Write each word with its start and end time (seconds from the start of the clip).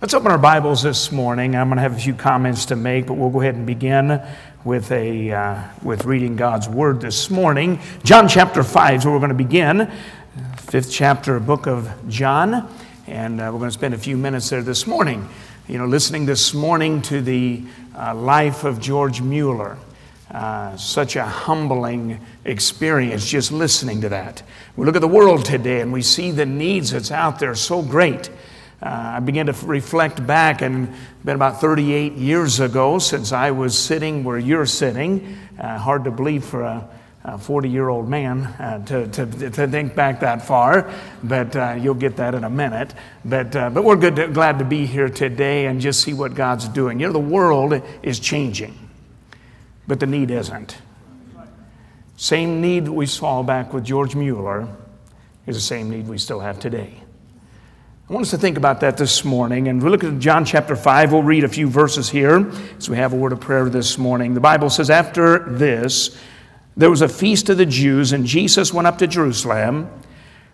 Let's 0.00 0.14
open 0.14 0.30
our 0.30 0.38
Bibles 0.38 0.84
this 0.84 1.10
morning. 1.10 1.56
I'm 1.56 1.66
going 1.66 1.78
to 1.78 1.82
have 1.82 1.96
a 1.96 1.98
few 1.98 2.14
comments 2.14 2.66
to 2.66 2.76
make, 2.76 3.06
but 3.06 3.14
we'll 3.14 3.30
go 3.30 3.40
ahead 3.40 3.56
and 3.56 3.66
begin 3.66 4.22
with, 4.62 4.92
a, 4.92 5.32
uh, 5.32 5.62
with 5.82 6.04
reading 6.04 6.36
God's 6.36 6.68
Word 6.68 7.00
this 7.00 7.30
morning. 7.30 7.80
John 8.04 8.28
chapter 8.28 8.62
5 8.62 8.94
is 8.94 9.04
where 9.04 9.12
we're 9.12 9.18
going 9.18 9.30
to 9.30 9.34
begin, 9.34 9.90
fifth 10.56 10.92
chapter, 10.92 11.40
book 11.40 11.66
of 11.66 11.90
John, 12.08 12.72
and 13.08 13.40
uh, 13.40 13.50
we're 13.52 13.58
going 13.58 13.70
to 13.70 13.74
spend 13.74 13.92
a 13.92 13.98
few 13.98 14.16
minutes 14.16 14.48
there 14.50 14.62
this 14.62 14.86
morning. 14.86 15.28
You 15.66 15.78
know, 15.78 15.86
listening 15.86 16.26
this 16.26 16.54
morning 16.54 17.02
to 17.02 17.20
the 17.20 17.64
uh, 17.98 18.14
life 18.14 18.62
of 18.62 18.78
George 18.78 19.20
Mueller. 19.20 19.78
Uh, 20.30 20.76
such 20.76 21.16
a 21.16 21.24
humbling 21.24 22.20
experience 22.44 23.28
just 23.28 23.50
listening 23.50 24.00
to 24.02 24.10
that. 24.10 24.44
We 24.76 24.86
look 24.86 24.94
at 24.94 25.00
the 25.00 25.08
world 25.08 25.44
today 25.44 25.80
and 25.80 25.92
we 25.92 26.02
see 26.02 26.30
the 26.30 26.46
needs 26.46 26.92
that's 26.92 27.10
out 27.10 27.40
there 27.40 27.56
so 27.56 27.82
great. 27.82 28.30
Uh, 28.80 29.14
I 29.16 29.20
began 29.20 29.46
to 29.46 29.66
reflect 29.66 30.24
back, 30.24 30.62
and 30.62 30.94
been 31.24 31.34
about 31.34 31.60
38 31.60 32.12
years 32.12 32.60
ago 32.60 32.98
since 32.98 33.32
I 33.32 33.50
was 33.50 33.76
sitting 33.76 34.22
where 34.22 34.38
you're 34.38 34.66
sitting. 34.66 35.36
Uh, 35.58 35.78
hard 35.78 36.04
to 36.04 36.12
believe 36.12 36.44
for 36.44 36.62
a 36.62 36.88
40 37.36 37.68
year 37.68 37.88
old 37.88 38.08
man 38.08 38.44
uh, 38.44 38.84
to, 38.86 39.08
to, 39.08 39.50
to, 39.50 39.68
think 39.68 39.94
back 39.94 40.20
that 40.20 40.40
far, 40.40 40.90
but 41.22 41.54
uh, 41.56 41.76
you'll 41.78 41.94
get 41.94 42.16
that 42.16 42.34
in 42.34 42.44
a 42.44 42.50
minute. 42.50 42.94
But, 43.24 43.54
uh, 43.54 43.70
but 43.70 43.84
we're 43.84 43.96
good 43.96 44.16
to, 44.16 44.28
glad 44.28 44.60
to 44.60 44.64
be 44.64 44.86
here 44.86 45.08
today 45.08 45.66
and 45.66 45.80
just 45.80 46.00
see 46.00 46.14
what 46.14 46.34
God's 46.34 46.68
doing. 46.68 47.00
You 47.00 47.08
know, 47.08 47.12
the 47.12 47.18
world 47.18 47.82
is 48.02 48.20
changing, 48.20 48.78
but 49.86 50.00
the 50.00 50.06
need 50.06 50.30
isn't. 50.30 50.78
Same 52.16 52.60
need 52.60 52.88
we 52.88 53.06
saw 53.06 53.42
back 53.42 53.74
with 53.74 53.84
George 53.84 54.14
Mueller 54.14 54.68
is 55.46 55.56
the 55.56 55.62
same 55.62 55.90
need 55.90 56.08
we 56.08 56.18
still 56.18 56.40
have 56.40 56.58
today. 56.58 57.02
I 58.08 58.14
want 58.14 58.24
us 58.24 58.30
to 58.30 58.38
think 58.38 58.56
about 58.56 58.80
that 58.80 58.96
this 58.96 59.22
morning. 59.22 59.68
And 59.68 59.82
we 59.82 59.90
look 59.90 60.02
at 60.02 60.18
John 60.18 60.46
chapter 60.46 60.74
5. 60.74 61.12
We'll 61.12 61.22
read 61.22 61.44
a 61.44 61.48
few 61.48 61.68
verses 61.68 62.08
here 62.08 62.50
as 62.78 62.88
we 62.88 62.96
have 62.96 63.12
a 63.12 63.16
word 63.16 63.32
of 63.32 63.40
prayer 63.40 63.68
this 63.68 63.98
morning. 63.98 64.32
The 64.32 64.40
Bible 64.40 64.70
says, 64.70 64.88
After 64.88 65.40
this, 65.40 66.16
there 66.74 66.88
was 66.88 67.02
a 67.02 67.08
feast 67.08 67.50
of 67.50 67.58
the 67.58 67.66
Jews, 67.66 68.12
and 68.12 68.24
Jesus 68.24 68.72
went 68.72 68.86
up 68.86 68.96
to 68.98 69.06
Jerusalem. 69.06 69.90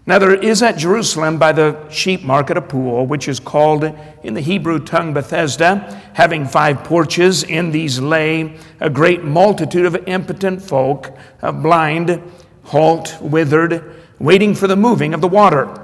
Now, 0.05 0.19
there 0.19 0.34
is 0.34 0.65
at 0.65 0.78
Jerusalem 0.78 1.39
by 1.39 1.53
the 1.53 1.89
sheep 1.91 2.25
market 2.25 2.56
a 2.56 2.61
pool, 2.61 3.06
which 3.06 3.28
is 3.28 3.39
called 3.39 3.84
in 4.25 4.34
the 4.34 4.41
Hebrew 4.41 4.84
tongue 4.84 5.15
Bethesda, 5.15 6.03
having 6.15 6.47
five 6.47 6.83
porches. 6.83 7.45
In 7.45 7.71
these 7.71 8.00
lay 8.00 8.59
a 8.81 8.91
great 8.91 9.23
multitude 9.23 9.87
of 9.87 9.95
impotent 10.09 10.61
folk, 10.61 11.17
blind, 11.41 12.21
halt, 12.65 13.17
withered, 13.21 13.95
waiting 14.19 14.56
for 14.56 14.67
the 14.67 14.75
moving 14.75 15.15
of 15.15 15.21
the 15.21 15.28
water. 15.28 15.84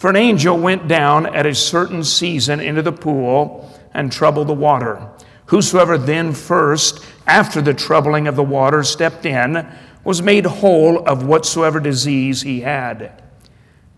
For 0.00 0.08
an 0.08 0.16
angel 0.16 0.56
went 0.56 0.88
down 0.88 1.26
at 1.26 1.44
a 1.44 1.54
certain 1.54 2.04
season 2.04 2.58
into 2.58 2.80
the 2.80 2.90
pool 2.90 3.70
and 3.92 4.10
troubled 4.10 4.48
the 4.48 4.54
water. 4.54 5.06
Whosoever 5.44 5.98
then 5.98 6.32
first, 6.32 7.04
after 7.26 7.60
the 7.60 7.74
troubling 7.74 8.26
of 8.26 8.34
the 8.34 8.42
water, 8.42 8.82
stepped 8.82 9.26
in, 9.26 9.70
was 10.02 10.22
made 10.22 10.46
whole 10.46 11.06
of 11.06 11.26
whatsoever 11.26 11.80
disease 11.80 12.40
he 12.40 12.62
had. 12.62 13.22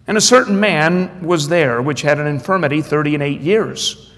And 0.08 0.18
a 0.18 0.20
certain 0.20 0.58
man 0.58 1.22
was 1.24 1.46
there 1.46 1.80
which 1.80 2.02
had 2.02 2.18
an 2.18 2.26
infirmity 2.26 2.82
thirty 2.82 3.14
and 3.14 3.22
eight 3.22 3.40
years. 3.40 4.10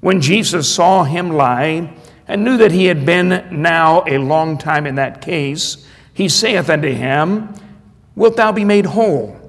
When 0.00 0.20
Jesus 0.20 0.68
saw 0.68 1.04
him 1.04 1.30
lie, 1.30 1.96
and 2.28 2.44
knew 2.44 2.58
that 2.58 2.72
he 2.72 2.84
had 2.84 3.06
been 3.06 3.62
now 3.62 4.04
a 4.06 4.18
long 4.18 4.58
time 4.58 4.86
in 4.86 4.96
that 4.96 5.22
case, 5.22 5.88
he 6.12 6.28
saith 6.28 6.68
unto 6.68 6.92
him, 6.92 7.54
Wilt 8.14 8.36
thou 8.36 8.52
be 8.52 8.66
made 8.66 8.84
whole? 8.84 9.45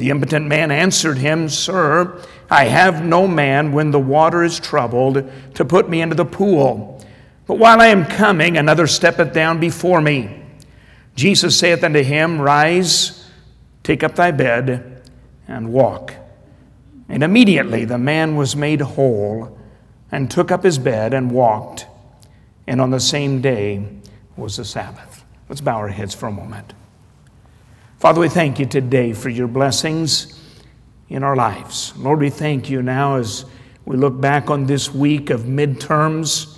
The 0.00 0.08
impotent 0.08 0.46
man 0.46 0.70
answered 0.70 1.18
him, 1.18 1.50
Sir, 1.50 2.24
I 2.48 2.64
have 2.64 3.04
no 3.04 3.28
man 3.28 3.72
when 3.72 3.90
the 3.90 4.00
water 4.00 4.42
is 4.42 4.58
troubled 4.58 5.30
to 5.56 5.64
put 5.66 5.90
me 5.90 6.00
into 6.00 6.14
the 6.14 6.24
pool. 6.24 7.04
But 7.46 7.58
while 7.58 7.82
I 7.82 7.88
am 7.88 8.06
coming, 8.06 8.56
another 8.56 8.86
steppeth 8.86 9.34
down 9.34 9.60
before 9.60 10.00
me. 10.00 10.42
Jesus 11.16 11.58
saith 11.58 11.84
unto 11.84 12.02
him, 12.02 12.40
Rise, 12.40 13.28
take 13.82 14.02
up 14.02 14.14
thy 14.14 14.30
bed, 14.30 15.02
and 15.46 15.70
walk. 15.70 16.14
And 17.10 17.22
immediately 17.22 17.84
the 17.84 17.98
man 17.98 18.36
was 18.36 18.56
made 18.56 18.80
whole, 18.80 19.58
and 20.10 20.30
took 20.30 20.50
up 20.50 20.64
his 20.64 20.78
bed 20.78 21.12
and 21.12 21.30
walked. 21.30 21.86
And 22.66 22.80
on 22.80 22.90
the 22.90 23.00
same 23.00 23.42
day 23.42 23.86
was 24.34 24.56
the 24.56 24.64
Sabbath. 24.64 25.26
Let's 25.50 25.60
bow 25.60 25.76
our 25.76 25.88
heads 25.88 26.14
for 26.14 26.26
a 26.26 26.32
moment. 26.32 26.72
Father, 28.00 28.18
we 28.18 28.30
thank 28.30 28.58
you 28.58 28.64
today 28.64 29.12
for 29.12 29.28
your 29.28 29.46
blessings 29.46 30.40
in 31.10 31.22
our 31.22 31.36
lives. 31.36 31.92
Lord, 31.98 32.20
we 32.20 32.30
thank 32.30 32.70
you 32.70 32.80
now 32.80 33.16
as 33.16 33.44
we 33.84 33.98
look 33.98 34.18
back 34.18 34.48
on 34.48 34.64
this 34.64 34.90
week 34.90 35.28
of 35.28 35.42
midterms. 35.42 36.56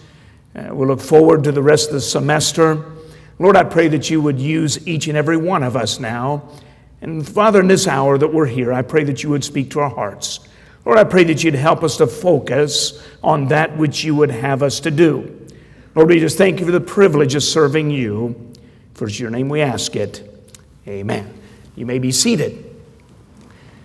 Uh, 0.55 0.73
we 0.73 0.87
look 0.87 1.01
forward 1.01 1.43
to 1.43 1.51
the 1.51 1.61
rest 1.61 1.89
of 1.89 1.95
the 1.95 2.01
semester. 2.01 2.93
Lord, 3.41 3.57
I 3.57 3.65
pray 3.65 3.89
that 3.89 4.09
you 4.09 4.23
would 4.23 4.39
use 4.39 4.87
each 4.87 5.09
and 5.09 5.19
every 5.19 5.37
one 5.37 5.65
of 5.65 5.75
us 5.75 5.99
now. 5.99 6.49
And 7.01 7.29
Father, 7.29 7.59
in 7.59 7.67
this 7.67 7.89
hour 7.89 8.19
that 8.19 8.33
we're 8.33 8.47
here, 8.47 8.73
I 8.73 8.83
pray 8.83 9.03
that 9.03 9.25
you 9.25 9.31
would 9.31 9.43
speak 9.43 9.69
to 9.71 9.81
our 9.81 9.91
hearts. 9.91 10.39
Lord, 10.85 10.97
I 10.97 11.03
pray 11.03 11.25
that 11.25 11.43
you'd 11.43 11.55
help 11.55 11.83
us 11.83 11.97
to 11.97 12.07
focus 12.07 13.05
on 13.21 13.49
that 13.49 13.77
which 13.77 14.05
you 14.05 14.15
would 14.15 14.31
have 14.31 14.63
us 14.63 14.79
to 14.79 14.93
do. 14.93 15.45
Lord, 15.97 16.09
we 16.09 16.21
just 16.21 16.39
thank 16.39 16.61
you 16.61 16.67
for 16.67 16.73
the 16.73 16.81
privilege 16.81 17.35
of 17.35 17.43
serving 17.43 17.91
you. 17.91 18.53
For 18.95 19.09
it's 19.09 19.19
your 19.19 19.31
name 19.31 19.49
we 19.49 19.61
ask 19.61 19.97
it. 19.97 20.32
Amen. 20.87 21.33
You 21.77 21.87
may 21.87 21.99
be 21.99 22.13
seated. 22.13 22.69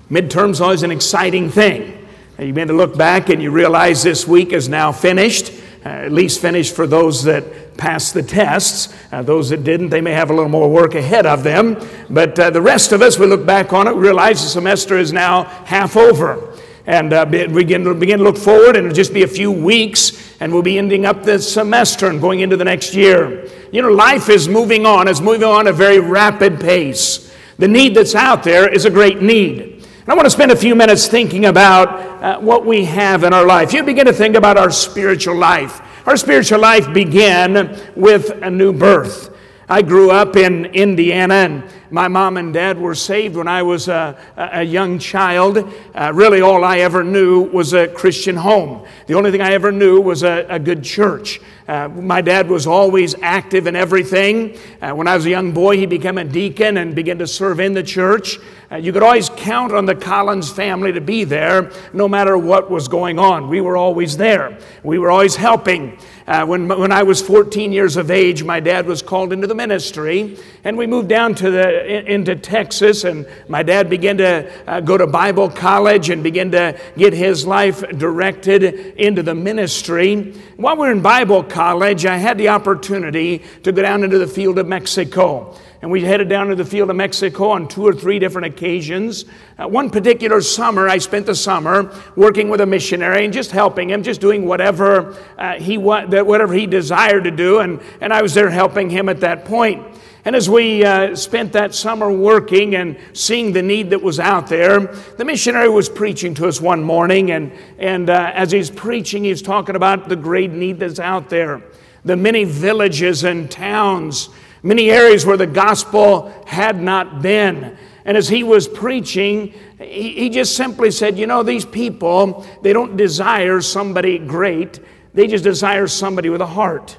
Midterm's 0.10 0.62
always 0.62 0.84
an 0.84 0.92
exciting 0.92 1.50
thing. 1.50 2.08
You 2.40 2.54
begin 2.54 2.68
to 2.68 2.74
look 2.74 2.98
back 2.98 3.30
and 3.30 3.42
you 3.42 3.52
realize 3.52 4.04
this 4.04 4.28
week 4.28 4.52
is 4.54 4.70
now 4.70 4.92
finished, 4.92 5.52
uh, 5.86 5.90
at 5.90 6.12
least 6.12 6.40
finished 6.40 6.76
for 6.76 6.86
those 6.86 7.24
that 7.24 7.78
passed 7.78 8.14
the 8.14 8.24
tests. 8.24 8.94
Uh, 9.12 9.22
those 9.22 9.50
that 9.50 9.64
didn't, 9.64 9.90
they 9.90 10.02
may 10.02 10.12
have 10.14 10.30
a 10.30 10.34
little 10.34 10.50
more 10.50 10.70
work 10.70 10.96
ahead 10.96 11.26
of 11.26 11.44
them. 11.44 11.78
But 12.10 12.38
uh, 12.40 12.50
the 12.52 12.62
rest 12.62 12.92
of 12.92 13.02
us, 13.02 13.18
we 13.18 13.26
look 13.26 13.46
back 13.46 13.74
on 13.74 13.88
it, 13.88 13.92
realize 13.92 14.42
the 14.44 14.50
semester 14.50 14.98
is 14.98 15.12
now 15.12 15.44
half 15.66 15.98
over. 15.98 16.56
And 16.86 17.12
uh, 17.12 17.26
we 17.30 17.48
begin 17.48 17.84
to, 17.84 17.94
begin 17.94 18.20
to 18.20 18.24
look 18.24 18.38
forward, 18.38 18.78
and 18.78 18.86
it'll 18.86 18.96
just 18.96 19.14
be 19.14 19.24
a 19.24 19.28
few 19.28 19.52
weeks, 19.52 20.38
and 20.40 20.54
we'll 20.54 20.62
be 20.62 20.78
ending 20.78 21.06
up 21.06 21.24
this 21.24 21.52
semester 21.52 22.08
and 22.08 22.22
going 22.22 22.40
into 22.40 22.56
the 22.56 22.64
next 22.64 22.94
year. 22.94 23.50
You 23.72 23.82
know, 23.82 23.90
life 23.90 24.30
is 24.30 24.48
moving 24.48 24.86
on, 24.86 25.08
it's 25.08 25.22
moving 25.22 25.44
on 25.44 25.68
at 25.68 25.74
a 25.74 25.78
very 25.78 26.00
rapid 26.00 26.60
pace. 26.60 27.34
The 27.58 27.68
need 27.68 27.96
that's 27.96 28.16
out 28.16 28.44
there 28.44 28.72
is 28.72 28.86
a 28.86 28.90
great 28.90 29.22
need. 29.22 29.62
And 29.62 30.10
I 30.10 30.14
want 30.14 30.26
to 30.26 30.32
spend 30.32 30.52
a 30.52 30.56
few 30.56 30.74
minutes 30.74 31.08
thinking 31.08 31.46
about 31.46 31.90
uh, 32.24 32.40
what 32.40 32.66
we 32.66 32.86
have 32.86 33.24
in 33.24 33.34
our 33.34 33.46
life. 33.46 33.74
You 33.74 33.84
begin 33.84 34.06
to 34.06 34.14
think 34.14 34.36
about 34.36 34.58
our 34.58 34.72
spiritual 34.72 35.36
life. 35.36 35.82
Our 36.08 36.16
spiritual 36.16 36.60
life 36.60 36.94
began 36.94 37.78
with 37.96 38.30
a 38.42 38.50
new 38.50 38.72
birth. 38.72 39.36
I 39.68 39.82
grew 39.82 40.12
up 40.12 40.38
in 40.38 40.68
Indiana, 40.68 41.34
and 41.34 41.64
my 41.90 42.08
mom 42.08 42.38
and 42.38 42.54
dad 42.54 42.80
were 42.80 42.96
saved 42.96 43.36
when 43.36 43.48
I 43.48 43.64
was 43.64 43.88
a, 43.88 44.18
a 44.36 44.64
young 44.64 45.00
child. 45.00 45.74
Uh, 45.96 46.12
really, 46.14 46.42
all 46.42 46.64
I 46.64 46.80
ever 46.80 47.04
knew 47.04 47.42
was 47.42 47.74
a 47.74 47.88
Christian 47.88 48.36
home. 48.36 48.86
The 49.08 49.14
only 49.14 49.32
thing 49.32 49.42
I 49.42 49.54
ever 49.54 49.72
knew 49.72 50.02
was 50.02 50.24
a, 50.24 50.46
a 50.50 50.60
good 50.60 50.84
church. 50.84 51.40
Uh, 51.68 51.90
my 51.90 52.22
dad 52.22 52.50
was 52.50 52.66
always 52.66 53.14
active 53.22 53.68
in 53.68 53.76
everything. 53.76 54.58
Uh, 54.82 54.92
when 54.92 55.08
I 55.08 55.16
was 55.16 55.26
a 55.26 55.30
young 55.30 55.52
boy, 55.52 55.78
he 55.78 55.86
became 55.86 56.18
a 56.18 56.24
deacon 56.24 56.78
and 56.78 56.96
began 56.96 57.18
to 57.18 57.28
serve 57.28 57.60
in 57.60 57.74
the 57.74 57.84
church. 57.84 58.40
Uh, 58.72 58.78
you 58.78 58.94
could 58.94 59.04
always 59.04 59.30
count 59.30 59.74
on 59.74 59.86
the 59.86 59.96
Collins 59.96 60.50
family 60.50 60.94
to 60.94 61.02
be 61.02 61.26
there 61.26 61.72
no 61.94 62.08
matter 62.08 62.38
what 62.38 62.70
was 62.72 62.88
going 62.88 63.20
on. 63.20 63.50
We 63.50 63.60
were 63.60 63.76
always 63.76 64.16
there, 64.16 64.58
we 64.84 64.98
were 64.98 65.12
always 65.12 65.36
helping. 65.36 65.98
Uh, 66.26 66.46
when, 66.46 66.68
when 66.68 66.92
I 66.92 67.04
was 67.04 67.22
14 67.22 67.72
years 67.72 67.96
of 67.96 68.12
age, 68.12 68.44
my 68.44 68.60
dad 68.60 68.86
was 68.86 69.02
called 69.02 69.32
into 69.32 69.48
the 69.48 69.56
ministry, 69.56 70.38
and 70.66 70.78
we 70.78 70.86
moved 70.86 71.08
down 71.08 71.34
to 71.36 71.50
the, 71.50 71.77
into 71.86 72.36
Texas, 72.36 73.04
and 73.04 73.28
my 73.48 73.64
dad 73.64 73.90
began 73.90 74.18
to 74.18 74.52
uh, 74.68 74.80
go 74.82 74.98
to 74.98 75.08
Bible 75.08 75.50
college 75.50 76.10
and 76.10 76.24
begin 76.24 76.52
to 76.52 76.80
get 76.98 77.14
his 77.14 77.46
life 77.46 77.82
directed 77.98 78.64
into 78.64 79.24
the 79.24 79.36
ministry. 79.36 80.34
While 80.58 80.76
we 80.76 80.88
were 80.88 80.92
in 80.92 81.02
Bible 81.02 81.44
college, 81.44 82.06
I 82.06 82.18
had 82.18 82.38
the 82.38 82.50
opportunity 82.50 83.44
to 83.64 83.72
go 83.72 83.82
down 83.82 84.04
into 84.04 84.18
the 84.18 84.28
field 84.28 84.60
of 84.60 84.68
Mexico 84.68 85.56
and 85.82 85.92
we 85.92 86.04
headed 86.04 86.28
down 86.28 86.48
to 86.48 86.56
the 86.56 86.66
field 86.66 86.90
of 86.90 86.96
Mexico 86.96 87.52
on 87.52 87.68
two 87.68 87.86
or 87.86 87.94
three 87.94 88.18
different 88.18 88.48
occasions. 88.48 89.26
Uh, 89.58 89.68
one 89.68 89.90
particular 89.90 90.42
summer, 90.42 90.90
I 90.90 90.98
spent 90.98 91.28
the 91.28 91.36
summer 91.36 91.94
working 92.16 92.50
with 92.50 92.62
a 92.62 92.66
missionary 92.66 93.26
and 93.26 93.34
just 93.34 93.52
helping 93.52 93.90
him, 93.90 94.02
just 94.02 94.20
doing 94.20 94.46
whatever 94.46 95.16
uh, 95.38 95.54
he 95.56 95.78
whatever 95.78 96.54
he 96.54 96.66
desired 96.66 97.26
to 97.26 97.32
do, 97.32 97.60
and, 97.60 97.80
and 98.02 98.12
I 98.12 98.22
was 98.22 98.34
there 98.34 98.50
helping 98.50 98.90
him 98.90 99.08
at 99.08 99.20
that 99.20 99.46
point. 99.46 99.86
And 100.28 100.36
as 100.36 100.50
we 100.50 100.84
uh, 100.84 101.16
spent 101.16 101.54
that 101.54 101.74
summer 101.74 102.12
working 102.12 102.76
and 102.76 102.98
seeing 103.14 103.54
the 103.54 103.62
need 103.62 103.92
that 103.92 104.02
was 104.02 104.20
out 104.20 104.48
there, 104.48 104.82
the 104.82 105.24
missionary 105.24 105.70
was 105.70 105.88
preaching 105.88 106.34
to 106.34 106.50
us 106.50 106.60
one 106.60 106.84
morning, 106.84 107.32
and, 107.32 107.50
and 107.78 108.10
uh, 108.10 108.34
as 108.34 108.52
he's 108.52 108.70
preaching, 108.70 109.24
he's 109.24 109.42
talking 109.42 109.78
about 109.78 110.10
the 110.10 110.18
great 110.18 110.52
need 110.52 110.80
that's 110.80 111.00
out 111.00 111.30
there, 111.30 111.64
the 112.04 112.18
many 112.18 112.44
villages 112.44 113.24
and 113.24 113.50
towns 113.50 114.28
many 114.64 114.92
areas 114.92 115.26
where 115.26 115.38
the 115.38 115.48
gospel 115.48 116.34
had 116.46 116.82
not 116.82 117.22
been. 117.22 117.78
And 118.04 118.18
as 118.18 118.28
he 118.28 118.44
was 118.44 118.68
preaching, 118.68 119.54
he, 119.80 120.10
he 120.12 120.30
just 120.30 120.58
simply 120.58 120.92
said, 120.92 121.18
You 121.18 121.26
know, 121.26 121.42
these 121.42 121.64
people, 121.64 122.46
they 122.64 122.74
don't 122.74 122.98
desire 122.98 123.62
somebody 123.62 124.18
great, 124.18 124.80
they 125.14 125.28
just 125.28 125.46
desire 125.46 125.88
somebody 125.88 126.28
with 126.28 126.42
a 126.42 126.48
heart. 126.48 126.98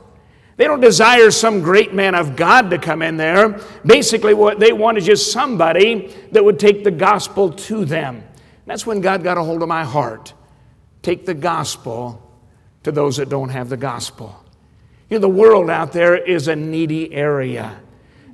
They 0.58 0.64
don't 0.64 0.80
desire 0.80 1.30
some 1.30 1.60
great 1.60 1.94
man 1.94 2.16
of 2.16 2.34
God 2.34 2.70
to 2.70 2.78
come 2.78 3.00
in 3.00 3.16
there. 3.16 3.60
Basically, 3.86 4.34
what 4.34 4.58
they 4.58 4.72
want 4.72 4.98
is 4.98 5.06
just 5.06 5.30
somebody 5.30 6.12
that 6.32 6.44
would 6.44 6.58
take 6.58 6.82
the 6.82 6.90
gospel 6.90 7.52
to 7.52 7.84
them. 7.84 8.24
That's 8.66 8.84
when 8.84 9.00
God 9.00 9.22
got 9.22 9.38
a 9.38 9.44
hold 9.44 9.62
of 9.62 9.68
my 9.68 9.84
heart. 9.84 10.34
Take 11.00 11.26
the 11.26 11.34
gospel 11.34 12.20
to 12.82 12.90
those 12.90 13.18
that 13.18 13.28
don't 13.28 13.50
have 13.50 13.68
the 13.68 13.76
gospel. 13.76 14.44
You 15.08 15.18
know, 15.18 15.20
the 15.20 15.28
world 15.28 15.70
out 15.70 15.92
there 15.92 16.16
is 16.16 16.48
a 16.48 16.56
needy 16.56 17.14
area. 17.14 17.80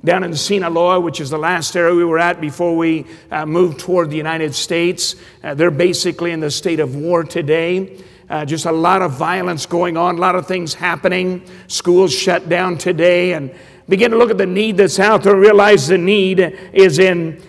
Down 0.03 0.23
in 0.23 0.35
Sinaloa, 0.35 0.99
which 0.99 1.21
is 1.21 1.29
the 1.29 1.37
last 1.37 1.75
area 1.75 1.93
we 1.93 2.03
were 2.03 2.19
at 2.19 2.41
before 2.41 2.75
we 2.75 3.05
uh, 3.29 3.45
moved 3.45 3.79
toward 3.79 4.09
the 4.09 4.17
United 4.17 4.55
States, 4.55 5.15
uh, 5.43 5.53
they're 5.53 5.69
basically 5.69 6.31
in 6.31 6.39
the 6.39 6.49
state 6.49 6.79
of 6.79 6.95
war 6.95 7.23
today. 7.23 8.03
Uh, 8.29 8.43
just 8.43 8.65
a 8.65 8.71
lot 8.71 9.01
of 9.01 9.11
violence 9.11 9.65
going 9.65 9.97
on, 9.97 10.15
a 10.15 10.19
lot 10.19 10.35
of 10.35 10.47
things 10.47 10.73
happening. 10.73 11.45
Schools 11.67 12.13
shut 12.13 12.49
down 12.49 12.77
today, 12.77 13.33
and 13.33 13.53
begin 13.87 14.11
to 14.11 14.17
look 14.17 14.31
at 14.31 14.37
the 14.37 14.45
need 14.45 14.77
that's 14.77 14.99
out 14.99 15.23
there, 15.23 15.35
realize 15.35 15.87
the 15.87 15.97
need 15.97 16.39
is 16.73 16.99
in 16.99 17.41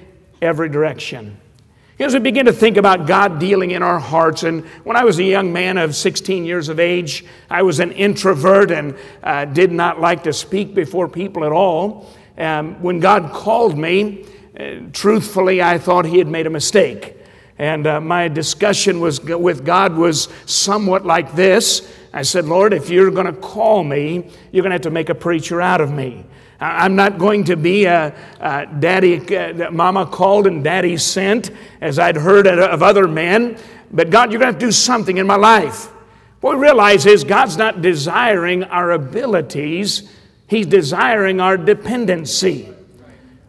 every 0.42 0.68
direction. 0.68 1.38
As 1.98 2.12
we 2.12 2.20
begin 2.20 2.44
to 2.44 2.52
think 2.52 2.76
about 2.76 3.06
God 3.06 3.38
dealing 3.40 3.70
in 3.70 3.82
our 3.82 3.98
hearts, 3.98 4.42
and 4.42 4.66
when 4.84 4.96
I 4.96 5.04
was 5.04 5.18
a 5.18 5.24
young 5.24 5.50
man 5.50 5.78
of 5.78 5.96
16 5.96 6.44
years 6.44 6.68
of 6.68 6.78
age, 6.78 7.24
I 7.48 7.62
was 7.62 7.80
an 7.80 7.90
introvert 7.92 8.70
and 8.70 8.98
uh, 9.22 9.46
did 9.46 9.72
not 9.72 9.98
like 9.98 10.24
to 10.24 10.32
speak 10.34 10.74
before 10.74 11.08
people 11.08 11.42
at 11.42 11.52
all. 11.52 12.12
Um, 12.36 12.82
when 12.82 13.00
God 13.00 13.32
called 13.32 13.78
me, 13.78 14.26
uh, 14.60 14.90
truthfully, 14.92 15.62
I 15.62 15.78
thought 15.78 16.04
He 16.04 16.18
had 16.18 16.28
made 16.28 16.46
a 16.46 16.50
mistake. 16.50 17.15
And 17.58 17.86
uh, 17.86 18.00
my 18.00 18.28
discussion 18.28 19.00
was, 19.00 19.20
with 19.20 19.64
God 19.64 19.96
was 19.96 20.28
somewhat 20.44 21.06
like 21.06 21.34
this. 21.34 21.90
I 22.12 22.22
said, 22.22 22.44
Lord, 22.44 22.72
if 22.72 22.90
you're 22.90 23.10
going 23.10 23.26
to 23.26 23.32
call 23.32 23.82
me, 23.82 24.30
you're 24.52 24.62
going 24.62 24.70
to 24.70 24.74
have 24.74 24.82
to 24.82 24.90
make 24.90 25.08
a 25.08 25.14
preacher 25.14 25.60
out 25.60 25.80
of 25.80 25.90
me. 25.90 26.24
I'm 26.58 26.96
not 26.96 27.18
going 27.18 27.44
to 27.44 27.56
be 27.56 27.84
a, 27.84 28.14
a 28.40 28.66
daddy, 28.66 29.36
uh, 29.36 29.70
mama 29.70 30.06
called 30.06 30.46
and 30.46 30.64
daddy 30.64 30.96
sent, 30.96 31.50
as 31.80 31.98
I'd 31.98 32.16
heard 32.16 32.46
of 32.46 32.82
other 32.82 33.06
men. 33.06 33.58
But 33.90 34.10
God, 34.10 34.32
you're 34.32 34.40
going 34.40 34.54
to 34.54 34.58
to 34.58 34.66
do 34.66 34.72
something 34.72 35.18
in 35.18 35.26
my 35.26 35.36
life. 35.36 35.90
What 36.40 36.56
we 36.56 36.62
realize 36.62 37.06
is 37.06 37.24
God's 37.24 37.56
not 37.56 37.82
desiring 37.82 38.64
our 38.64 38.92
abilities, 38.92 40.10
He's 40.48 40.66
desiring 40.66 41.40
our 41.40 41.56
dependency. 41.56 42.72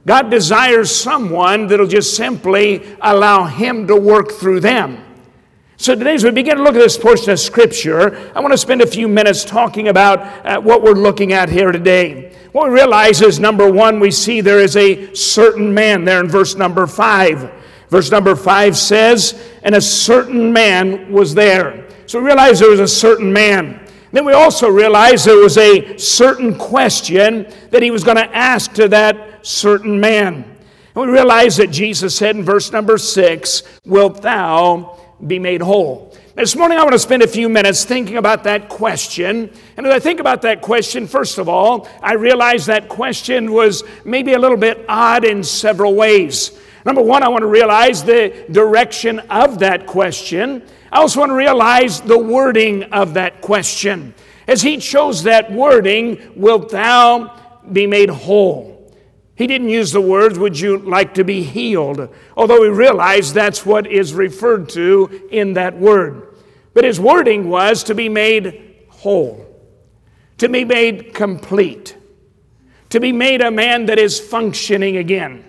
God 0.08 0.32
desires 0.32 0.90
someone 0.96 1.68
that'll 1.68 1.86
just 1.86 2.16
simply 2.16 2.82
allow 3.02 3.44
Him 3.44 3.88
to 3.88 3.96
work 3.98 4.32
through 4.32 4.62
them. 4.62 5.04
So 5.76 5.96
today, 5.96 6.14
as 6.14 6.24
we 6.24 6.32
begin 6.32 6.56
to 6.56 6.64
look 6.64 6.76
at 6.76 6.80
this 6.80 6.98
portion 6.98 7.30
of 7.32 7.42
Scripture, 7.42 8.32
I 8.34 8.40
want 8.40 8.54
to 8.54 8.58
spend 8.58 8.82
a 8.82 8.88
few 8.88 9.10
minutes 9.10 9.44
talking 9.44 9.90
about 9.90 10.20
uh, 10.46 10.62
what 10.62 10.82
we're 10.82 10.94
looking 10.94 11.34
at 11.34 11.50
here 11.50 11.74
today. 11.74 12.34
What 12.54 12.70
we 12.70 12.76
realize 12.76 13.22
is 13.22 13.38
number 13.38 13.70
one, 13.70 14.00
we 14.00 14.10
see 14.10 14.40
there 14.40 14.62
is 14.62 14.78
a 14.78 15.14
certain 15.14 15.74
man 15.74 16.06
there 16.06 16.22
in 16.22 16.30
verse 16.30 16.56
number 16.56 16.88
five. 16.88 17.52
Verse 17.90 18.10
number 18.10 18.38
five 18.38 18.78
says, 18.78 19.38
And 19.64 19.76
a 19.76 19.82
certain 19.82 20.54
man 20.54 21.12
was 21.12 21.34
there. 21.36 21.86
So 22.06 22.20
we 22.20 22.28
realize 22.28 22.62
there 22.62 22.72
was 22.72 22.80
a 22.80 22.88
certain 22.88 23.34
man. 23.34 23.86
Then 24.12 24.26
we 24.26 24.34
also 24.34 24.70
realize 24.70 25.26
there 25.26 25.38
was 25.38 25.58
a 25.58 25.98
certain 25.98 26.58
question 26.58 27.52
that 27.72 27.84
he 27.84 27.92
was 27.92 28.04
going 28.04 28.18
to 28.18 28.36
ask 28.36 28.74
to 28.74 28.88
that 28.90 29.46
certain 29.46 30.00
man. 30.00 30.36
And 30.96 31.06
we 31.06 31.08
realize 31.08 31.58
that 31.58 31.72
Jesus 31.72 32.16
said 32.16 32.36
in 32.36 32.44
verse 32.44 32.72
number 32.72 32.98
six, 32.98 33.64
Wilt 33.86 34.22
thou 34.22 35.00
be 35.26 35.40
made 35.40 35.62
whole? 35.62 36.16
This 36.38 36.56
morning, 36.56 36.78
I 36.78 36.84
want 36.84 36.94
to 36.94 37.00
spend 37.00 37.24
a 37.24 37.28
few 37.28 37.50
minutes 37.50 37.84
thinking 37.84 38.18
about 38.18 38.44
that 38.44 38.70
question. 38.70 39.52
And 39.76 39.88
as 39.88 39.92
I 39.92 40.00
think 40.00 40.20
about 40.20 40.44
that 40.44 40.62
question, 40.62 41.08
first 41.08 41.40
of 41.40 41.50
all, 41.50 41.90
I 42.00 42.14
realize 42.14 42.68
that 42.68 42.90
question 42.90 43.52
was 43.52 43.84
maybe 44.06 44.34
a 44.34 44.40
little 44.40 44.56
bit 44.56 44.86
odd 44.88 45.26
in 45.26 45.44
several 45.44 45.96
ways. 45.96 46.52
Number 46.86 47.02
one, 47.02 47.24
I 47.24 47.28
want 47.28 47.42
to 47.42 47.48
realize 47.48 48.04
the 48.04 48.46
direction 48.52 49.20
of 49.32 49.58
that 49.60 49.88
question. 49.88 50.62
I 50.92 51.00
also 51.00 51.20
want 51.20 51.32
to 51.32 51.36
realize 51.36 52.02
the 52.02 52.18
wording 52.18 52.84
of 52.86 53.16
that 53.16 53.42
question. 53.42 54.14
As 54.48 54.62
he 54.62 54.78
chose 54.78 55.24
that 55.24 55.52
wording, 55.52 56.32
wilt 56.36 56.70
thou 56.70 57.62
be 57.72 57.86
made 57.88 58.10
whole? 58.10 58.78
He 59.36 59.46
didn't 59.46 59.70
use 59.70 59.92
the 59.92 60.02
words, 60.02 60.40
would 60.40 60.60
you 60.60 60.78
like 60.80 61.14
to 61.16 61.24
be 61.24 61.44
healed? 61.44 62.10
Although 62.36 62.64
he 62.64 62.70
realized 62.70 63.34
that's 63.34 63.66
what 63.66 63.86
is 63.86 64.14
referred 64.14 64.70
to 64.70 65.28
in 65.30 65.54
that 65.54 65.78
word. 65.78 66.36
But 66.74 66.86
his 66.86 67.00
wording 67.00 67.50
was 67.50 67.84
to 67.84 67.96
be 67.96 68.10
made 68.10 68.86
whole, 68.90 69.46
to 70.40 70.50
be 70.50 70.66
made 70.66 71.14
complete, 71.14 71.96
to 72.90 73.00
be 73.00 73.12
made 73.12 73.42
a 73.42 73.52
man 73.52 73.86
that 73.88 74.00
is 74.00 74.20
functioning 74.20 74.98
again. 74.98 75.44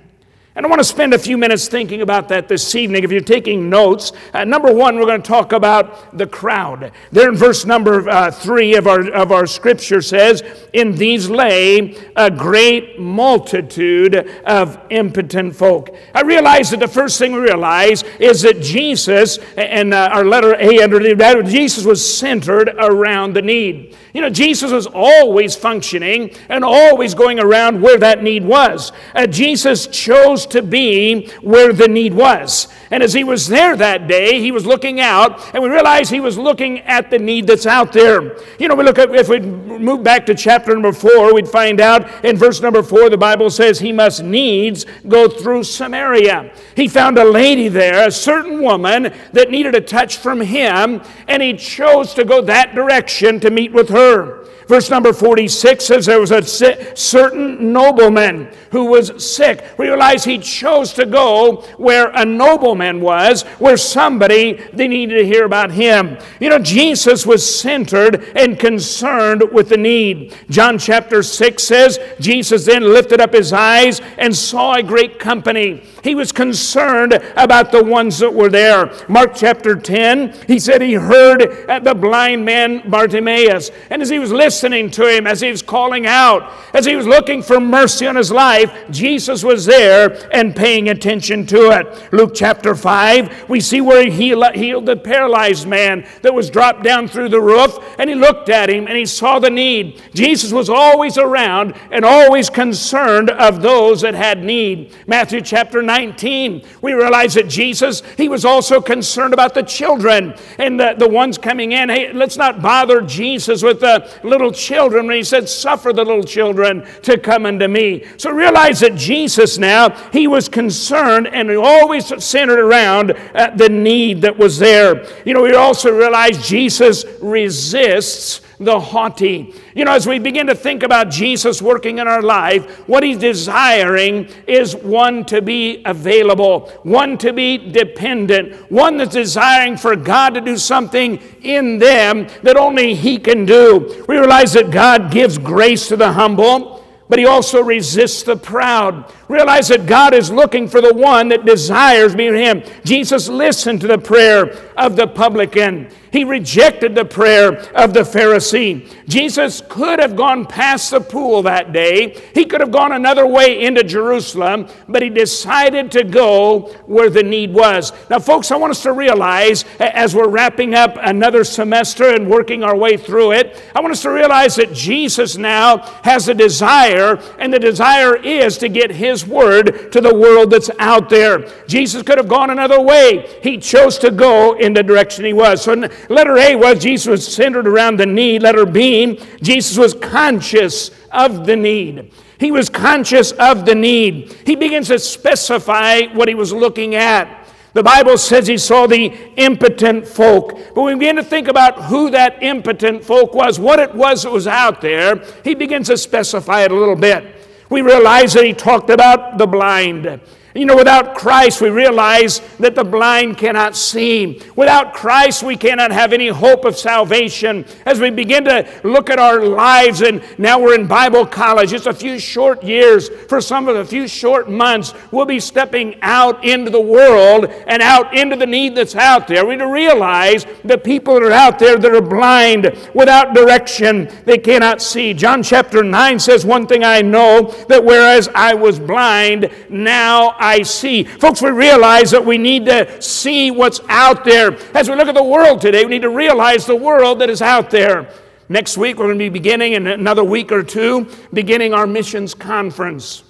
And 0.58 0.66
I 0.66 0.68
want 0.68 0.80
to 0.80 0.84
spend 0.84 1.14
a 1.14 1.18
few 1.20 1.38
minutes 1.38 1.68
thinking 1.68 2.02
about 2.02 2.26
that 2.30 2.48
this 2.48 2.74
evening. 2.74 3.04
If 3.04 3.12
you're 3.12 3.20
taking 3.20 3.70
notes, 3.70 4.10
uh, 4.34 4.42
number 4.42 4.72
one, 4.72 4.96
we're 4.96 5.06
going 5.06 5.22
to 5.22 5.28
talk 5.28 5.52
about 5.52 6.18
the 6.18 6.26
crowd. 6.26 6.90
There 7.12 7.28
in 7.28 7.36
verse 7.36 7.64
number 7.64 8.10
uh, 8.10 8.32
three 8.32 8.74
of 8.74 8.88
our, 8.88 9.08
of 9.12 9.30
our 9.30 9.46
scripture 9.46 10.02
says, 10.02 10.42
In 10.72 10.96
these 10.96 11.30
lay 11.30 11.96
a 12.16 12.28
great 12.28 12.98
multitude 12.98 14.16
of 14.16 14.80
impotent 14.90 15.54
folk. 15.54 15.94
I 16.12 16.22
realize 16.22 16.70
that 16.70 16.80
the 16.80 16.88
first 16.88 17.20
thing 17.20 17.30
we 17.30 17.38
realize 17.38 18.02
is 18.18 18.42
that 18.42 18.60
Jesus, 18.60 19.38
and 19.56 19.94
uh, 19.94 20.08
our 20.10 20.24
letter 20.24 20.56
A 20.58 20.82
under 20.82 20.98
Jesus 21.44 21.84
was 21.84 22.18
centered 22.18 22.70
around 22.80 23.34
the 23.34 23.42
need. 23.42 23.96
You 24.18 24.22
know, 24.22 24.30
Jesus 24.30 24.72
was 24.72 24.88
always 24.88 25.54
functioning 25.54 26.32
and 26.48 26.64
always 26.64 27.14
going 27.14 27.38
around 27.38 27.80
where 27.80 27.98
that 27.98 28.20
need 28.20 28.44
was. 28.44 28.90
Uh, 29.14 29.28
Jesus 29.28 29.86
chose 29.86 30.44
to 30.46 30.60
be 30.60 31.28
where 31.40 31.72
the 31.72 31.86
need 31.86 32.14
was. 32.14 32.66
And 32.90 33.02
as 33.02 33.12
he 33.12 33.24
was 33.24 33.48
there 33.48 33.76
that 33.76 34.08
day, 34.08 34.40
he 34.40 34.50
was 34.50 34.64
looking 34.64 35.00
out, 35.00 35.54
and 35.54 35.62
we 35.62 35.68
realize 35.68 36.08
he 36.08 36.20
was 36.20 36.38
looking 36.38 36.80
at 36.80 37.10
the 37.10 37.18
need 37.18 37.46
that's 37.46 37.66
out 37.66 37.92
there. 37.92 38.38
You 38.58 38.68
know, 38.68 38.74
we 38.74 38.84
look 38.84 38.98
at, 38.98 39.14
if 39.14 39.28
we 39.28 39.40
move 39.40 40.02
back 40.02 40.26
to 40.26 40.34
chapter 40.34 40.72
number 40.72 40.92
four, 40.92 41.34
we'd 41.34 41.48
find 41.48 41.80
out 41.80 42.24
in 42.24 42.36
verse 42.36 42.60
number 42.60 42.82
four, 42.82 43.10
the 43.10 43.18
Bible 43.18 43.50
says 43.50 43.78
he 43.78 43.92
must 43.92 44.22
needs 44.22 44.86
go 45.06 45.28
through 45.28 45.64
Samaria. 45.64 46.52
He 46.74 46.88
found 46.88 47.18
a 47.18 47.24
lady 47.24 47.68
there, 47.68 48.08
a 48.08 48.10
certain 48.10 48.62
woman, 48.62 49.12
that 49.32 49.50
needed 49.50 49.74
a 49.74 49.80
touch 49.80 50.16
from 50.16 50.40
him, 50.40 51.02
and 51.26 51.42
he 51.42 51.54
chose 51.54 52.14
to 52.14 52.24
go 52.24 52.42
that 52.42 52.74
direction 52.74 53.40
to 53.40 53.50
meet 53.50 53.72
with 53.72 53.88
her. 53.90 54.46
Verse 54.68 54.90
number 54.90 55.14
46 55.14 55.82
says 55.82 56.04
there 56.04 56.20
was 56.20 56.30
a 56.30 56.42
certain 56.42 57.72
nobleman 57.72 58.52
who 58.70 58.84
was 58.84 59.24
sick. 59.24 59.64
Realize 59.78 60.24
he 60.24 60.38
chose 60.38 60.92
to 60.92 61.06
go 61.06 61.62
where 61.78 62.10
a 62.10 62.24
nobleman 62.26 63.00
was, 63.00 63.44
where 63.58 63.78
somebody 63.78 64.62
they 64.74 64.86
needed 64.86 65.16
to 65.16 65.26
hear 65.26 65.46
about 65.46 65.70
him. 65.70 66.18
You 66.38 66.50
know, 66.50 66.58
Jesus 66.58 67.24
was 67.24 67.58
centered 67.58 68.22
and 68.36 68.58
concerned 68.58 69.42
with 69.52 69.70
the 69.70 69.78
need. 69.78 70.36
John 70.50 70.78
chapter 70.78 71.22
6 71.22 71.62
says, 71.62 71.98
Jesus 72.20 72.66
then 72.66 72.82
lifted 72.82 73.22
up 73.22 73.32
his 73.32 73.54
eyes 73.54 74.02
and 74.18 74.36
saw 74.36 74.74
a 74.74 74.82
great 74.82 75.18
company. 75.18 75.82
He 76.08 76.14
was 76.14 76.32
concerned 76.32 77.12
about 77.36 77.70
the 77.70 77.84
ones 77.84 78.18
that 78.20 78.32
were 78.32 78.48
there. 78.48 78.90
Mark 79.08 79.32
chapter 79.34 79.76
10, 79.76 80.46
he 80.46 80.58
said 80.58 80.80
he 80.80 80.94
heard 80.94 81.42
uh, 81.68 81.80
the 81.80 81.94
blind 81.94 82.46
man 82.46 82.88
Bartimaeus. 82.88 83.70
And 83.90 84.00
as 84.00 84.08
he 84.08 84.18
was 84.18 84.32
listening, 84.32 84.90
to 84.92 85.06
him 85.06 85.26
as 85.26 85.42
he 85.42 85.50
was 85.50 85.60
calling 85.60 86.06
out, 86.06 86.50
as 86.72 86.86
he 86.86 86.96
was 86.96 87.06
looking 87.06 87.42
for 87.42 87.60
mercy 87.60 88.06
on 88.06 88.16
his 88.16 88.32
life, 88.32 88.72
Jesus 88.88 89.44
was 89.44 89.66
there 89.66 90.34
and 90.34 90.56
paying 90.56 90.88
attention 90.88 91.44
to 91.48 91.72
it. 91.72 92.10
Luke 92.10 92.32
chapter 92.34 92.74
5, 92.74 93.50
we 93.50 93.60
see 93.60 93.82
where 93.82 94.08
he 94.08 94.28
healed 94.54 94.86
the 94.86 94.96
paralyzed 94.96 95.68
man 95.68 96.06
that 96.22 96.32
was 96.32 96.48
dropped 96.48 96.84
down 96.84 97.06
through 97.06 97.28
the 97.28 97.40
roof, 97.40 97.76
and 97.98 98.08
he 98.08 98.16
looked 98.16 98.48
at 98.48 98.70
him 98.70 98.86
and 98.86 98.96
he 98.96 99.04
saw 99.04 99.38
the 99.38 99.50
need. 99.50 100.00
Jesus 100.14 100.52
was 100.52 100.70
always 100.70 101.18
around 101.18 101.74
and 101.90 102.02
always 102.02 102.48
concerned 102.48 103.28
of 103.28 103.60
those 103.60 104.00
that 104.00 104.14
had 104.14 104.42
need. 104.42 104.94
Matthew 105.06 105.42
chapter 105.42 105.82
19, 105.98 106.64
we 106.80 106.92
realize 106.92 107.34
that 107.34 107.48
Jesus, 107.48 108.02
he 108.16 108.28
was 108.28 108.44
also 108.44 108.80
concerned 108.80 109.34
about 109.34 109.52
the 109.52 109.64
children 109.64 110.32
and 110.56 110.78
the, 110.78 110.94
the 110.96 111.08
ones 111.08 111.38
coming 111.38 111.72
in. 111.72 111.88
Hey, 111.88 112.12
let's 112.12 112.36
not 112.36 112.62
bother 112.62 113.00
Jesus 113.00 113.64
with 113.64 113.80
the 113.80 114.08
little 114.22 114.52
children 114.52 115.08
when 115.08 115.16
he 115.16 115.24
said, 115.24 115.48
Suffer 115.48 115.92
the 115.92 116.04
little 116.04 116.22
children 116.22 116.86
to 117.02 117.18
come 117.18 117.46
unto 117.46 117.66
me. 117.66 118.04
So 118.16 118.30
realize 118.30 118.78
that 118.80 118.94
Jesus 118.94 119.58
now, 119.58 119.90
he 120.12 120.28
was 120.28 120.48
concerned 120.48 121.26
and 121.26 121.50
always 121.56 122.06
centered 122.24 122.60
around 122.60 123.10
uh, 123.34 123.50
the 123.56 123.68
need 123.68 124.20
that 124.22 124.38
was 124.38 124.56
there. 124.56 125.04
You 125.24 125.34
know, 125.34 125.42
we 125.42 125.54
also 125.54 125.90
realize 125.90 126.46
Jesus 126.46 127.04
resists 127.20 128.40
the 128.58 128.78
haughty. 128.78 129.54
You 129.74 129.84
know, 129.84 129.92
as 129.92 130.06
we 130.06 130.18
begin 130.18 130.46
to 130.48 130.54
think 130.54 130.82
about 130.82 131.10
Jesus 131.10 131.62
working 131.62 131.98
in 131.98 132.08
our 132.08 132.22
life, 132.22 132.88
what 132.88 133.02
he's 133.02 133.18
desiring 133.18 134.28
is 134.46 134.74
one 134.74 135.24
to 135.26 135.40
be 135.40 135.82
available, 135.84 136.68
one 136.82 137.18
to 137.18 137.32
be 137.32 137.56
dependent, 137.56 138.54
one 138.70 138.96
that's 138.96 139.14
desiring 139.14 139.76
for 139.76 139.94
God 139.96 140.34
to 140.34 140.40
do 140.40 140.56
something 140.56 141.20
in 141.42 141.78
them 141.78 142.26
that 142.42 142.56
only 142.56 142.94
he 142.94 143.18
can 143.18 143.44
do. 143.44 144.04
We 144.08 144.18
realize 144.18 144.52
that 144.54 144.70
God 144.70 145.10
gives 145.10 145.38
grace 145.38 145.88
to 145.88 145.96
the 145.96 146.12
humble 146.12 146.78
but 147.08 147.18
he 147.18 147.26
also 147.26 147.62
resists 147.62 148.22
the 148.22 148.36
proud. 148.36 149.12
Realize 149.28 149.68
that 149.68 149.86
God 149.86 150.14
is 150.14 150.30
looking 150.30 150.68
for 150.68 150.80
the 150.80 150.94
one 150.94 151.28
that 151.28 151.44
desires 151.44 152.16
me 152.16 152.28
to 152.30 152.36
him. 152.36 152.62
Jesus 152.84 153.28
listened 153.28 153.82
to 153.82 153.86
the 153.86 153.98
prayer 153.98 154.56
of 154.76 154.96
the 154.96 155.06
publican. 155.06 155.90
He 156.10 156.24
rejected 156.24 156.94
the 156.94 157.04
prayer 157.04 157.58
of 157.74 157.92
the 157.92 158.00
Pharisee. 158.00 158.90
Jesus 159.06 159.62
could 159.68 159.98
have 159.98 160.16
gone 160.16 160.46
past 160.46 160.90
the 160.90 161.00
pool 161.00 161.42
that 161.42 161.72
day. 161.72 162.18
He 162.34 162.46
could 162.46 162.60
have 162.60 162.70
gone 162.70 162.92
another 162.92 163.26
way 163.26 163.62
into 163.62 163.82
Jerusalem, 163.84 164.68
but 164.88 165.02
he 165.02 165.10
decided 165.10 165.90
to 165.92 166.04
go 166.04 166.72
where 166.86 167.10
the 167.10 167.22
need 167.22 167.52
was. 167.52 167.92
Now, 168.08 168.20
folks, 168.20 168.50
I 168.50 168.56
want 168.56 168.70
us 168.70 168.82
to 168.84 168.92
realize 168.92 169.64
as 169.78 170.14
we're 170.14 170.28
wrapping 170.28 170.74
up 170.74 170.96
another 171.00 171.44
semester 171.44 172.14
and 172.14 172.30
working 172.30 172.62
our 172.64 172.76
way 172.76 172.96
through 172.96 173.32
it, 173.32 173.62
I 173.74 173.80
want 173.80 173.92
us 173.92 174.02
to 174.02 174.10
realize 174.10 174.56
that 174.56 174.72
Jesus 174.72 175.36
now 175.36 175.78
has 176.04 176.28
a 176.28 176.34
desire, 176.34 177.16
and 177.38 177.52
the 177.52 177.58
desire 177.58 178.16
is 178.16 178.56
to 178.58 178.68
get 178.68 178.90
his 178.90 179.17
word 179.26 179.92
to 179.92 180.00
the 180.00 180.14
world 180.14 180.50
that's 180.50 180.70
out 180.78 181.08
there. 181.08 181.48
Jesus 181.66 182.02
could 182.02 182.18
have 182.18 182.28
gone 182.28 182.50
another 182.50 182.80
way. 182.80 183.38
He 183.42 183.58
chose 183.58 183.98
to 183.98 184.10
go 184.10 184.54
in 184.54 184.72
the 184.72 184.82
direction 184.82 185.24
he 185.24 185.32
was. 185.32 185.62
So, 185.62 185.74
Letter 186.08 186.36
A 186.38 186.56
was 186.56 186.78
Jesus 186.78 187.06
was 187.06 187.26
centered 187.26 187.66
around 187.66 187.98
the 187.98 188.06
need. 188.06 188.42
Letter 188.42 188.66
B, 188.66 189.20
Jesus 189.42 189.76
was 189.76 189.94
conscious 189.94 190.90
of 191.12 191.46
the 191.46 191.56
need. 191.56 192.12
He 192.38 192.52
was 192.52 192.68
conscious 192.68 193.32
of 193.32 193.66
the 193.66 193.74
need. 193.74 194.32
He 194.44 194.54
begins 194.54 194.88
to 194.88 194.98
specify 194.98 196.02
what 196.12 196.28
he 196.28 196.34
was 196.34 196.52
looking 196.52 196.94
at. 196.94 197.46
The 197.74 197.82
Bible 197.82 198.16
says 198.16 198.46
he 198.46 198.58
saw 198.58 198.86
the 198.86 199.12
impotent 199.36 200.06
folk. 200.06 200.56
But 200.74 200.82
when 200.82 200.94
we 200.94 201.00
begin 201.00 201.16
to 201.16 201.22
think 201.22 201.48
about 201.48 201.84
who 201.84 202.10
that 202.10 202.42
impotent 202.42 203.04
folk 203.04 203.34
was, 203.34 203.60
what 203.60 203.78
it 203.78 203.94
was 203.94 204.22
that 204.22 204.32
was 204.32 204.46
out 204.46 204.80
there, 204.80 205.22
he 205.44 205.54
begins 205.54 205.88
to 205.88 205.96
specify 205.96 206.62
it 206.62 206.72
a 206.72 206.74
little 206.74 206.96
bit. 206.96 207.37
We 207.70 207.82
realize 207.82 208.32
that 208.34 208.44
he 208.44 208.54
talked 208.54 208.90
about 208.90 209.38
the 209.38 209.46
blind. 209.46 210.20
You 210.54 210.64
know, 210.64 210.76
without 210.76 211.14
Christ, 211.14 211.60
we 211.60 211.68
realize 211.68 212.40
that 212.58 212.74
the 212.74 212.82
blind 212.82 213.36
cannot 213.36 213.76
see. 213.76 214.42
Without 214.56 214.94
Christ, 214.94 215.42
we 215.42 215.56
cannot 215.56 215.92
have 215.92 216.14
any 216.14 216.28
hope 216.28 216.64
of 216.64 216.74
salvation. 216.74 217.66
As 217.84 218.00
we 218.00 218.08
begin 218.08 218.44
to 218.46 218.66
look 218.82 219.10
at 219.10 219.18
our 219.18 219.44
lives, 219.44 220.00
and 220.00 220.22
now 220.38 220.58
we're 220.58 220.74
in 220.74 220.86
Bible 220.86 221.26
college, 221.26 221.74
it's 221.74 221.84
a 221.84 221.92
few 221.92 222.18
short 222.18 222.64
years, 222.64 223.10
for 223.28 223.42
some 223.42 223.68
of 223.68 223.76
a 223.76 223.84
few 223.84 224.08
short 224.08 224.48
months, 224.48 224.94
we'll 225.12 225.26
be 225.26 225.38
stepping 225.38 226.00
out 226.00 226.42
into 226.42 226.70
the 226.70 226.80
world 226.80 227.44
and 227.66 227.82
out 227.82 228.16
into 228.16 228.34
the 228.34 228.46
need 228.46 228.74
that's 228.74 228.96
out 228.96 229.28
there. 229.28 229.44
We 229.44 229.54
need 229.54 229.60
to 229.60 229.66
realize 229.66 230.46
the 230.64 230.78
people 230.78 231.14
that 231.14 231.24
are 231.24 231.32
out 231.32 231.58
there 231.58 231.76
that 231.76 231.94
are 231.94 232.00
blind, 232.00 232.74
without 232.94 233.34
direction, 233.34 234.10
they 234.24 234.38
cannot 234.38 234.80
see. 234.80 235.12
John 235.12 235.42
chapter 235.42 235.82
9 235.82 236.18
says, 236.18 236.46
One 236.46 236.66
thing 236.66 236.84
I 236.84 237.02
know, 237.02 237.52
that 237.68 237.84
whereas 237.84 238.30
I 238.34 238.54
was 238.54 238.80
blind, 238.80 239.50
now 239.68 240.36
I 240.48 240.62
see. 240.62 241.04
Folks, 241.04 241.42
we 241.42 241.50
realize 241.50 242.10
that 242.12 242.24
we 242.24 242.38
need 242.38 242.64
to 242.66 243.02
see 243.02 243.50
what's 243.50 243.80
out 243.88 244.24
there. 244.24 244.56
As 244.74 244.88
we 244.88 244.96
look 244.96 245.08
at 245.08 245.14
the 245.14 245.22
world 245.22 245.60
today, 245.60 245.84
we 245.84 245.90
need 245.90 246.02
to 246.02 246.08
realize 246.08 246.64
the 246.64 246.74
world 246.74 247.18
that 247.20 247.28
is 247.28 247.42
out 247.42 247.70
there. 247.70 248.10
Next 248.48 248.78
week, 248.78 248.96
we're 248.96 249.08
going 249.08 249.18
to 249.18 249.24
be 249.24 249.28
beginning, 249.28 249.74
in 249.74 249.86
another 249.86 250.24
week 250.24 250.50
or 250.50 250.62
two, 250.62 251.06
beginning 251.34 251.74
our 251.74 251.86
missions 251.86 252.32
conference. 252.32 253.24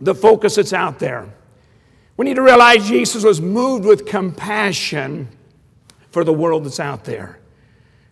The 0.00 0.16
focus 0.16 0.56
that's 0.56 0.72
out 0.72 0.98
there. 0.98 1.32
We 2.16 2.24
need 2.24 2.34
to 2.34 2.42
realize 2.42 2.88
Jesus 2.88 3.22
was 3.22 3.40
moved 3.40 3.84
with 3.84 4.04
compassion 4.04 5.28
for 6.10 6.24
the 6.24 6.32
world 6.32 6.64
that's 6.64 6.80
out 6.80 7.04
there. 7.04 7.38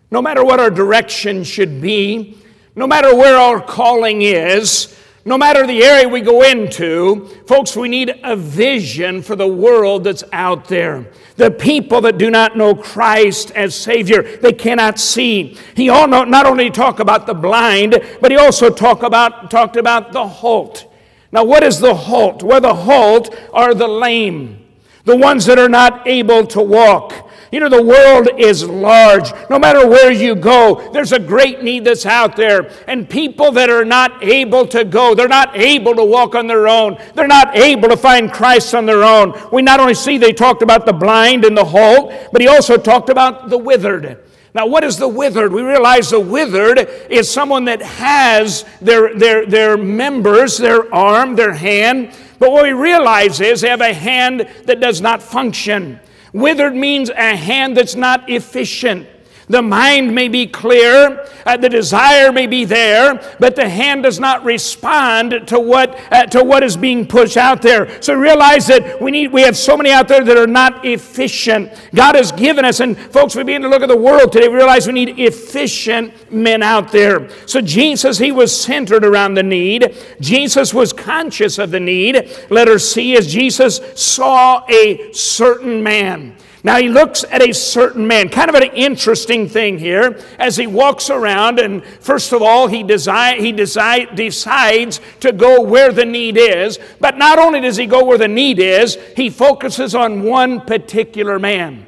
No 0.09 0.21
matter 0.21 0.43
what 0.43 0.61
our 0.61 0.71
direction 0.71 1.43
should 1.43 1.81
be, 1.81 2.37
no 2.77 2.87
matter 2.87 3.13
where 3.13 3.35
our 3.37 3.61
calling 3.61 4.21
is, 4.21 4.97
no 5.23 5.37
matter 5.37 5.67
the 5.67 5.83
area 5.83 6.07
we 6.09 6.21
go 6.21 6.41
into, 6.41 7.27
folks, 7.45 7.75
we 7.75 7.87
need 7.87 8.19
a 8.23 8.35
vision 8.35 9.21
for 9.21 9.35
the 9.35 9.47
world 9.47 10.03
that's 10.03 10.23
out 10.33 10.67
there. 10.67 11.05
The 11.35 11.51
people 11.51 12.01
that 12.01 12.17
do 12.17 12.31
not 12.31 12.57
know 12.57 12.73
Christ 12.73 13.51
as 13.51 13.75
Savior, 13.75 14.37
they 14.37 14.53
cannot 14.53 14.99
see. 14.99 15.57
He 15.75 15.87
not 15.87 16.45
only 16.45 16.71
talked 16.71 16.99
about 16.99 17.27
the 17.27 17.33
blind, 17.33 17.99
but 18.19 18.31
he 18.31 18.37
also 18.37 18.69
talk 18.69 19.03
about, 19.03 19.51
talked 19.51 19.77
about 19.77 20.11
the 20.11 20.27
halt. 20.27 20.91
Now, 21.31 21.45
what 21.45 21.63
is 21.63 21.79
the 21.79 21.93
halt? 21.93 22.43
Well, 22.43 22.59
the 22.59 22.73
halt 22.73 23.33
are 23.53 23.73
the 23.73 23.87
lame, 23.87 24.65
the 25.05 25.15
ones 25.15 25.45
that 25.45 25.57
are 25.59 25.69
not 25.69 26.07
able 26.07 26.45
to 26.47 26.61
walk. 26.61 27.29
You 27.51 27.59
know, 27.59 27.67
the 27.67 27.83
world 27.83 28.29
is 28.37 28.63
large. 28.63 29.29
No 29.49 29.59
matter 29.59 29.85
where 29.85 30.09
you 30.09 30.35
go, 30.35 30.89
there's 30.93 31.11
a 31.11 31.19
great 31.19 31.61
need 31.61 31.83
that's 31.83 32.05
out 32.05 32.37
there. 32.37 32.71
And 32.87 33.09
people 33.09 33.51
that 33.51 33.69
are 33.69 33.83
not 33.83 34.23
able 34.23 34.65
to 34.67 34.85
go, 34.85 35.13
they're 35.13 35.27
not 35.27 35.57
able 35.57 35.93
to 35.95 36.03
walk 36.03 36.33
on 36.33 36.47
their 36.47 36.69
own, 36.69 36.97
they're 37.13 37.27
not 37.27 37.57
able 37.57 37.89
to 37.89 37.97
find 37.97 38.31
Christ 38.31 38.73
on 38.73 38.85
their 38.85 39.03
own. 39.03 39.37
We 39.51 39.61
not 39.61 39.81
only 39.81 39.95
see 39.95 40.17
they 40.17 40.31
talked 40.31 40.61
about 40.61 40.85
the 40.85 40.93
blind 40.93 41.43
and 41.43 41.57
the 41.57 41.65
halt, 41.65 42.13
but 42.31 42.41
he 42.41 42.47
also 42.47 42.77
talked 42.77 43.09
about 43.09 43.49
the 43.49 43.57
withered. 43.57 44.23
Now, 44.53 44.65
what 44.65 44.83
is 44.83 44.97
the 44.97 45.07
withered? 45.07 45.51
We 45.51 45.61
realize 45.61 46.09
the 46.09 46.19
withered 46.19 46.79
is 47.09 47.29
someone 47.29 47.65
that 47.65 47.81
has 47.81 48.65
their, 48.81 49.13
their, 49.17 49.45
their 49.45 49.77
members, 49.77 50.57
their 50.57 50.93
arm, 50.93 51.35
their 51.35 51.53
hand, 51.53 52.13
but 52.39 52.51
what 52.51 52.63
we 52.63 52.71
realize 52.71 53.39
is 53.39 53.61
they 53.61 53.69
have 53.69 53.81
a 53.81 53.93
hand 53.93 54.47
that 54.65 54.79
does 54.79 54.99
not 54.99 55.21
function. 55.21 55.99
Withered 56.33 56.75
means 56.75 57.09
a 57.09 57.35
hand 57.35 57.75
that's 57.75 57.95
not 57.95 58.29
efficient. 58.29 59.07
The 59.51 59.61
mind 59.61 60.15
may 60.15 60.29
be 60.29 60.47
clear, 60.47 61.27
uh, 61.45 61.57
the 61.57 61.67
desire 61.67 62.31
may 62.31 62.47
be 62.47 62.63
there, 62.63 63.21
but 63.37 63.57
the 63.57 63.67
hand 63.67 64.03
does 64.03 64.17
not 64.17 64.45
respond 64.45 65.45
to 65.47 65.59
what, 65.59 65.99
uh, 66.09 66.25
to 66.27 66.41
what 66.41 66.63
is 66.63 66.77
being 66.77 67.05
pushed 67.05 67.35
out 67.35 67.61
there. 67.61 68.01
So 68.01 68.13
realize 68.13 68.67
that 68.67 69.01
we, 69.01 69.11
need, 69.11 69.33
we 69.33 69.41
have 69.41 69.57
so 69.57 69.75
many 69.75 69.91
out 69.91 70.07
there 70.07 70.23
that 70.23 70.37
are 70.37 70.47
not 70.47 70.85
efficient. 70.85 71.69
God 71.93 72.15
has 72.15 72.31
given 72.31 72.63
us, 72.63 72.79
and 72.79 72.97
folks, 72.97 73.35
we 73.35 73.43
begin 73.43 73.61
to 73.63 73.67
look 73.67 73.81
at 73.81 73.89
the 73.89 73.97
world 73.97 74.31
today, 74.31 74.47
we 74.47 74.55
realize 74.55 74.87
we 74.87 74.93
need 74.93 75.19
efficient 75.19 76.31
men 76.31 76.63
out 76.63 76.93
there. 76.93 77.29
So 77.45 77.59
Jesus, 77.59 78.19
he 78.19 78.31
was 78.31 78.57
centered 78.57 79.03
around 79.03 79.33
the 79.33 79.43
need. 79.43 79.97
Jesus 80.21 80.73
was 80.73 80.93
conscious 80.93 81.59
of 81.59 81.71
the 81.71 81.79
need. 81.81 82.29
Letter 82.49 82.79
C 82.79 83.15
is 83.17 83.27
Jesus 83.27 83.81
saw 83.95 84.65
a 84.69 85.11
certain 85.11 85.83
man. 85.83 86.37
Now 86.63 86.77
he 86.77 86.89
looks 86.89 87.23
at 87.23 87.41
a 87.41 87.53
certain 87.53 88.05
man, 88.05 88.29
kind 88.29 88.49
of 88.49 88.55
an 88.55 88.71
interesting 88.73 89.49
thing 89.49 89.79
here, 89.79 90.23
as 90.37 90.57
he 90.57 90.67
walks 90.67 91.09
around, 91.09 91.59
and 91.59 91.83
first 91.83 92.33
of 92.33 92.41
all, 92.43 92.67
he, 92.67 92.83
desi- 92.83 93.37
he 93.37 93.51
desi- 93.51 94.15
decides 94.15 95.01
to 95.21 95.31
go 95.31 95.61
where 95.61 95.91
the 95.91 96.05
need 96.05 96.37
is. 96.37 96.77
But 96.99 97.17
not 97.17 97.39
only 97.39 97.61
does 97.61 97.77
he 97.77 97.87
go 97.87 98.05
where 98.05 98.19
the 98.19 98.27
need 98.27 98.59
is, 98.59 98.95
he 99.15 99.31
focuses 99.31 99.95
on 99.95 100.21
one 100.21 100.61
particular 100.61 101.39
man. 101.39 101.87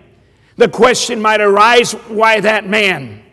The 0.56 0.70
question 0.70 1.22
might 1.22 1.42
arise 1.42 1.94
why 1.94 2.40
that 2.40 2.68
man? 2.68 3.24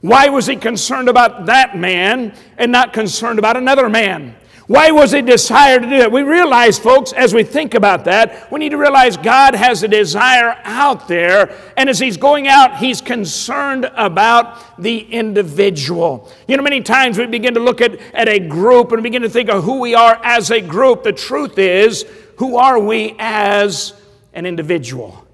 Why 0.00 0.28
was 0.28 0.46
he 0.46 0.56
concerned 0.56 1.08
about 1.08 1.46
that 1.46 1.76
man 1.76 2.36
and 2.56 2.70
not 2.70 2.92
concerned 2.92 3.38
about 3.38 3.56
another 3.56 3.88
man? 3.88 4.36
Why 4.66 4.90
was 4.92 5.12
it 5.12 5.26
desire 5.26 5.78
to 5.78 5.86
do 5.86 5.98
that? 5.98 6.10
We 6.10 6.22
realize, 6.22 6.78
folks, 6.78 7.12
as 7.12 7.34
we 7.34 7.44
think 7.44 7.74
about 7.74 8.06
that, 8.06 8.50
we 8.50 8.58
need 8.60 8.70
to 8.70 8.78
realize 8.78 9.18
God 9.18 9.54
has 9.54 9.82
a 9.82 9.88
desire 9.88 10.58
out 10.64 11.06
there, 11.06 11.54
and 11.76 11.90
as 11.90 11.98
He's 11.98 12.16
going 12.16 12.48
out, 12.48 12.78
He's 12.78 13.02
concerned 13.02 13.90
about 13.94 14.80
the 14.80 15.00
individual. 15.00 16.32
You 16.48 16.56
know, 16.56 16.62
many 16.62 16.80
times 16.80 17.18
we 17.18 17.26
begin 17.26 17.52
to 17.54 17.60
look 17.60 17.82
at, 17.82 17.98
at 18.14 18.26
a 18.28 18.38
group 18.38 18.92
and 18.92 19.02
begin 19.02 19.20
to 19.20 19.28
think 19.28 19.50
of 19.50 19.64
who 19.64 19.80
we 19.80 19.94
are 19.94 20.18
as 20.24 20.50
a 20.50 20.62
group. 20.62 21.02
The 21.02 21.12
truth 21.12 21.58
is, 21.58 22.06
who 22.38 22.56
are 22.56 22.78
we 22.78 23.16
as 23.18 23.92
an 24.32 24.46
individual? 24.46 25.26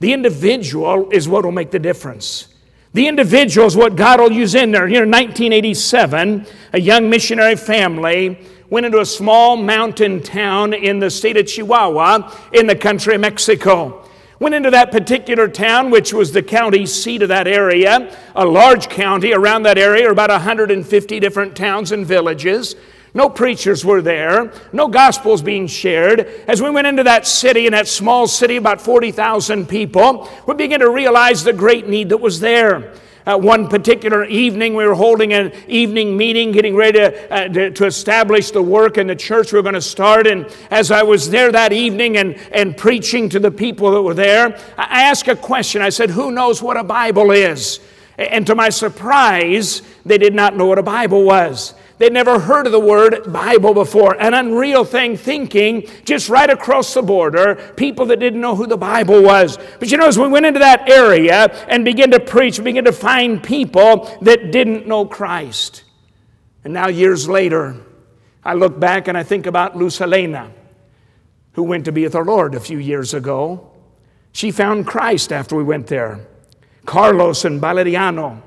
The 0.00 0.14
individual 0.14 1.10
is 1.10 1.28
what 1.28 1.44
will 1.44 1.52
make 1.52 1.72
the 1.72 1.78
difference. 1.78 2.48
The 2.94 3.06
individual 3.06 3.66
is 3.66 3.76
what 3.76 3.96
God 3.96 4.18
will 4.18 4.32
use 4.32 4.54
in 4.54 4.70
there. 4.70 4.88
You 4.88 5.04
know, 5.04 5.18
1987, 5.18 6.46
a 6.72 6.80
young 6.80 7.10
missionary 7.10 7.54
family 7.54 8.46
went 8.70 8.84
into 8.84 9.00
a 9.00 9.06
small 9.06 9.56
mountain 9.56 10.22
town 10.22 10.74
in 10.74 10.98
the 10.98 11.10
state 11.10 11.36
of 11.36 11.46
Chihuahua 11.46 12.34
in 12.52 12.66
the 12.66 12.76
country 12.76 13.14
of 13.14 13.20
Mexico. 13.20 14.04
Went 14.40 14.54
into 14.54 14.70
that 14.70 14.92
particular 14.92 15.48
town, 15.48 15.90
which 15.90 16.12
was 16.12 16.32
the 16.32 16.42
county 16.42 16.86
seat 16.86 17.22
of 17.22 17.28
that 17.28 17.48
area, 17.48 18.16
a 18.36 18.44
large 18.44 18.88
county 18.88 19.32
around 19.32 19.64
that 19.64 19.78
area, 19.78 20.10
about 20.10 20.30
150 20.30 21.20
different 21.20 21.56
towns 21.56 21.90
and 21.90 22.06
villages. 22.06 22.76
No 23.14 23.28
preachers 23.28 23.84
were 23.84 24.02
there, 24.02 24.52
no 24.72 24.86
gospels 24.86 25.42
being 25.42 25.66
shared. 25.66 26.20
As 26.46 26.62
we 26.62 26.70
went 26.70 26.86
into 26.86 27.02
that 27.04 27.26
city, 27.26 27.66
in 27.66 27.72
that 27.72 27.88
small 27.88 28.28
city, 28.28 28.56
about 28.56 28.80
40,000 28.80 29.66
people, 29.66 30.30
we 30.46 30.54
began 30.54 30.80
to 30.80 30.90
realize 30.90 31.42
the 31.42 31.52
great 31.52 31.88
need 31.88 32.10
that 32.10 32.18
was 32.18 32.38
there. 32.38 32.92
Uh, 33.28 33.36
one 33.36 33.68
particular 33.68 34.24
evening, 34.24 34.72
we 34.72 34.86
were 34.86 34.94
holding 34.94 35.34
an 35.34 35.52
evening 35.68 36.16
meeting, 36.16 36.50
getting 36.50 36.74
ready 36.74 36.98
to, 36.98 37.30
uh, 37.30 37.46
to, 37.46 37.70
to, 37.70 37.84
establish 37.84 38.50
the 38.52 38.62
work 38.62 38.96
in 38.96 39.06
the 39.06 39.14
church 39.14 39.52
we 39.52 39.58
were 39.58 39.62
going 39.62 39.74
to 39.74 39.82
start. 39.82 40.26
And 40.26 40.46
as 40.70 40.90
I 40.90 41.02
was 41.02 41.28
there 41.28 41.52
that 41.52 41.70
evening 41.70 42.16
and, 42.16 42.36
and 42.52 42.74
preaching 42.74 43.28
to 43.28 43.38
the 43.38 43.50
people 43.50 43.90
that 43.90 44.00
were 44.00 44.14
there, 44.14 44.58
I 44.78 45.02
asked 45.02 45.28
a 45.28 45.36
question. 45.36 45.82
I 45.82 45.90
said, 45.90 46.08
Who 46.08 46.30
knows 46.30 46.62
what 46.62 46.78
a 46.78 46.82
Bible 46.82 47.30
is? 47.30 47.80
And 48.16 48.46
to 48.46 48.54
my 48.54 48.70
surprise, 48.70 49.82
they 50.06 50.16
did 50.16 50.34
not 50.34 50.56
know 50.56 50.64
what 50.64 50.78
a 50.78 50.82
Bible 50.82 51.22
was. 51.22 51.74
They'd 51.98 52.12
never 52.12 52.38
heard 52.38 52.66
of 52.66 52.72
the 52.72 52.78
word 52.78 53.32
Bible 53.32 53.74
before. 53.74 54.20
An 54.20 54.32
unreal 54.32 54.84
thing 54.84 55.16
thinking 55.16 55.88
just 56.04 56.28
right 56.28 56.48
across 56.48 56.94
the 56.94 57.02
border, 57.02 57.56
people 57.76 58.06
that 58.06 58.20
didn't 58.20 58.40
know 58.40 58.54
who 58.54 58.68
the 58.68 58.76
Bible 58.76 59.20
was. 59.20 59.58
But 59.80 59.90
you 59.90 59.98
know, 59.98 60.06
as 60.06 60.16
we 60.16 60.28
went 60.28 60.46
into 60.46 60.60
that 60.60 60.88
area 60.88 61.46
and 61.68 61.84
began 61.84 62.12
to 62.12 62.20
preach, 62.20 62.58
we 62.58 62.66
began 62.66 62.84
to 62.84 62.92
find 62.92 63.42
people 63.42 64.16
that 64.22 64.52
didn't 64.52 64.86
know 64.86 65.06
Christ. 65.06 65.84
And 66.62 66.72
now, 66.72 66.86
years 66.88 67.28
later, 67.28 67.76
I 68.44 68.54
look 68.54 68.78
back 68.78 69.08
and 69.08 69.18
I 69.18 69.24
think 69.24 69.46
about 69.46 69.74
Lucelena, 69.74 70.52
who 71.52 71.64
went 71.64 71.84
to 71.86 71.92
be 71.92 72.04
with 72.04 72.14
our 72.14 72.24
Lord 72.24 72.54
a 72.54 72.60
few 72.60 72.78
years 72.78 73.12
ago. 73.12 73.72
She 74.30 74.52
found 74.52 74.86
Christ 74.86 75.32
after 75.32 75.56
we 75.56 75.64
went 75.64 75.88
there. 75.88 76.20
Carlos 76.86 77.44
and 77.44 77.60
Valeriano, 77.60 78.40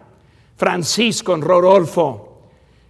Francisco 0.55 1.33
and 1.33 1.43
Rodolfo 1.43 2.30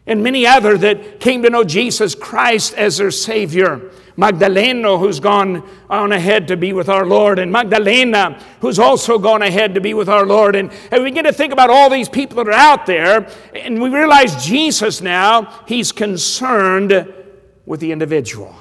and 0.06 0.24
many 0.24 0.46
other 0.46 0.78
that 0.78 1.20
came 1.20 1.44
to 1.44 1.50
know 1.50 1.64
Jesus 1.64 2.16
Christ 2.16 2.74
as 2.74 2.98
their 2.98 3.12
Savior. 3.12 3.92
Magdaleno, 4.18 5.00
who's 5.00 5.20
gone 5.20 5.68
on 5.90 6.12
ahead 6.12 6.48
to 6.50 6.58
be 6.58 6.74
with 6.74 6.90
our 6.90 7.06
Lord, 7.06 7.40
and 7.40 7.52
Magdalena, 7.52 8.40
who's 8.60 8.78
also 8.78 9.18
gone 9.18 9.42
ahead 9.42 9.76
to 9.76 9.82
be 9.82 9.94
with 9.94 10.10
our 10.10 10.26
Lord. 10.26 10.56
And, 10.56 10.72
and 10.92 11.04
we 11.04 11.10
begin 11.10 11.24
to 11.26 11.34
think 11.34 11.54
about 11.54 11.70
all 11.70 11.90
these 11.90 12.10
people 12.10 12.38
that 12.38 12.48
are 12.48 12.52
out 12.52 12.86
there, 12.86 13.28
and 13.56 13.82
we 13.82 13.90
realize 13.90 14.46
Jesus 14.46 15.02
now, 15.02 15.64
He's 15.68 15.92
concerned 15.92 17.14
with 17.66 17.80
the 17.80 17.92
individual. 17.92 18.56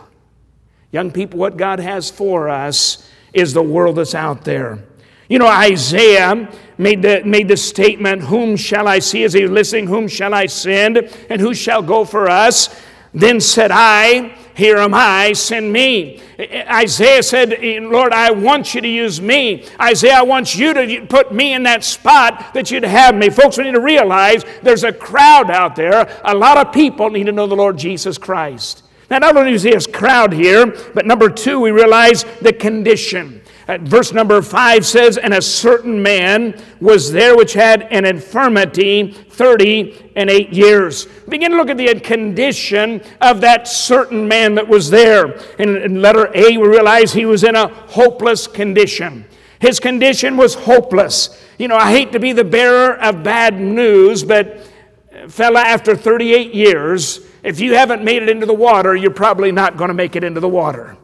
Young 0.93 1.11
people, 1.11 1.39
what 1.39 1.57
God 1.57 1.81
has 1.81 2.11
for 2.11 2.49
us 2.49 3.09
is 3.33 3.53
the 3.53 3.63
world 3.63 3.97
that's 3.97 4.15
out 4.15 4.45
there. 4.45 4.85
You 5.31 5.39
know, 5.39 5.47
Isaiah 5.47 6.51
made 6.77 7.03
the, 7.03 7.23
made 7.25 7.47
the 7.47 7.57
statement, 7.57 8.23
Whom 8.23 8.57
shall 8.57 8.89
I 8.89 8.99
see? 8.99 9.23
As 9.23 9.33
he 9.33 9.43
was 9.43 9.53
listening, 9.53 9.87
Whom 9.87 10.09
shall 10.09 10.35
I 10.35 10.47
send? 10.47 10.99
And 11.31 11.41
who 11.41 11.55
shall 11.55 11.83
go 11.83 12.05
for 12.05 12.29
us? 12.29 12.69
Then 13.15 13.41
said 13.41 13.71
I, 13.73 14.37
Here 14.57 14.79
am 14.79 14.93
I, 14.93 15.33
send 15.35 15.73
me. 15.73 16.21
Isaiah 16.37 17.23
said, 17.23 17.57
Lord, 17.63 18.13
I 18.13 18.33
want 18.33 18.75
you 18.75 18.81
to 18.81 18.89
use 18.89 19.21
me. 19.21 19.65
Isaiah, 19.81 20.17
I 20.17 20.23
want 20.23 20.57
you 20.57 20.75
to 20.75 21.07
put 21.07 21.33
me 21.33 21.55
in 21.55 21.63
that 21.63 21.85
spot 21.85 22.53
that 22.55 22.73
you'd 22.73 22.83
have 22.83 23.15
me. 23.15 23.31
Folks, 23.31 23.57
we 23.57 23.65
need 23.65 23.75
to 23.75 23.81
realize 23.81 24.45
there's 24.65 24.83
a 24.83 24.93
crowd 24.93 25.49
out 25.49 25.77
there. 25.77 26.21
A 26.25 26.35
lot 26.35 26.57
of 26.57 26.73
people 26.73 27.09
need 27.09 27.27
to 27.27 27.33
know 27.33 27.47
the 27.47 27.55
Lord 27.55 27.79
Jesus 27.79 28.19
Christ. 28.19 28.83
Now, 29.09 29.19
not 29.19 29.37
only 29.37 29.53
is 29.53 29.63
this 29.63 29.87
crowd 29.87 30.33
here, 30.33 30.67
but 30.93 31.07
number 31.07 31.31
two, 31.31 31.61
we 31.61 31.71
realize 31.71 32.25
the 32.41 32.53
condition. 32.53 33.43
Uh, 33.71 33.79
verse 33.83 34.13
number 34.13 34.43
five 34.43 34.85
says, 34.85 35.17
And 35.17 35.33
a 35.33 35.41
certain 35.41 36.03
man 36.03 36.61
was 36.81 37.13
there 37.13 37.37
which 37.37 37.53
had 37.53 37.83
an 37.83 38.05
infirmity 38.05 39.13
thirty 39.13 40.11
and 40.17 40.29
eight 40.29 40.53
years. 40.53 41.07
Begin 41.29 41.53
to 41.53 41.57
look 41.57 41.71
at 41.71 41.77
the 41.77 42.01
condition 42.01 43.01
of 43.21 43.41
that 43.43 43.69
certain 43.69 44.27
man 44.27 44.57
that 44.57 44.67
was 44.67 44.91
there. 44.91 45.39
In, 45.61 45.77
in 45.77 46.03
letter 46.03 46.33
A, 46.35 46.59
we 46.59 46.67
realize 46.67 47.13
he 47.13 47.27
was 47.27 47.45
in 47.45 47.55
a 47.55 47.69
hopeless 47.69 48.49
condition. 48.49 49.25
His 49.61 49.79
condition 49.79 50.37
was 50.37 50.55
hopeless. 50.55 51.41
You 51.57 51.69
know, 51.69 51.77
I 51.77 51.93
hate 51.93 52.11
to 52.11 52.19
be 52.19 52.33
the 52.33 52.43
bearer 52.43 52.97
of 52.97 53.23
bad 53.23 53.61
news, 53.61 54.25
but 54.25 54.67
uh, 55.15 55.29
fella, 55.29 55.61
after 55.61 55.95
38 55.95 56.53
years, 56.53 57.21
if 57.45 57.61
you 57.61 57.75
haven't 57.75 58.03
made 58.03 58.25
it 58.25 58.29
into 58.29 58.47
the 58.47 58.55
water, 58.55 58.97
you're 58.97 59.13
probably 59.13 59.53
not 59.53 59.77
going 59.77 59.89
to 59.89 59.95
make 59.95 60.17
it 60.17 60.25
into 60.25 60.41
the 60.41 60.49
water. 60.49 60.97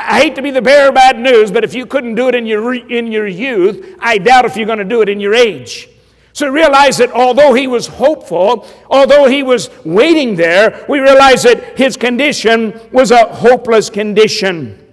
I 0.00 0.20
hate 0.20 0.34
to 0.36 0.42
be 0.42 0.50
the 0.50 0.62
bearer 0.62 0.88
of 0.88 0.94
bad 0.94 1.18
news, 1.18 1.50
but 1.50 1.64
if 1.64 1.74
you 1.74 1.84
couldn't 1.84 2.14
do 2.14 2.28
it 2.28 2.34
in 2.34 2.46
your, 2.46 2.74
in 2.74 3.10
your 3.10 3.26
youth, 3.26 3.96
I 3.98 4.18
doubt 4.18 4.44
if 4.44 4.56
you're 4.56 4.66
going 4.66 4.78
to 4.78 4.84
do 4.84 5.02
it 5.02 5.08
in 5.08 5.18
your 5.18 5.34
age. 5.34 5.88
So 6.32 6.48
realize 6.48 6.98
that 6.98 7.10
although 7.10 7.52
he 7.52 7.66
was 7.66 7.88
hopeful, 7.88 8.66
although 8.88 9.26
he 9.26 9.42
was 9.42 9.70
waiting 9.84 10.36
there, 10.36 10.84
we 10.88 11.00
realize 11.00 11.42
that 11.42 11.76
his 11.76 11.96
condition 11.96 12.80
was 12.92 13.10
a 13.10 13.26
hopeless 13.26 13.90
condition. 13.90 14.87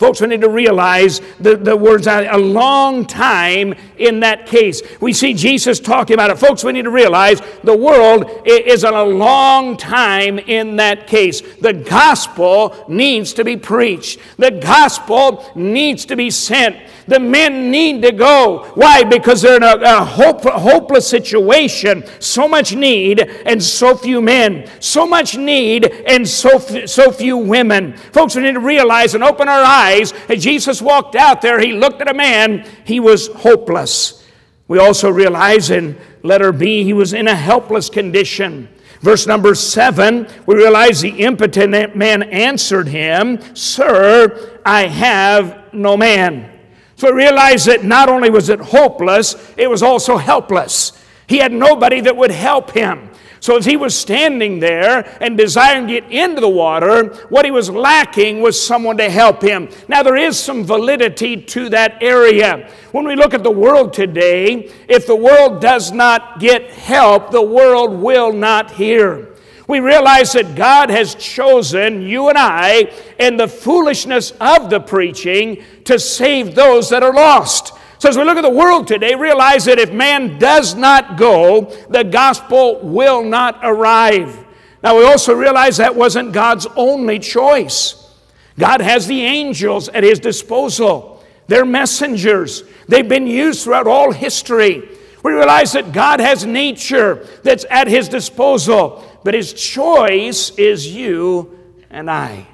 Folks, 0.00 0.22
we 0.22 0.28
need 0.28 0.40
to 0.40 0.48
realize 0.48 1.20
the, 1.40 1.56
the 1.56 1.76
words 1.76 2.06
a 2.06 2.38
long 2.38 3.04
time 3.04 3.74
in 3.98 4.20
that 4.20 4.46
case. 4.46 4.80
We 4.98 5.12
see 5.12 5.34
Jesus 5.34 5.78
talking 5.78 6.14
about 6.14 6.30
it. 6.30 6.38
Folks, 6.38 6.64
we 6.64 6.72
need 6.72 6.84
to 6.84 6.90
realize 6.90 7.42
the 7.62 7.76
world 7.76 8.24
is 8.46 8.82
a 8.82 8.90
long 8.90 9.76
time 9.76 10.38
in 10.38 10.76
that 10.76 11.06
case. 11.06 11.42
The 11.60 11.74
gospel 11.74 12.86
needs 12.88 13.34
to 13.34 13.44
be 13.44 13.58
preached, 13.58 14.20
the 14.38 14.52
gospel 14.52 15.44
needs 15.54 16.06
to 16.06 16.16
be 16.16 16.30
sent. 16.30 16.78
The 17.10 17.18
men 17.18 17.72
need 17.72 18.02
to 18.02 18.12
go. 18.12 18.70
Why? 18.76 19.02
Because 19.02 19.42
they're 19.42 19.56
in 19.56 19.64
a, 19.64 19.76
a 19.82 20.04
hope, 20.04 20.42
hopeless 20.42 21.08
situation. 21.08 22.04
So 22.20 22.46
much 22.46 22.72
need 22.72 23.18
and 23.18 23.60
so 23.60 23.96
few 23.96 24.22
men. 24.22 24.70
So 24.78 25.08
much 25.08 25.36
need 25.36 25.86
and 25.86 26.26
so, 26.26 26.60
so 26.60 27.10
few 27.10 27.36
women. 27.36 27.96
Folks, 27.96 28.36
we 28.36 28.42
need 28.42 28.52
to 28.52 28.60
realize 28.60 29.16
and 29.16 29.24
open 29.24 29.48
our 29.48 29.64
eyes. 29.64 30.12
As 30.28 30.44
Jesus 30.44 30.80
walked 30.80 31.16
out 31.16 31.42
there, 31.42 31.58
he 31.58 31.72
looked 31.72 32.00
at 32.00 32.08
a 32.08 32.14
man, 32.14 32.64
he 32.84 33.00
was 33.00 33.26
hopeless. 33.26 34.24
We 34.68 34.78
also 34.78 35.10
realize 35.10 35.68
in 35.68 35.98
letter 36.22 36.52
B, 36.52 36.84
he 36.84 36.92
was 36.92 37.12
in 37.12 37.26
a 37.26 37.34
helpless 37.34 37.90
condition. 37.90 38.68
Verse 39.00 39.26
number 39.26 39.56
seven, 39.56 40.28
we 40.46 40.54
realize 40.54 41.00
the 41.00 41.08
impotent 41.08 41.96
man 41.96 42.22
answered 42.22 42.86
him, 42.86 43.40
Sir, 43.56 44.60
I 44.64 44.86
have 44.86 45.74
no 45.74 45.96
man. 45.96 46.59
So 47.00 47.10
realize 47.10 47.64
that 47.64 47.82
not 47.82 48.10
only 48.10 48.28
was 48.28 48.50
it 48.50 48.60
hopeless, 48.60 49.34
it 49.56 49.70
was 49.70 49.82
also 49.82 50.18
helpless. 50.18 50.92
He 51.26 51.38
had 51.38 51.50
nobody 51.50 52.02
that 52.02 52.14
would 52.14 52.30
help 52.30 52.72
him. 52.72 53.08
So 53.40 53.56
as 53.56 53.64
he 53.64 53.74
was 53.74 53.94
standing 53.98 54.60
there 54.60 55.16
and 55.22 55.38
desiring 55.38 55.86
to 55.86 55.94
get 55.94 56.12
into 56.12 56.42
the 56.42 56.48
water, 56.50 57.06
what 57.30 57.46
he 57.46 57.50
was 57.50 57.70
lacking 57.70 58.42
was 58.42 58.62
someone 58.62 58.98
to 58.98 59.08
help 59.08 59.40
him. 59.40 59.70
Now 59.88 60.02
there 60.02 60.18
is 60.18 60.38
some 60.38 60.62
validity 60.62 61.40
to 61.40 61.70
that 61.70 62.02
area. 62.02 62.70
When 62.92 63.06
we 63.06 63.16
look 63.16 63.32
at 63.32 63.44
the 63.44 63.50
world 63.50 63.94
today, 63.94 64.70
if 64.86 65.06
the 65.06 65.16
world 65.16 65.62
does 65.62 65.92
not 65.92 66.38
get 66.38 66.70
help, 66.70 67.30
the 67.30 67.40
world 67.40 67.98
will 67.98 68.30
not 68.30 68.72
hear 68.72 69.29
we 69.70 69.78
realize 69.78 70.32
that 70.32 70.56
God 70.56 70.90
has 70.90 71.14
chosen 71.14 72.02
you 72.02 72.28
and 72.28 72.36
I 72.36 72.92
in 73.20 73.36
the 73.36 73.46
foolishness 73.46 74.32
of 74.40 74.68
the 74.68 74.80
preaching 74.80 75.62
to 75.84 75.96
save 75.96 76.56
those 76.56 76.90
that 76.90 77.04
are 77.04 77.14
lost. 77.14 77.72
So, 78.00 78.08
as 78.08 78.18
we 78.18 78.24
look 78.24 78.36
at 78.36 78.42
the 78.42 78.50
world 78.50 78.88
today, 78.88 79.14
realize 79.14 79.66
that 79.66 79.78
if 79.78 79.92
man 79.92 80.40
does 80.40 80.74
not 80.74 81.16
go, 81.16 81.72
the 81.88 82.02
gospel 82.02 82.80
will 82.80 83.22
not 83.22 83.60
arrive. 83.62 84.44
Now, 84.82 84.98
we 84.98 85.04
also 85.04 85.34
realize 85.34 85.76
that 85.76 85.94
wasn't 85.94 86.32
God's 86.32 86.66
only 86.74 87.20
choice. 87.20 88.12
God 88.58 88.80
has 88.80 89.06
the 89.06 89.22
angels 89.22 89.88
at 89.90 90.02
his 90.02 90.18
disposal, 90.18 91.24
they're 91.46 91.64
messengers. 91.64 92.64
They've 92.88 93.08
been 93.08 93.28
used 93.28 93.62
throughout 93.62 93.86
all 93.86 94.10
history. 94.10 94.88
We 95.22 95.32
realize 95.32 95.72
that 95.72 95.92
God 95.92 96.18
has 96.18 96.46
nature 96.46 97.26
that's 97.42 97.66
at 97.70 97.86
his 97.86 98.08
disposal 98.08 99.04
but 99.22 99.34
his 99.34 99.52
choice 99.52 100.50
is 100.50 100.86
you 100.86 101.58
and 101.90 102.10
I. 102.10 102.46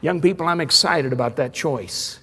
Young 0.00 0.20
people, 0.20 0.46
I'm 0.46 0.60
excited 0.60 1.12
about 1.12 1.36
that 1.36 1.52
choice. 1.52 2.20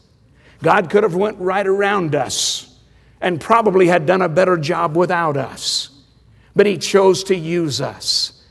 God 0.64 0.90
could 0.90 1.04
have 1.04 1.16
went 1.16 1.38
right 1.40 1.66
around 1.66 2.16
us 2.16 2.80
and 3.22 3.40
probably 3.40 3.88
had 3.88 4.06
done 4.06 4.22
a 4.22 4.30
better 4.30 4.58
job 4.58 4.96
without 4.96 5.38
us. 5.38 5.90
But 6.56 6.66
he 6.66 6.78
chose 6.78 7.24
to 7.26 7.36
use 7.36 7.82
us. 7.82 8.44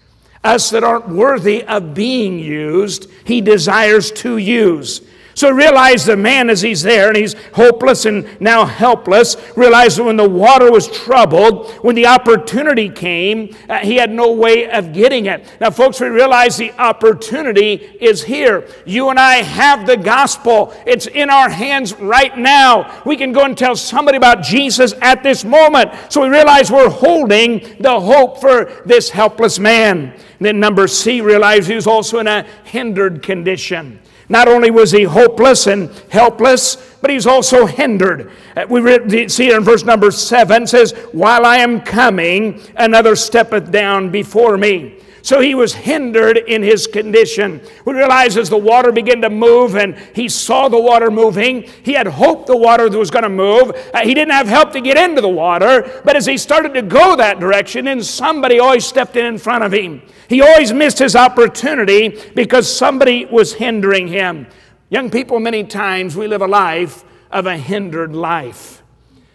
Us 0.45 0.71
that 0.71 0.85
aren't 0.85 1.09
worthy 1.09 1.65
of 1.65 1.95
being 1.95 2.39
used, 2.39 3.11
he 3.25 3.41
desires 3.41 4.13
to 4.13 4.37
use. 4.37 5.01
So 5.37 5.51
realize 5.51 6.07
the 6.07 6.17
man 6.17 6.49
as 6.49 6.63
he's 6.63 6.81
there 6.81 7.09
and 7.09 7.17
he's 7.17 7.35
hopeless 7.53 8.07
and 8.07 8.41
now 8.41 8.65
helpless, 8.65 9.37
realize 9.55 9.97
that 9.97 10.05
when 10.05 10.17
the 10.17 10.27
water 10.27 10.73
was 10.73 10.89
troubled, 10.89 11.71
when 11.83 11.95
the 11.95 12.07
opportunity 12.07 12.89
came, 12.89 13.55
uh, 13.69 13.81
he 13.81 13.97
had 13.97 14.11
no 14.11 14.33
way 14.33 14.71
of 14.71 14.95
getting 14.95 15.27
it. 15.27 15.47
Now, 15.61 15.71
folks, 15.71 16.01
we 16.01 16.07
realize 16.07 16.57
the 16.57 16.73
opportunity 16.81 17.75
is 18.01 18.25
here. 18.25 18.67
You 18.87 19.11
and 19.11 19.19
I 19.19 19.43
have 19.43 19.87
the 19.87 19.99
gospel, 19.99 20.73
it's 20.87 21.07
in 21.07 21.29
our 21.29 21.51
hands 21.51 21.93
right 21.97 22.37
now. 22.39 23.03
We 23.05 23.19
can 23.19 23.35
go 23.35 23.45
and 23.45 23.59
tell 23.59 23.77
somebody 23.77 24.17
about 24.17 24.43
Jesus 24.43 24.95
at 25.03 25.23
this 25.23 25.45
moment. 25.45 25.91
So 26.09 26.23
we 26.23 26.31
realize 26.31 26.73
we're 26.73 26.89
holding 26.89 27.77
the 27.79 28.01
hope 28.01 28.41
for 28.41 28.73
this 28.87 29.11
helpless 29.11 29.59
man. 29.59 30.15
And 30.15 30.47
then, 30.47 30.61
number 30.61 30.89
C, 30.89 31.21
realize 31.21 31.67
he 31.67 31.75
was 31.75 31.87
also 31.87 32.21
in 32.21 32.27
a 32.27 32.47
hindered 32.65 33.23
condition. 33.23 34.01
Not 34.29 34.49
only 34.49 34.71
was 34.71 34.91
he 34.91 35.05
hopeless 35.05 35.67
and 35.67 35.91
helpless, 36.11 36.77
but 37.01 37.11
he's 37.11 37.27
also 37.27 37.67
hindered. 37.67 38.33
Uh, 38.57 38.67
we 38.69 39.29
see 39.29 39.49
it 39.49 39.57
in 39.57 39.63
verse 39.63 39.85
number 39.85 40.11
seven 40.11 40.67
says, 40.67 40.93
While 41.13 41.47
I 41.47 41.59
am 41.59 41.81
coming, 41.81 42.61
another 42.77 43.15
steppeth 43.15 43.71
down 43.71 44.11
before 44.11 44.57
me. 44.57 44.99
So 45.27 45.41
he 45.41 45.57
was 45.57 45.75
hindered 45.75 46.37
in 46.37 46.63
his 46.63 46.87
condition. 46.87 47.61
We 47.85 47.95
realize 47.95 48.37
as 48.37 48.49
the 48.49 48.57
water 48.57 48.93
began 48.93 49.23
to 49.23 49.29
move 49.29 49.75
and 49.75 49.99
he 50.15 50.29
saw 50.29 50.69
the 50.69 50.81
water 50.81 51.11
moving, 51.11 51.69
he 51.83 51.95
had 51.95 52.07
hoped 52.07 52.47
the 52.47 52.57
water 52.57 52.89
was 52.97 53.11
going 53.11 53.25
to 53.25 53.29
move. 53.29 53.73
Uh, 53.93 54.05
he 54.05 54.15
didn't 54.15 54.31
have 54.31 54.47
help 54.47 54.71
to 54.75 54.81
get 54.81 54.97
into 54.97 55.21
the 55.21 55.29
water, 55.29 56.01
but 56.05 56.15
as 56.15 56.27
he 56.27 56.39
started 56.39 56.75
to 56.75 56.83
go 56.83 57.17
that 57.17 57.41
direction, 57.41 57.89
and 57.89 58.05
somebody 58.05 58.61
always 58.61 58.87
stepped 58.87 59.17
in 59.17 59.27
in 59.27 59.37
front 59.37 59.65
of 59.65 59.73
him. 59.73 60.01
He 60.29 60.43
always 60.43 60.73
missed 60.73 61.01
his 61.01 61.17
opportunity 61.17 62.23
because 62.37 62.73
somebody 62.73 63.25
was 63.25 63.55
hindering 63.55 64.07
him. 64.07 64.47
Young 64.91 65.11
people, 65.11 65.41
many 65.41 65.65
times 65.65 66.15
we 66.15 66.29
live 66.29 66.43
a 66.43 66.47
life 66.47 67.05
of 67.33 67.47
a 67.47 67.57
hindered 67.57 68.15
life. 68.15 68.81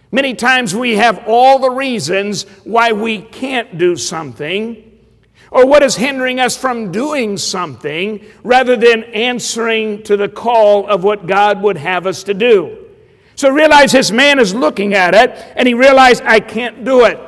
Many 0.09 0.35
times 0.35 0.73
we 0.73 0.95
have 0.95 1.25
all 1.27 1.59
the 1.59 1.69
reasons 1.69 2.43
why 2.63 2.93
we 2.93 3.21
can't 3.21 3.77
do 3.77 3.97
something 3.97 4.87
or 5.51 5.65
what 5.67 5.83
is 5.83 5.95
hindering 5.97 6.39
us 6.39 6.57
from 6.57 6.91
doing 6.91 7.37
something 7.37 8.25
rather 8.43 8.77
than 8.77 9.03
answering 9.03 10.01
to 10.03 10.15
the 10.15 10.29
call 10.29 10.87
of 10.87 11.03
what 11.03 11.27
God 11.27 11.61
would 11.61 11.77
have 11.77 12.07
us 12.07 12.23
to 12.23 12.33
do. 12.33 12.77
So 13.35 13.49
realize 13.49 13.91
this 13.91 14.11
man 14.11 14.39
is 14.39 14.55
looking 14.55 14.93
at 14.93 15.13
it 15.13 15.31
and 15.55 15.67
he 15.67 15.73
realized, 15.73 16.23
I 16.23 16.39
can't 16.39 16.85
do 16.85 17.05
it. 17.05 17.19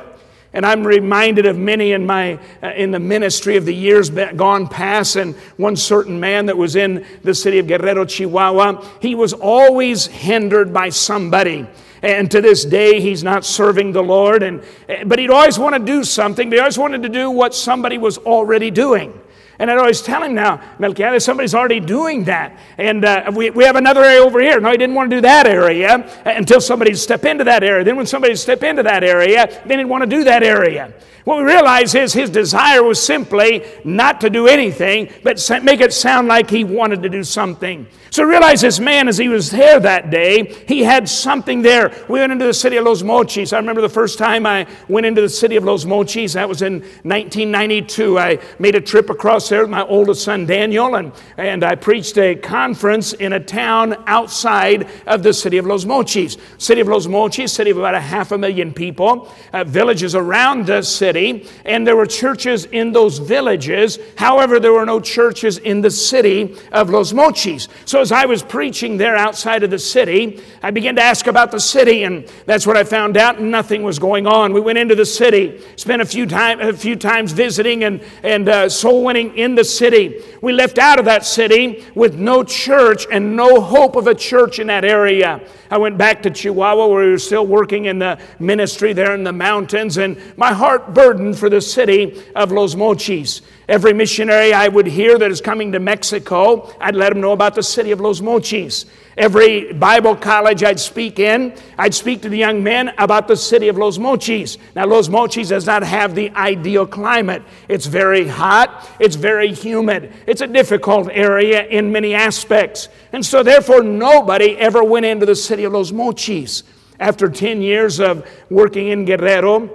And 0.54 0.64
I'm 0.64 0.86
reminded 0.86 1.46
of 1.46 1.58
many 1.58 1.92
in 1.92 2.06
my 2.06 2.38
uh, 2.62 2.68
in 2.76 2.92
the 2.92 3.00
ministry 3.00 3.56
of 3.56 3.64
the 3.64 3.74
years 3.74 4.08
gone 4.10 4.68
past. 4.68 5.16
And 5.16 5.34
one 5.56 5.74
certain 5.74 6.20
man 6.20 6.46
that 6.46 6.56
was 6.56 6.76
in 6.76 7.04
the 7.22 7.34
city 7.34 7.58
of 7.58 7.66
Guerrero, 7.66 8.04
Chihuahua, 8.04 8.80
he 9.00 9.16
was 9.16 9.32
always 9.32 10.06
hindered 10.06 10.72
by 10.72 10.90
somebody. 10.90 11.66
And 12.04 12.30
to 12.32 12.42
this 12.42 12.66
day, 12.66 13.00
he's 13.00 13.24
not 13.24 13.46
serving 13.46 13.92
the 13.92 14.02
Lord. 14.02 14.42
And, 14.42 14.62
eh, 14.90 15.04
but 15.06 15.18
he'd 15.18 15.30
always 15.30 15.58
want 15.58 15.74
to 15.74 15.78
do 15.78 16.04
something. 16.04 16.50
But 16.50 16.56
he 16.56 16.60
always 16.60 16.76
wanted 16.76 17.02
to 17.02 17.08
do 17.08 17.30
what 17.30 17.54
somebody 17.54 17.96
was 17.96 18.18
already 18.18 18.70
doing. 18.70 19.18
And 19.58 19.70
I'd 19.70 19.78
always 19.78 20.02
tell 20.02 20.22
him 20.22 20.34
now, 20.34 20.60
Melchizedek, 20.78 21.20
somebody's 21.20 21.54
already 21.54 21.80
doing 21.80 22.24
that. 22.24 22.58
And 22.76 23.04
uh, 23.04 23.30
we, 23.34 23.50
we 23.50 23.64
have 23.64 23.76
another 23.76 24.02
area 24.02 24.20
over 24.20 24.40
here. 24.40 24.60
No, 24.60 24.70
he 24.70 24.76
didn't 24.76 24.94
want 24.94 25.10
to 25.10 25.16
do 25.16 25.20
that 25.22 25.46
area 25.46 26.08
until 26.24 26.60
somebody 26.60 26.94
step 26.94 27.24
into 27.24 27.44
that 27.44 27.62
area. 27.62 27.84
Then 27.84 27.96
when 27.96 28.06
somebody 28.06 28.34
step 28.34 28.62
into 28.62 28.82
that 28.82 29.04
area, 29.04 29.62
then 29.66 29.78
he'd 29.78 29.84
want 29.84 30.02
to 30.02 30.10
do 30.10 30.24
that 30.24 30.42
area. 30.42 30.92
What 31.24 31.38
we 31.38 31.44
realize 31.44 31.94
is 31.94 32.12
his 32.12 32.28
desire 32.28 32.82
was 32.82 33.02
simply 33.02 33.64
not 33.82 34.20
to 34.20 34.30
do 34.30 34.46
anything, 34.46 35.10
but 35.22 35.42
make 35.62 35.80
it 35.80 35.94
sound 35.94 36.28
like 36.28 36.50
he 36.50 36.64
wanted 36.64 37.02
to 37.02 37.08
do 37.08 37.24
something. 37.24 37.86
So 38.10 38.22
realize 38.24 38.60
this 38.60 38.78
man, 38.78 39.08
as 39.08 39.16
he 39.16 39.28
was 39.28 39.50
there 39.50 39.80
that 39.80 40.10
day, 40.10 40.64
he 40.68 40.84
had 40.84 41.08
something 41.08 41.62
there. 41.62 41.88
We 42.10 42.20
went 42.20 42.30
into 42.30 42.44
the 42.44 42.54
city 42.54 42.76
of 42.76 42.84
Los 42.84 43.02
Mochis. 43.02 43.54
I 43.54 43.56
remember 43.56 43.80
the 43.80 43.88
first 43.88 44.18
time 44.18 44.44
I 44.44 44.66
went 44.86 45.06
into 45.06 45.22
the 45.22 45.28
city 45.28 45.56
of 45.56 45.64
Los 45.64 45.86
Mochis. 45.86 46.34
That 46.34 46.48
was 46.48 46.60
in 46.60 46.80
1992. 47.02 48.18
I 48.18 48.38
made 48.58 48.74
a 48.74 48.80
trip 48.80 49.08
across 49.08 49.43
there 49.48 49.62
with 49.62 49.70
my 49.70 49.82
oldest 49.82 50.22
son 50.22 50.46
Daniel, 50.46 50.96
and, 50.96 51.12
and 51.36 51.64
I 51.64 51.74
preached 51.74 52.16
a 52.18 52.34
conference 52.34 53.12
in 53.12 53.32
a 53.32 53.40
town 53.40 54.02
outside 54.06 54.88
of 55.06 55.22
the 55.22 55.32
city 55.32 55.58
of 55.58 55.66
Los 55.66 55.84
Mochis. 55.84 56.38
City 56.58 56.80
of 56.80 56.88
Los 56.88 57.06
Mochis, 57.06 57.50
city 57.50 57.70
of 57.70 57.78
about 57.78 57.94
a 57.94 58.00
half 58.00 58.32
a 58.32 58.38
million 58.38 58.72
people, 58.72 59.32
uh, 59.52 59.64
villages 59.64 60.14
around 60.14 60.66
the 60.66 60.82
city, 60.82 61.48
and 61.64 61.86
there 61.86 61.96
were 61.96 62.06
churches 62.06 62.64
in 62.66 62.92
those 62.92 63.18
villages. 63.18 63.98
However, 64.16 64.60
there 64.60 64.72
were 64.72 64.86
no 64.86 65.00
churches 65.00 65.58
in 65.58 65.80
the 65.80 65.90
city 65.90 66.56
of 66.72 66.90
Los 66.90 67.12
Mochis. 67.12 67.68
So 67.84 68.00
as 68.00 68.12
I 68.12 68.26
was 68.26 68.42
preaching 68.42 68.96
there 68.96 69.16
outside 69.16 69.62
of 69.62 69.70
the 69.70 69.78
city, 69.78 70.40
I 70.62 70.70
began 70.70 70.96
to 70.96 71.02
ask 71.02 71.26
about 71.26 71.50
the 71.50 71.60
city, 71.60 72.04
and 72.04 72.26
that's 72.46 72.66
what 72.66 72.76
I 72.76 72.84
found 72.84 73.16
out. 73.16 73.40
Nothing 73.40 73.82
was 73.82 73.98
going 73.98 74.26
on. 74.26 74.52
We 74.52 74.60
went 74.60 74.78
into 74.78 74.94
the 74.94 75.06
city, 75.06 75.60
spent 75.76 76.02
a 76.02 76.06
few, 76.06 76.26
time, 76.26 76.60
a 76.60 76.72
few 76.72 76.96
times 76.96 77.32
visiting 77.32 77.84
and, 77.84 78.02
and 78.22 78.48
uh, 78.48 78.68
soul 78.68 79.04
winning 79.04 79.33
in 79.36 79.54
the 79.54 79.64
city. 79.64 80.22
We 80.40 80.52
left 80.52 80.78
out 80.78 80.98
of 80.98 81.04
that 81.04 81.24
city 81.24 81.84
with 81.94 82.16
no 82.16 82.44
church 82.44 83.06
and 83.10 83.36
no 83.36 83.60
hope 83.60 83.96
of 83.96 84.06
a 84.06 84.14
church 84.14 84.58
in 84.58 84.66
that 84.68 84.84
area. 84.84 85.46
I 85.74 85.76
went 85.76 85.98
back 85.98 86.22
to 86.22 86.30
Chihuahua 86.30 86.86
where 86.86 87.04
we 87.04 87.10
were 87.10 87.18
still 87.18 87.48
working 87.48 87.86
in 87.86 87.98
the 87.98 88.16
ministry 88.38 88.92
there 88.92 89.12
in 89.12 89.24
the 89.24 89.32
mountains, 89.32 89.96
and 89.96 90.16
my 90.36 90.52
heart 90.52 90.94
burdened 90.94 91.36
for 91.36 91.50
the 91.50 91.60
city 91.60 92.22
of 92.36 92.52
Los 92.52 92.76
Mochis. 92.76 93.40
Every 93.68 93.92
missionary 93.92 94.52
I 94.52 94.68
would 94.68 94.86
hear 94.86 95.18
that 95.18 95.32
is 95.32 95.40
coming 95.40 95.72
to 95.72 95.80
Mexico, 95.80 96.72
I'd 96.80 96.94
let 96.94 97.08
them 97.08 97.20
know 97.20 97.32
about 97.32 97.56
the 97.56 97.62
city 97.62 97.90
of 97.90 98.00
Los 98.00 98.20
Mochis. 98.20 98.84
Every 99.16 99.72
Bible 99.72 100.16
college 100.16 100.64
I'd 100.64 100.80
speak 100.80 101.18
in, 101.18 101.54
I'd 101.78 101.94
speak 101.94 102.22
to 102.22 102.28
the 102.28 102.36
young 102.36 102.62
men 102.62 102.92
about 102.98 103.28
the 103.28 103.36
city 103.36 103.68
of 103.68 103.78
Los 103.78 103.96
Mochis. 103.96 104.58
Now, 104.74 104.86
Los 104.86 105.08
Mochis 105.08 105.48
does 105.48 105.66
not 105.66 105.82
have 105.84 106.14
the 106.14 106.30
ideal 106.30 106.86
climate. 106.86 107.42
It's 107.68 107.86
very 107.86 108.26
hot, 108.26 108.90
it's 108.98 109.16
very 109.16 109.54
humid, 109.54 110.12
it's 110.26 110.40
a 110.40 110.46
difficult 110.46 111.08
area 111.12 111.64
in 111.66 111.92
many 111.92 112.12
aspects. 112.12 112.88
And 113.12 113.24
so, 113.24 113.42
therefore, 113.42 113.82
nobody 113.82 114.58
ever 114.58 114.82
went 114.82 115.06
into 115.06 115.26
the 115.26 115.36
city 115.36 115.63
Los 115.68 115.92
Mochis. 115.92 116.62
After 117.00 117.28
10 117.28 117.62
years 117.62 118.00
of 118.00 118.28
working 118.50 118.88
in 118.88 119.04
Guerrero, 119.04 119.70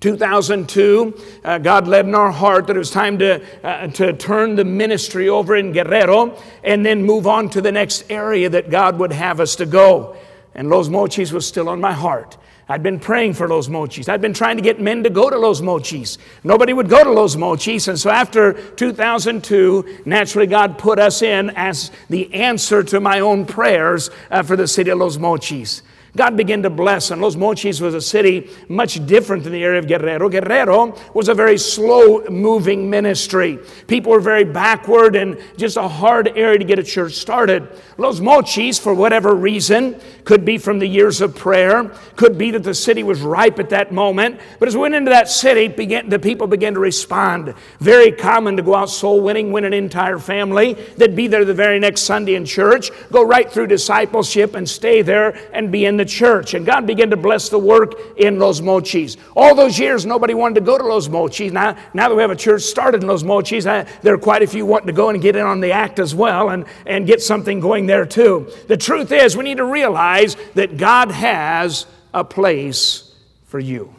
2002, 0.00 1.18
uh, 1.44 1.58
God 1.58 1.88
led 1.88 2.06
in 2.06 2.14
our 2.14 2.30
heart 2.30 2.66
that 2.66 2.76
it 2.76 2.78
was 2.78 2.90
time 2.90 3.18
to, 3.18 3.42
uh, 3.66 3.86
to 3.88 4.12
turn 4.12 4.54
the 4.54 4.64
ministry 4.64 5.28
over 5.30 5.56
in 5.56 5.72
Guerrero 5.72 6.38
and 6.62 6.84
then 6.84 7.02
move 7.02 7.26
on 7.26 7.48
to 7.50 7.62
the 7.62 7.72
next 7.72 8.04
area 8.10 8.50
that 8.50 8.68
God 8.68 8.98
would 8.98 9.12
have 9.12 9.40
us 9.40 9.56
to 9.56 9.64
go. 9.64 10.16
And 10.54 10.68
Los 10.68 10.88
Mochis 10.88 11.32
was 11.32 11.46
still 11.46 11.70
on 11.70 11.80
my 11.80 11.92
heart. 11.92 12.36
I'd 12.68 12.82
been 12.82 12.98
praying 12.98 13.34
for 13.34 13.46
Los 13.46 13.68
Mochis. 13.68 14.08
I'd 14.08 14.22
been 14.22 14.32
trying 14.32 14.56
to 14.56 14.62
get 14.62 14.80
men 14.80 15.02
to 15.04 15.10
go 15.10 15.28
to 15.28 15.36
Los 15.38 15.60
Mochis. 15.60 16.16
Nobody 16.42 16.72
would 16.72 16.88
go 16.88 17.04
to 17.04 17.10
Los 17.10 17.36
Mochis. 17.36 17.88
And 17.88 17.98
so 17.98 18.08
after 18.08 18.54
2002, 18.54 20.02
naturally, 20.06 20.46
God 20.46 20.78
put 20.78 20.98
us 20.98 21.20
in 21.20 21.50
as 21.50 21.90
the 22.08 22.32
answer 22.32 22.82
to 22.84 23.00
my 23.00 23.20
own 23.20 23.44
prayers 23.44 24.10
uh, 24.30 24.42
for 24.42 24.56
the 24.56 24.66
city 24.66 24.90
of 24.90 24.98
Los 24.98 25.18
Mochis. 25.18 25.82
God 26.16 26.36
began 26.36 26.62
to 26.62 26.70
bless. 26.70 27.10
And 27.10 27.20
Los 27.20 27.34
Mochis 27.34 27.80
was 27.80 27.94
a 27.94 28.00
city 28.00 28.48
much 28.68 29.04
different 29.06 29.42
than 29.42 29.52
the 29.52 29.64
area 29.64 29.80
of 29.80 29.88
Guerrero. 29.88 30.28
Guerrero 30.28 30.96
was 31.12 31.28
a 31.28 31.34
very 31.34 31.58
slow 31.58 32.24
moving 32.30 32.88
ministry. 32.88 33.58
People 33.88 34.12
were 34.12 34.20
very 34.20 34.44
backward 34.44 35.16
and 35.16 35.38
just 35.56 35.76
a 35.76 35.88
hard 35.88 36.28
area 36.36 36.58
to 36.58 36.64
get 36.64 36.78
a 36.78 36.84
church 36.84 37.14
started. 37.14 37.68
Los 37.98 38.20
Mochis, 38.20 38.80
for 38.80 38.94
whatever 38.94 39.34
reason, 39.34 40.00
could 40.24 40.44
be 40.44 40.56
from 40.56 40.78
the 40.78 40.86
years 40.86 41.20
of 41.20 41.34
prayer, 41.34 41.92
could 42.16 42.38
be 42.38 42.50
that 42.52 42.62
the 42.62 42.74
city 42.74 43.02
was 43.02 43.20
ripe 43.20 43.58
at 43.58 43.70
that 43.70 43.92
moment. 43.92 44.40
But 44.58 44.68
as 44.68 44.76
we 44.76 44.82
went 44.82 44.94
into 44.94 45.10
that 45.10 45.28
city, 45.28 45.68
began, 45.68 46.08
the 46.08 46.18
people 46.18 46.46
began 46.46 46.74
to 46.74 46.80
respond. 46.80 47.54
Very 47.80 48.12
common 48.12 48.56
to 48.56 48.62
go 48.62 48.74
out 48.74 48.88
soul 48.88 49.20
winning, 49.20 49.52
win 49.52 49.64
an 49.64 49.72
entire 49.72 50.18
family. 50.18 50.74
They'd 50.96 51.16
be 51.16 51.26
there 51.26 51.44
the 51.44 51.54
very 51.54 51.80
next 51.80 52.02
Sunday 52.02 52.36
in 52.36 52.44
church, 52.44 52.90
go 53.10 53.24
right 53.24 53.50
through 53.50 53.66
discipleship 53.66 54.54
and 54.54 54.68
stay 54.68 55.02
there 55.02 55.36
and 55.52 55.72
be 55.72 55.84
in 55.84 55.96
the 55.96 56.03
church. 56.04 56.54
And 56.54 56.64
God 56.64 56.86
began 56.86 57.10
to 57.10 57.16
bless 57.16 57.48
the 57.48 57.58
work 57.58 57.94
in 58.16 58.38
Los 58.38 58.60
Mochis. 58.60 59.16
All 59.36 59.54
those 59.54 59.78
years, 59.78 60.04
nobody 60.06 60.34
wanted 60.34 60.56
to 60.56 60.60
go 60.60 60.78
to 60.78 60.84
Los 60.84 61.08
Mochis. 61.08 61.52
Now, 61.52 61.76
now 61.94 62.08
that 62.08 62.14
we 62.14 62.22
have 62.22 62.30
a 62.30 62.36
church 62.36 62.62
started 62.62 63.02
in 63.02 63.08
Los 63.08 63.22
Mochis, 63.22 63.66
I, 63.66 63.82
there 64.02 64.14
are 64.14 64.18
quite 64.18 64.42
a 64.42 64.46
few 64.46 64.66
wanting 64.66 64.88
to 64.88 64.92
go 64.92 65.10
and 65.10 65.20
get 65.20 65.36
in 65.36 65.42
on 65.42 65.60
the 65.60 65.72
act 65.72 65.98
as 65.98 66.14
well 66.14 66.50
and, 66.50 66.64
and 66.86 67.06
get 67.06 67.22
something 67.22 67.60
going 67.60 67.86
there 67.86 68.06
too. 68.06 68.50
The 68.68 68.76
truth 68.76 69.12
is, 69.12 69.36
we 69.36 69.44
need 69.44 69.58
to 69.58 69.64
realize 69.64 70.36
that 70.54 70.76
God 70.76 71.10
has 71.10 71.86
a 72.12 72.24
place 72.24 73.14
for 73.46 73.58
you. 73.58 73.94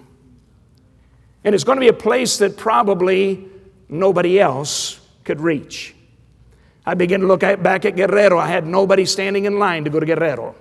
And 1.44 1.54
it's 1.54 1.64
going 1.64 1.78
to 1.78 1.82
be 1.82 1.90
a 1.90 1.94
place 1.94 2.38
that 2.40 2.58
probably 2.58 3.48
nobody 3.88 4.40
else 4.40 5.00
could 5.24 5.40
reach. 5.40 5.94
I 6.86 6.94
began 6.94 7.22
to 7.22 7.28
look 7.28 7.42
back 7.42 7.86
at 7.86 7.96
Guerrero. 7.96 8.38
I 8.38 8.48
had 8.48 8.66
nobody 8.66 9.06
standing 9.06 9.46
in 9.46 9.58
line 9.58 9.84
to 9.86 9.90
go 9.90 10.00
to 10.00 10.06
Guerrero. 10.06 10.56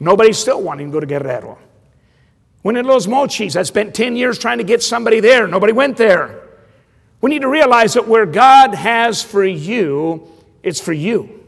Nobody's 0.00 0.38
still 0.38 0.62
wanting 0.62 0.88
to 0.88 0.92
go 0.92 1.00
to 1.00 1.06
Guerrero. 1.06 1.58
When 2.62 2.76
in 2.76 2.86
Los 2.86 3.06
Mochis, 3.06 3.56
I 3.56 3.62
spent 3.62 3.94
10 3.94 4.16
years 4.16 4.38
trying 4.38 4.58
to 4.58 4.64
get 4.64 4.82
somebody 4.82 5.20
there. 5.20 5.46
Nobody 5.46 5.72
went 5.72 5.96
there. 5.96 6.40
We 7.20 7.30
need 7.30 7.42
to 7.42 7.48
realize 7.48 7.94
that 7.94 8.08
where 8.08 8.26
God 8.26 8.74
has 8.74 9.22
for 9.22 9.44
you, 9.44 10.28
it's 10.62 10.80
for 10.80 10.92
you. 10.92 11.44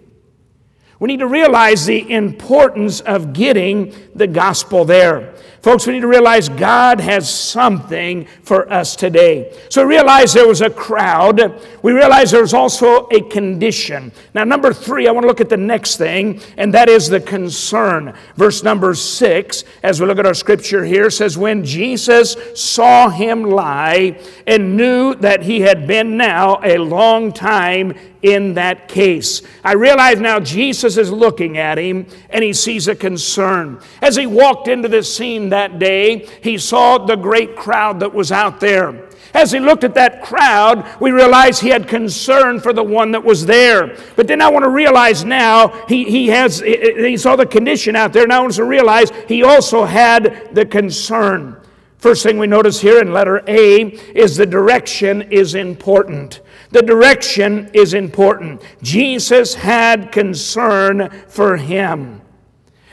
We 0.99 1.09
need 1.09 1.21
to 1.21 1.27
realize 1.27 1.85
the 1.85 2.11
importance 2.11 3.01
of 3.01 3.33
getting 3.33 3.95
the 4.15 4.27
gospel 4.27 4.85
there. 4.85 5.35
Folks, 5.67 5.85
we 5.85 5.95
need 5.95 6.03
to 6.03 6.07
realize 6.07 6.49
God 6.49 7.01
has 7.01 7.29
something 7.29 8.29
for 8.45 8.73
us 8.73 8.95
today. 8.95 9.53
So 9.69 9.85
we 9.85 9.97
realize 9.97 10.33
there 10.33 10.47
was 10.47 10.61
a 10.61 10.71
crowd. 10.71 11.61
We 11.83 11.91
realize 11.91 12.31
there's 12.31 12.55
also 12.55 13.09
a 13.09 13.21
condition. 13.23 14.13
Now, 14.33 14.45
number 14.45 14.73
three, 14.73 15.09
I 15.09 15.11
want 15.11 15.25
to 15.25 15.27
look 15.27 15.41
at 15.41 15.49
the 15.49 15.57
next 15.57 15.97
thing, 15.97 16.41
and 16.57 16.73
that 16.73 16.89
is 16.89 17.09
the 17.09 17.19
concern. 17.19 18.15
Verse 18.37 18.63
number 18.63 18.95
six, 18.95 19.65
as 19.83 20.01
we 20.01 20.07
look 20.07 20.21
at 20.21 20.27
our 20.27 20.35
scripture 20.35 20.85
here, 20.85 21.11
says, 21.11 21.37
When 21.37 21.65
Jesus 21.65 22.37
saw 22.55 23.09
him 23.09 23.43
lie 23.43 24.21
and 24.47 24.77
knew 24.77 25.17
that 25.17 25.43
he 25.43 25.63
had 25.63 25.89
been 25.89 26.17
now 26.17 26.61
a 26.63 26.79
long 26.79 27.33
time 27.33 27.99
in 28.27 28.55
that 28.55 28.89
case. 28.89 29.41
I 29.63 29.75
realize 29.75 30.19
now 30.19 30.41
Jesus 30.41 30.97
is 30.97 31.13
looking 31.13 31.59
at 31.59 31.79
him 31.79 32.07
and 32.29 32.43
he 32.43 32.53
sees 32.53 32.89
a 32.89 32.97
concern. 32.97 33.81
As 34.03 34.17
he 34.17 34.27
walked 34.27 34.67
into 34.67 34.89
this 34.89 35.15
scene 35.15 35.51
that 35.51 35.79
day, 35.79 36.29
he 36.43 36.59
saw 36.59 36.99
the 36.99 37.15
great 37.15 37.55
crowd 37.55 38.01
that 38.01 38.13
was 38.13 38.33
out 38.33 38.59
there. 38.59 39.09
As 39.33 39.53
he 39.53 39.61
looked 39.61 39.85
at 39.85 39.95
that 39.95 40.25
crowd, 40.25 40.85
we 41.01 41.13
realize 41.13 41.61
he 41.61 41.69
had 41.69 41.87
concern 41.87 42.59
for 42.59 42.73
the 42.73 42.83
one 42.83 43.13
that 43.13 43.23
was 43.23 43.47
there. 43.47 43.97
But 44.17 44.27
then 44.27 44.41
I 44.41 44.49
want 44.49 44.65
to 44.65 44.71
realize 44.71 45.25
now 45.25 45.87
he, 45.87 46.05
he 46.05 46.27
has 46.29 46.61
he 46.61 47.17
saw 47.17 47.37
the 47.37 47.47
condition 47.47 47.95
out 47.95 48.13
there. 48.13 48.27
Now 48.27 48.39
I 48.39 48.41
want 48.41 48.55
to 48.55 48.65
realize 48.65 49.13
he 49.29 49.45
also 49.45 49.85
had 49.85 50.49
the 50.53 50.67
concern. 50.67 51.61
First 51.99 52.25
thing 52.25 52.39
we 52.39 52.47
notice 52.47 52.81
here 52.81 53.01
in 53.01 53.13
letter 53.13 53.43
A 53.47 53.83
is 54.15 54.37
the 54.37 54.47
direction 54.47 55.23
is 55.31 55.55
important. 55.55 56.41
The 56.71 56.83
direction 56.83 57.71
is 57.73 57.95
important. 57.95 58.63
Jesus 58.83 59.55
had 59.55 60.13
concern 60.13 61.11
for 61.29 61.57
him. 61.57 62.23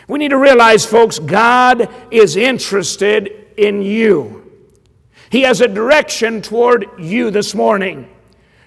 We 0.07 0.19
need 0.19 0.29
to 0.29 0.37
realize, 0.37 0.85
folks, 0.85 1.17
God 1.19 1.89
is 2.11 2.35
interested 2.35 3.47
in 3.57 3.81
you. 3.81 4.51
He 5.29 5.41
has 5.41 5.61
a 5.61 5.67
direction 5.67 6.41
toward 6.41 6.85
you 6.99 7.31
this 7.31 7.55
morning. 7.55 8.09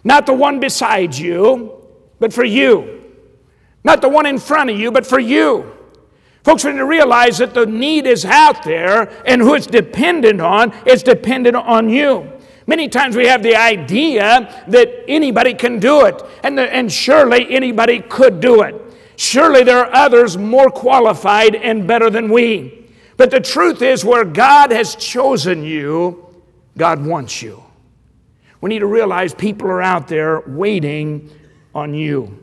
Not 0.02 0.26
the 0.26 0.34
one 0.34 0.58
beside 0.60 1.14
you, 1.14 1.84
but 2.18 2.32
for 2.32 2.44
you. 2.44 3.04
Not 3.84 4.00
the 4.00 4.08
one 4.08 4.26
in 4.26 4.38
front 4.38 4.70
of 4.70 4.78
you, 4.78 4.90
but 4.90 5.06
for 5.06 5.20
you. 5.20 5.72
Folks, 6.42 6.64
we 6.64 6.72
need 6.72 6.78
to 6.78 6.86
realize 6.86 7.38
that 7.38 7.54
the 7.54 7.66
need 7.66 8.06
is 8.06 8.24
out 8.24 8.62
there, 8.62 9.10
and 9.26 9.42
who 9.42 9.54
it's 9.54 9.66
dependent 9.66 10.40
on, 10.40 10.72
it's 10.86 11.02
dependent 11.02 11.56
on 11.56 11.88
you. 11.88 12.32
Many 12.66 12.88
times 12.88 13.14
we 13.14 13.26
have 13.26 13.42
the 13.42 13.54
idea 13.54 14.64
that 14.66 15.04
anybody 15.06 15.54
can 15.54 15.78
do 15.78 16.04
it, 16.06 16.20
and, 16.42 16.58
the, 16.58 16.62
and 16.72 16.92
surely 16.92 17.46
anybody 17.54 18.00
could 18.00 18.40
do 18.40 18.62
it. 18.62 18.74
Surely 19.16 19.62
there 19.62 19.78
are 19.78 19.94
others 19.94 20.36
more 20.36 20.68
qualified 20.68 21.54
and 21.54 21.86
better 21.86 22.10
than 22.10 22.28
we. 22.28 22.90
But 23.16 23.30
the 23.30 23.40
truth 23.40 23.82
is, 23.82 24.04
where 24.04 24.24
God 24.24 24.72
has 24.72 24.94
chosen 24.96 25.62
you, 25.62 26.42
God 26.76 27.04
wants 27.04 27.40
you. 27.40 27.62
We 28.60 28.68
need 28.68 28.80
to 28.80 28.86
realize 28.86 29.32
people 29.32 29.68
are 29.68 29.80
out 29.80 30.08
there 30.08 30.40
waiting 30.40 31.30
on 31.74 31.94
you. 31.94 32.42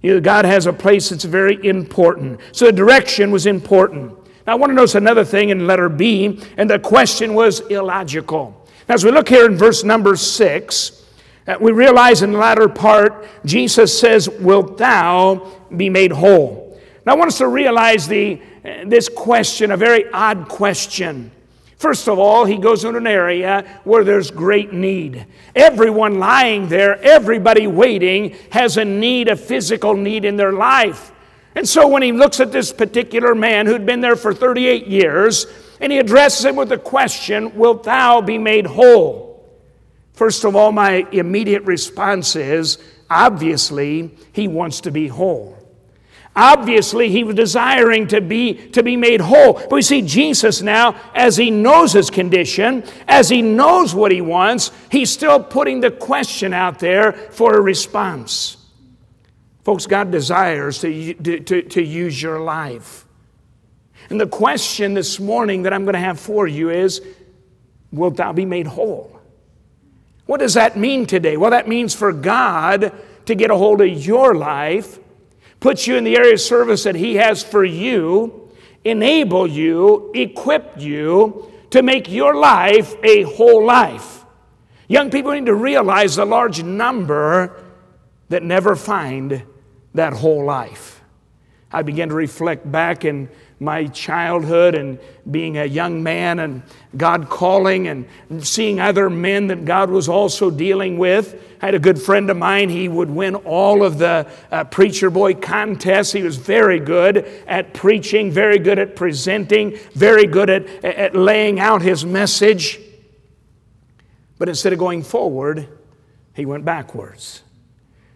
you 0.00 0.14
know, 0.14 0.20
God 0.20 0.44
has 0.44 0.66
a 0.66 0.72
place 0.72 1.08
that's 1.08 1.24
very 1.24 1.58
important. 1.66 2.40
So 2.52 2.66
the 2.66 2.72
direction 2.72 3.30
was 3.30 3.46
important. 3.46 4.12
Now, 4.46 4.52
I 4.52 4.54
want 4.56 4.70
to 4.70 4.74
notice 4.74 4.94
another 4.94 5.24
thing 5.24 5.48
in 5.48 5.66
letter 5.66 5.88
B, 5.88 6.40
and 6.56 6.68
the 6.68 6.78
question 6.78 7.34
was 7.34 7.60
illogical. 7.60 8.63
Now, 8.88 8.94
as 8.94 9.04
we 9.04 9.10
look 9.10 9.28
here 9.28 9.46
in 9.46 9.56
verse 9.56 9.82
number 9.82 10.16
six, 10.16 11.04
uh, 11.46 11.56
we 11.60 11.72
realize 11.72 12.22
in 12.22 12.32
the 12.32 12.38
latter 12.38 12.68
part, 12.68 13.26
Jesus 13.44 13.98
says, 13.98 14.28
Wilt 14.28 14.78
thou 14.78 15.52
be 15.74 15.88
made 15.88 16.12
whole? 16.12 16.78
Now, 17.06 17.12
I 17.12 17.16
want 17.16 17.28
us 17.28 17.38
to 17.38 17.48
realize 17.48 18.06
the, 18.06 18.40
uh, 18.64 18.84
this 18.86 19.08
question, 19.08 19.70
a 19.70 19.76
very 19.76 20.10
odd 20.10 20.48
question. 20.48 21.30
First 21.76 22.08
of 22.08 22.18
all, 22.18 22.46
he 22.46 22.56
goes 22.56 22.84
into 22.84 22.98
an 22.98 23.06
area 23.06 23.80
where 23.84 24.04
there's 24.04 24.30
great 24.30 24.72
need. 24.72 25.26
Everyone 25.54 26.18
lying 26.18 26.68
there, 26.68 26.98
everybody 27.02 27.66
waiting, 27.66 28.36
has 28.52 28.78
a 28.78 28.84
need, 28.84 29.28
a 29.28 29.36
physical 29.36 29.94
need 29.94 30.24
in 30.24 30.36
their 30.36 30.52
life. 30.52 31.12
And 31.54 31.68
so 31.68 31.86
when 31.86 32.02
he 32.02 32.12
looks 32.12 32.40
at 32.40 32.52
this 32.52 32.72
particular 32.72 33.34
man 33.34 33.66
who'd 33.66 33.86
been 33.86 34.00
there 34.00 34.16
for 34.16 34.34
38 34.34 34.86
years, 34.86 35.46
and 35.80 35.92
he 35.92 35.98
addresses 35.98 36.44
him 36.44 36.56
with 36.56 36.68
the 36.68 36.78
question, 36.78 37.56
Wilt 37.56 37.84
thou 37.84 38.20
be 38.20 38.38
made 38.38 38.66
whole? 38.66 39.34
First 40.14 40.44
of 40.44 40.56
all, 40.56 40.72
my 40.72 41.06
immediate 41.12 41.64
response 41.64 42.36
is 42.36 42.78
obviously, 43.10 44.16
he 44.32 44.48
wants 44.48 44.80
to 44.82 44.90
be 44.90 45.08
whole. 45.08 45.58
Obviously, 46.36 47.10
he 47.10 47.22
was 47.22 47.36
desiring 47.36 48.08
to 48.08 48.20
be, 48.20 48.54
to 48.70 48.82
be 48.82 48.96
made 48.96 49.20
whole. 49.20 49.52
But 49.54 49.72
we 49.72 49.82
see 49.82 50.02
Jesus 50.02 50.62
now, 50.62 50.96
as 51.14 51.36
he 51.36 51.50
knows 51.50 51.92
his 51.92 52.10
condition, 52.10 52.82
as 53.06 53.28
he 53.28 53.40
knows 53.40 53.94
what 53.94 54.10
he 54.10 54.20
wants, 54.20 54.72
he's 54.90 55.10
still 55.10 55.40
putting 55.40 55.80
the 55.80 55.92
question 55.92 56.52
out 56.52 56.80
there 56.80 57.12
for 57.12 57.54
a 57.54 57.60
response. 57.60 58.56
Folks, 59.64 59.86
God 59.86 60.10
desires 60.10 60.78
to, 60.80 61.14
to, 61.14 61.62
to 61.62 61.82
use 61.82 62.20
your 62.20 62.40
life. 62.40 63.06
And 64.10 64.20
the 64.20 64.26
question 64.26 64.94
this 64.94 65.18
morning 65.18 65.62
that 65.62 65.72
I'm 65.72 65.84
going 65.84 65.94
to 65.94 66.00
have 66.00 66.20
for 66.20 66.46
you 66.46 66.70
is 66.70 67.00
Wilt 67.94 68.16
thou 68.16 68.32
be 68.32 68.44
made 68.44 68.66
whole? 68.66 69.20
What 70.26 70.40
does 70.40 70.54
that 70.54 70.76
mean 70.76 71.06
today? 71.06 71.36
Well, 71.36 71.50
that 71.50 71.68
means 71.68 71.94
for 71.94 72.12
God 72.12 72.92
to 73.26 73.34
get 73.34 73.50
a 73.50 73.56
hold 73.56 73.80
of 73.80 73.88
your 73.88 74.34
life 74.34 74.98
put 75.60 75.86
you 75.86 75.96
in 75.96 76.04
the 76.04 76.16
area 76.16 76.34
of 76.34 76.40
service 76.40 76.82
that 76.82 76.94
He 76.94 77.14
has 77.14 77.42
for 77.42 77.64
you, 77.64 78.50
enable 78.84 79.46
you, 79.46 80.12
equip 80.14 80.78
you 80.78 81.50
to 81.70 81.82
make 81.82 82.10
your 82.10 82.34
life 82.34 82.94
a 83.02 83.22
whole 83.22 83.64
life. 83.64 84.26
Young 84.88 85.10
people 85.10 85.32
need 85.32 85.46
to 85.46 85.54
realize 85.54 86.16
the 86.16 86.26
large 86.26 86.62
number 86.62 87.62
that 88.28 88.42
never 88.42 88.76
find 88.76 89.42
that 89.94 90.12
whole 90.12 90.44
life. 90.44 91.00
I 91.72 91.82
began 91.82 92.08
to 92.10 92.14
reflect 92.14 92.70
back 92.70 93.04
in 93.04 93.28
my 93.60 93.86
childhood 93.86 94.74
and 94.74 94.98
being 95.30 95.56
a 95.58 95.64
young 95.64 96.02
man 96.02 96.40
and 96.40 96.62
God 96.96 97.28
calling 97.28 97.88
and 97.88 98.06
seeing 98.40 98.80
other 98.80 99.08
men 99.08 99.46
that 99.48 99.64
God 99.64 99.90
was 99.90 100.08
also 100.08 100.50
dealing 100.50 100.98
with. 100.98 101.40
I 101.62 101.66
had 101.66 101.74
a 101.74 101.78
good 101.78 102.00
friend 102.00 102.28
of 102.30 102.36
mine. 102.36 102.68
He 102.68 102.88
would 102.88 103.10
win 103.10 103.36
all 103.36 103.82
of 103.82 103.98
the 103.98 104.28
uh, 104.50 104.64
preacher 104.64 105.08
boy 105.08 105.34
contests. 105.34 106.12
He 106.12 106.22
was 106.22 106.36
very 106.36 106.78
good 106.78 107.18
at 107.46 107.72
preaching, 107.72 108.30
very 108.30 108.58
good 108.58 108.78
at 108.78 108.96
presenting, 108.96 109.78
very 109.94 110.26
good 110.26 110.50
at, 110.50 110.66
at 110.84 111.16
laying 111.16 111.58
out 111.58 111.80
his 111.80 112.04
message. 112.04 112.80
But 114.36 114.48
instead 114.48 114.72
of 114.72 114.78
going 114.78 115.04
forward, 115.04 115.68
he 116.34 116.44
went 116.44 116.64
backwards. 116.64 117.43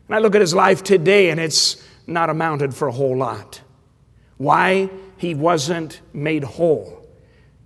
And 0.08 0.16
I 0.16 0.18
look 0.18 0.34
at 0.34 0.40
his 0.40 0.54
life 0.54 0.82
today 0.82 1.30
and 1.30 1.38
it's 1.38 1.82
not 2.06 2.30
amounted 2.30 2.74
for 2.74 2.88
a 2.88 2.92
whole 2.92 3.16
lot. 3.16 3.60
Why? 4.38 4.90
he 5.18 5.34
wasn't 5.34 6.00
made 6.14 6.44
whole. 6.44 7.04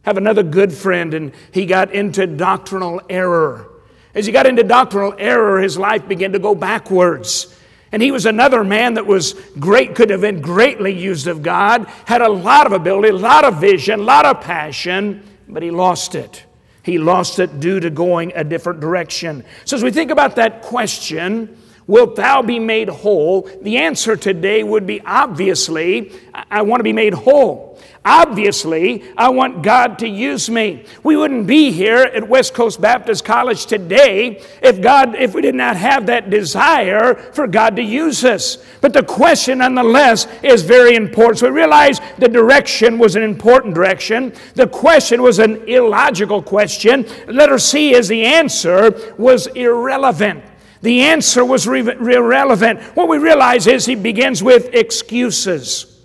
Have 0.03 0.17
another 0.17 0.43
good 0.43 0.73
friend, 0.73 1.15
and 1.15 1.33
he 1.53 1.65
got 1.65 1.95
into 1.95 2.27
doctrinal 2.27 3.01
error. 3.09 3.69
As 4.15 4.27
he 4.27 4.33
got 4.33 4.47
into 4.47 4.65
doctrinal 4.65 5.15
error, 5.17 5.61
his 5.61 5.79
life 5.79 6.09
began 6.09 6.33
to 6.33 6.39
go 6.39 6.55
backwards. 6.55 7.57
And 7.93 8.03
he 8.03 8.11
was 8.11 8.27
another 8.27 8.65
man 8.65 8.95
that 8.95 9.07
was 9.07 9.35
great, 9.61 9.95
could 9.95 10.11
have 10.11 10.23
been 10.23 10.41
greatly 10.41 10.93
used 10.93 11.27
of 11.27 11.43
God, 11.43 11.87
had 12.07 12.23
a 12.23 12.29
lot 12.29 12.67
of 12.67 12.73
ability, 12.73 13.11
a 13.11 13.13
lot 13.13 13.45
of 13.45 13.61
vision, 13.61 14.01
a 14.01 14.03
lot 14.03 14.25
of 14.25 14.41
passion, 14.41 15.23
but 15.47 15.63
he 15.63 15.71
lost 15.71 16.15
it. 16.15 16.45
He 16.83 16.99
lost 16.99 17.39
it 17.39 17.61
due 17.61 17.79
to 17.81 17.91
going 17.91 18.33
a 18.35 18.43
different 18.43 18.81
direction. 18.81 19.45
So, 19.67 19.77
as 19.77 19.85
we 19.85 19.93
think 19.93 20.11
about 20.11 20.37
that 20.37 20.63
question, 20.63 21.57
Wilt 21.87 22.17
thou 22.17 22.43
be 22.43 22.59
made 22.59 22.89
whole? 22.89 23.43
The 23.63 23.79
answer 23.79 24.17
today 24.17 24.63
would 24.63 24.87
be 24.87 25.01
obviously, 25.01 26.13
I 26.33 26.63
want 26.63 26.81
to 26.81 26.85
be 26.85 26.93
made 26.93 27.15
whole. 27.15 27.73
Obviously, 28.05 29.05
I 29.17 29.29
want 29.29 29.63
God 29.63 30.01
to 30.01 30.09
use 30.09 30.51
me. 30.51 30.85
We 31.05 31.17
wouldn't 31.17 31.47
be 31.47 31.71
here 31.71 31.99
at 31.99 32.29
West 32.29 32.53
Coast 32.53 32.81
Baptist 32.81 33.25
College 33.25 33.67
today 33.67 34.43
if 34.61 34.83
God 34.83 35.15
if 35.15 35.35
we 35.35 35.41
did 35.41 35.55
not 35.55 35.77
have 35.77 36.07
that 36.07 36.29
desire 36.29 37.15
for 37.15 37.47
God 37.47 37.77
to 37.77 37.83
use 37.83 38.25
us. 38.25 38.59
But 38.81 38.93
the 38.93 39.05
question 39.05 39.59
nonetheless 39.59 40.27
is 40.43 40.63
very 40.63 40.97
important. 40.97 41.39
So 41.39 41.47
we 41.47 41.55
realize 41.55 42.01
the 42.19 42.29
direction 42.29 42.99
was 42.99 43.15
an 43.15 43.23
important 43.23 43.73
direction. 43.77 44.33
The 44.55 44.67
question 44.67 45.23
was 45.23 45.39
an 45.39 45.69
illogical 45.69 46.43
question. 46.43 47.07
Letter 47.29 47.59
C 47.61 47.95
is 47.95 48.09
the 48.09 48.25
answer 48.25 49.15
was 49.17 49.47
irrelevant. 49.47 50.43
The 50.83 51.03
answer 51.03 51.45
was 51.45 51.67
irrelevant. 51.67 52.81
What 52.97 53.09
we 53.09 53.19
realize 53.19 53.67
is 53.67 53.87
he 53.87 53.95
begins 53.95 54.43
with 54.43 54.75
excuses. 54.75 56.01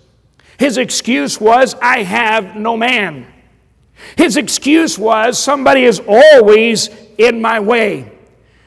His 0.56 0.76
excuse 0.76 1.40
was, 1.40 1.74
I 1.82 2.02
have 2.04 2.56
no 2.56 2.76
man. 2.76 3.26
His 4.16 4.36
excuse 4.36 4.98
was, 4.98 5.38
somebody 5.38 5.82
is 5.82 6.00
always 6.06 6.90
in 7.18 7.42
my 7.42 7.58
way. 7.60 8.12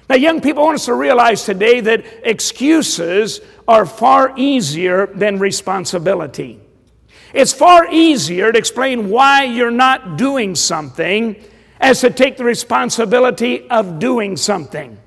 Now, 0.10 0.16
young 0.18 0.42
people, 0.42 0.64
want 0.64 0.76
us 0.76 0.86
to 0.86 0.94
realize 0.94 1.46
today 1.46 1.80
that 1.80 2.04
excuses 2.24 3.40
are 3.66 3.86
far 3.86 4.34
easier 4.38 5.08
than 5.08 5.40
responsibility. 5.40 6.60
It's 7.34 7.54
far 7.54 7.90
easier 7.90 8.52
to 8.52 8.58
explain 8.58 9.10
why 9.10 9.46
you're 9.46 9.72
not 9.72 10.18
doing 10.18 10.56
something 10.56 11.42
as 11.80 12.02
to 12.02 12.10
take 12.10 12.36
the 12.36 12.44
responsibility 12.44 13.70
of 13.70 14.00
doing 14.00 14.36
something. 14.36 14.98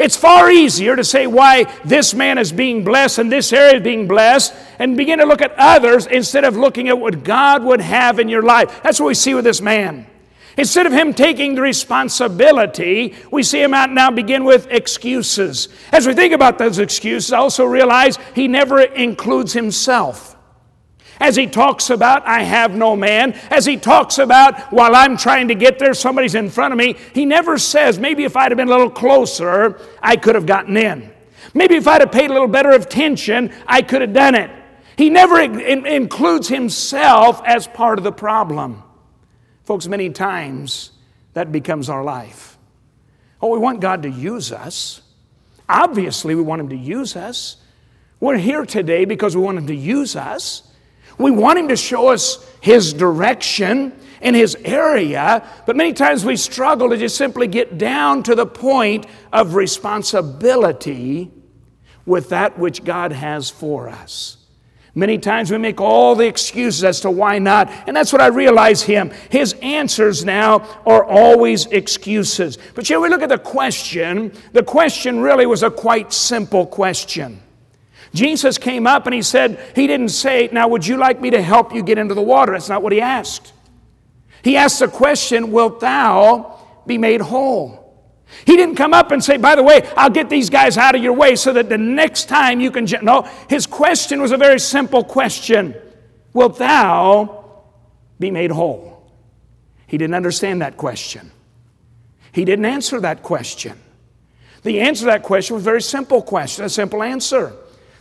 It's 0.00 0.16
far 0.16 0.50
easier 0.50 0.96
to 0.96 1.04
say 1.04 1.26
why 1.26 1.64
this 1.84 2.14
man 2.14 2.38
is 2.38 2.52
being 2.52 2.84
blessed 2.84 3.18
and 3.18 3.30
this 3.30 3.52
area 3.52 3.76
is 3.76 3.82
being 3.82 4.08
blessed 4.08 4.54
and 4.78 4.96
begin 4.96 5.18
to 5.18 5.26
look 5.26 5.42
at 5.42 5.52
others 5.58 6.06
instead 6.06 6.44
of 6.44 6.56
looking 6.56 6.88
at 6.88 6.98
what 6.98 7.22
God 7.22 7.62
would 7.64 7.82
have 7.82 8.18
in 8.18 8.26
your 8.26 8.42
life. 8.42 8.82
That's 8.82 8.98
what 8.98 9.08
we 9.08 9.14
see 9.14 9.34
with 9.34 9.44
this 9.44 9.60
man. 9.60 10.06
Instead 10.56 10.86
of 10.86 10.92
him 10.94 11.12
taking 11.12 11.54
the 11.54 11.60
responsibility, 11.60 13.14
we 13.30 13.42
see 13.42 13.62
him 13.62 13.74
out 13.74 13.90
now 13.90 14.10
begin 14.10 14.44
with 14.44 14.68
excuses. 14.70 15.68
As 15.92 16.06
we 16.06 16.14
think 16.14 16.32
about 16.32 16.56
those 16.56 16.78
excuses, 16.78 17.30
I 17.34 17.38
also 17.38 17.66
realize 17.66 18.18
he 18.34 18.48
never 18.48 18.80
includes 18.80 19.52
himself. 19.52 20.34
As 21.20 21.36
he 21.36 21.46
talks 21.46 21.90
about, 21.90 22.26
I 22.26 22.42
have 22.42 22.74
no 22.74 22.96
man, 22.96 23.32
as 23.50 23.66
he 23.66 23.76
talks 23.76 24.18
about, 24.18 24.72
while 24.72 24.96
I'm 24.96 25.18
trying 25.18 25.48
to 25.48 25.54
get 25.54 25.78
there, 25.78 25.92
somebody's 25.92 26.34
in 26.34 26.48
front 26.48 26.72
of 26.72 26.78
me, 26.78 26.96
he 27.14 27.26
never 27.26 27.58
says, 27.58 27.98
maybe 27.98 28.24
if 28.24 28.36
I'd 28.36 28.50
have 28.50 28.56
been 28.56 28.68
a 28.68 28.70
little 28.70 28.90
closer, 28.90 29.78
I 30.02 30.16
could 30.16 30.34
have 30.34 30.46
gotten 30.46 30.76
in. 30.76 31.12
Maybe 31.52 31.76
if 31.76 31.86
I'd 31.86 32.00
have 32.00 32.10
paid 32.10 32.30
a 32.30 32.32
little 32.32 32.48
better 32.48 32.70
attention, 32.70 33.52
I 33.66 33.82
could 33.82 34.00
have 34.00 34.14
done 34.14 34.34
it. 34.34 34.50
He 34.96 35.10
never 35.10 35.38
in- 35.38 35.86
includes 35.86 36.48
himself 36.48 37.42
as 37.44 37.66
part 37.66 37.98
of 37.98 38.04
the 38.04 38.12
problem. 38.12 38.82
Folks, 39.64 39.86
many 39.86 40.10
times 40.10 40.92
that 41.34 41.52
becomes 41.52 41.88
our 41.88 42.02
life. 42.02 42.58
Oh, 43.42 43.48
we 43.48 43.58
want 43.58 43.80
God 43.80 44.02
to 44.02 44.10
use 44.10 44.52
us. 44.52 45.02
Obviously, 45.68 46.34
we 46.34 46.42
want 46.42 46.60
Him 46.60 46.68
to 46.70 46.76
use 46.76 47.16
us. 47.16 47.56
We're 48.18 48.36
here 48.36 48.66
today 48.66 49.04
because 49.04 49.36
we 49.36 49.42
want 49.42 49.58
Him 49.58 49.68
to 49.68 49.74
use 49.74 50.16
us. 50.16 50.69
We 51.20 51.30
want 51.30 51.58
Him 51.58 51.68
to 51.68 51.76
show 51.76 52.08
us 52.08 52.44
His 52.60 52.92
direction 52.92 53.92
in 54.22 54.34
His 54.34 54.56
area, 54.64 55.46
but 55.66 55.76
many 55.76 55.92
times 55.92 56.24
we 56.24 56.36
struggle 56.36 56.90
to 56.90 56.96
just 56.96 57.16
simply 57.16 57.46
get 57.46 57.78
down 57.78 58.22
to 58.24 58.34
the 58.34 58.46
point 58.46 59.06
of 59.32 59.54
responsibility 59.54 61.30
with 62.06 62.30
that 62.30 62.58
which 62.58 62.84
God 62.84 63.12
has 63.12 63.50
for 63.50 63.88
us. 63.88 64.38
Many 64.94 65.18
times 65.18 65.50
we 65.50 65.58
make 65.58 65.80
all 65.80 66.16
the 66.16 66.26
excuses 66.26 66.82
as 66.82 67.00
to 67.02 67.10
why 67.10 67.38
not, 67.38 67.70
and 67.86 67.96
that's 67.96 68.12
what 68.12 68.20
I 68.20 68.26
realize 68.26 68.82
him. 68.82 69.10
His 69.30 69.52
answers 69.62 70.24
now 70.24 70.58
are 70.84 71.04
always 71.04 71.66
excuses. 71.66 72.58
But 72.74 72.88
here 72.88 72.98
we 72.98 73.08
look 73.08 73.22
at 73.22 73.28
the 73.28 73.38
question. 73.38 74.32
The 74.52 74.64
question 74.64 75.20
really 75.20 75.46
was 75.46 75.62
a 75.62 75.70
quite 75.70 76.12
simple 76.12 76.66
question. 76.66 77.40
Jesus 78.12 78.58
came 78.58 78.86
up 78.86 79.06
and 79.06 79.14
he 79.14 79.22
said, 79.22 79.60
He 79.74 79.86
didn't 79.86 80.08
say, 80.08 80.48
Now, 80.52 80.68
would 80.68 80.86
you 80.86 80.96
like 80.96 81.20
me 81.20 81.30
to 81.30 81.42
help 81.42 81.74
you 81.74 81.82
get 81.82 81.98
into 81.98 82.14
the 82.14 82.22
water? 82.22 82.52
That's 82.52 82.68
not 82.68 82.82
what 82.82 82.92
he 82.92 83.00
asked. 83.00 83.52
He 84.42 84.56
asked 84.56 84.80
the 84.80 84.88
question, 84.88 85.52
Wilt 85.52 85.80
thou 85.80 86.58
be 86.86 86.98
made 86.98 87.20
whole? 87.20 87.80
He 88.46 88.56
didn't 88.56 88.76
come 88.76 88.94
up 88.94 89.10
and 89.10 89.22
say, 89.22 89.36
by 89.36 89.56
the 89.56 89.62
way, 89.62 89.88
I'll 89.96 90.10
get 90.10 90.30
these 90.30 90.50
guys 90.50 90.78
out 90.78 90.94
of 90.94 91.02
your 91.02 91.12
way 91.12 91.34
so 91.36 91.52
that 91.52 91.68
the 91.68 91.78
next 91.78 92.28
time 92.28 92.60
you 92.60 92.70
can. 92.70 92.86
No, 93.02 93.28
his 93.48 93.66
question 93.66 94.20
was 94.22 94.32
a 94.32 94.36
very 94.36 94.60
simple 94.60 95.04
question 95.04 95.74
Wilt 96.32 96.58
thou 96.58 97.62
be 98.18 98.30
made 98.30 98.50
whole? 98.50 99.10
He 99.86 99.98
didn't 99.98 100.14
understand 100.14 100.62
that 100.62 100.76
question. 100.76 101.32
He 102.32 102.44
didn't 102.44 102.64
answer 102.64 103.00
that 103.00 103.22
question. 103.22 103.76
The 104.62 104.80
answer 104.80 105.00
to 105.00 105.06
that 105.06 105.22
question 105.22 105.54
was 105.54 105.64
a 105.64 105.64
very 105.64 105.82
simple 105.82 106.22
question, 106.22 106.64
a 106.64 106.68
simple 106.68 107.02
answer. 107.02 107.52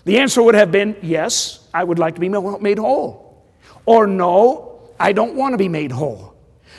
The 0.05 0.19
answer 0.19 0.41
would 0.41 0.55
have 0.55 0.71
been, 0.71 0.95
Yes, 1.01 1.67
I 1.73 1.83
would 1.83 1.99
like 1.99 2.15
to 2.15 2.21
be 2.21 2.29
made 2.29 2.77
whole. 2.77 3.45
Or 3.85 4.07
no, 4.07 4.89
I 4.99 5.12
don't 5.12 5.35
want 5.35 5.53
to 5.53 5.57
be 5.57 5.69
made 5.69 5.91
whole. 5.91 6.35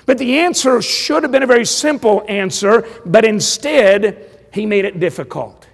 But 0.06 0.18
the 0.18 0.38
answer 0.38 0.82
should 0.82 1.22
have 1.22 1.32
been 1.32 1.42
a 1.42 1.46
very 1.46 1.64
simple 1.64 2.24
answer, 2.28 2.86
but 3.04 3.24
instead, 3.24 4.28
he 4.52 4.66
made 4.66 4.84
it 4.84 4.98
difficult. 4.98 5.68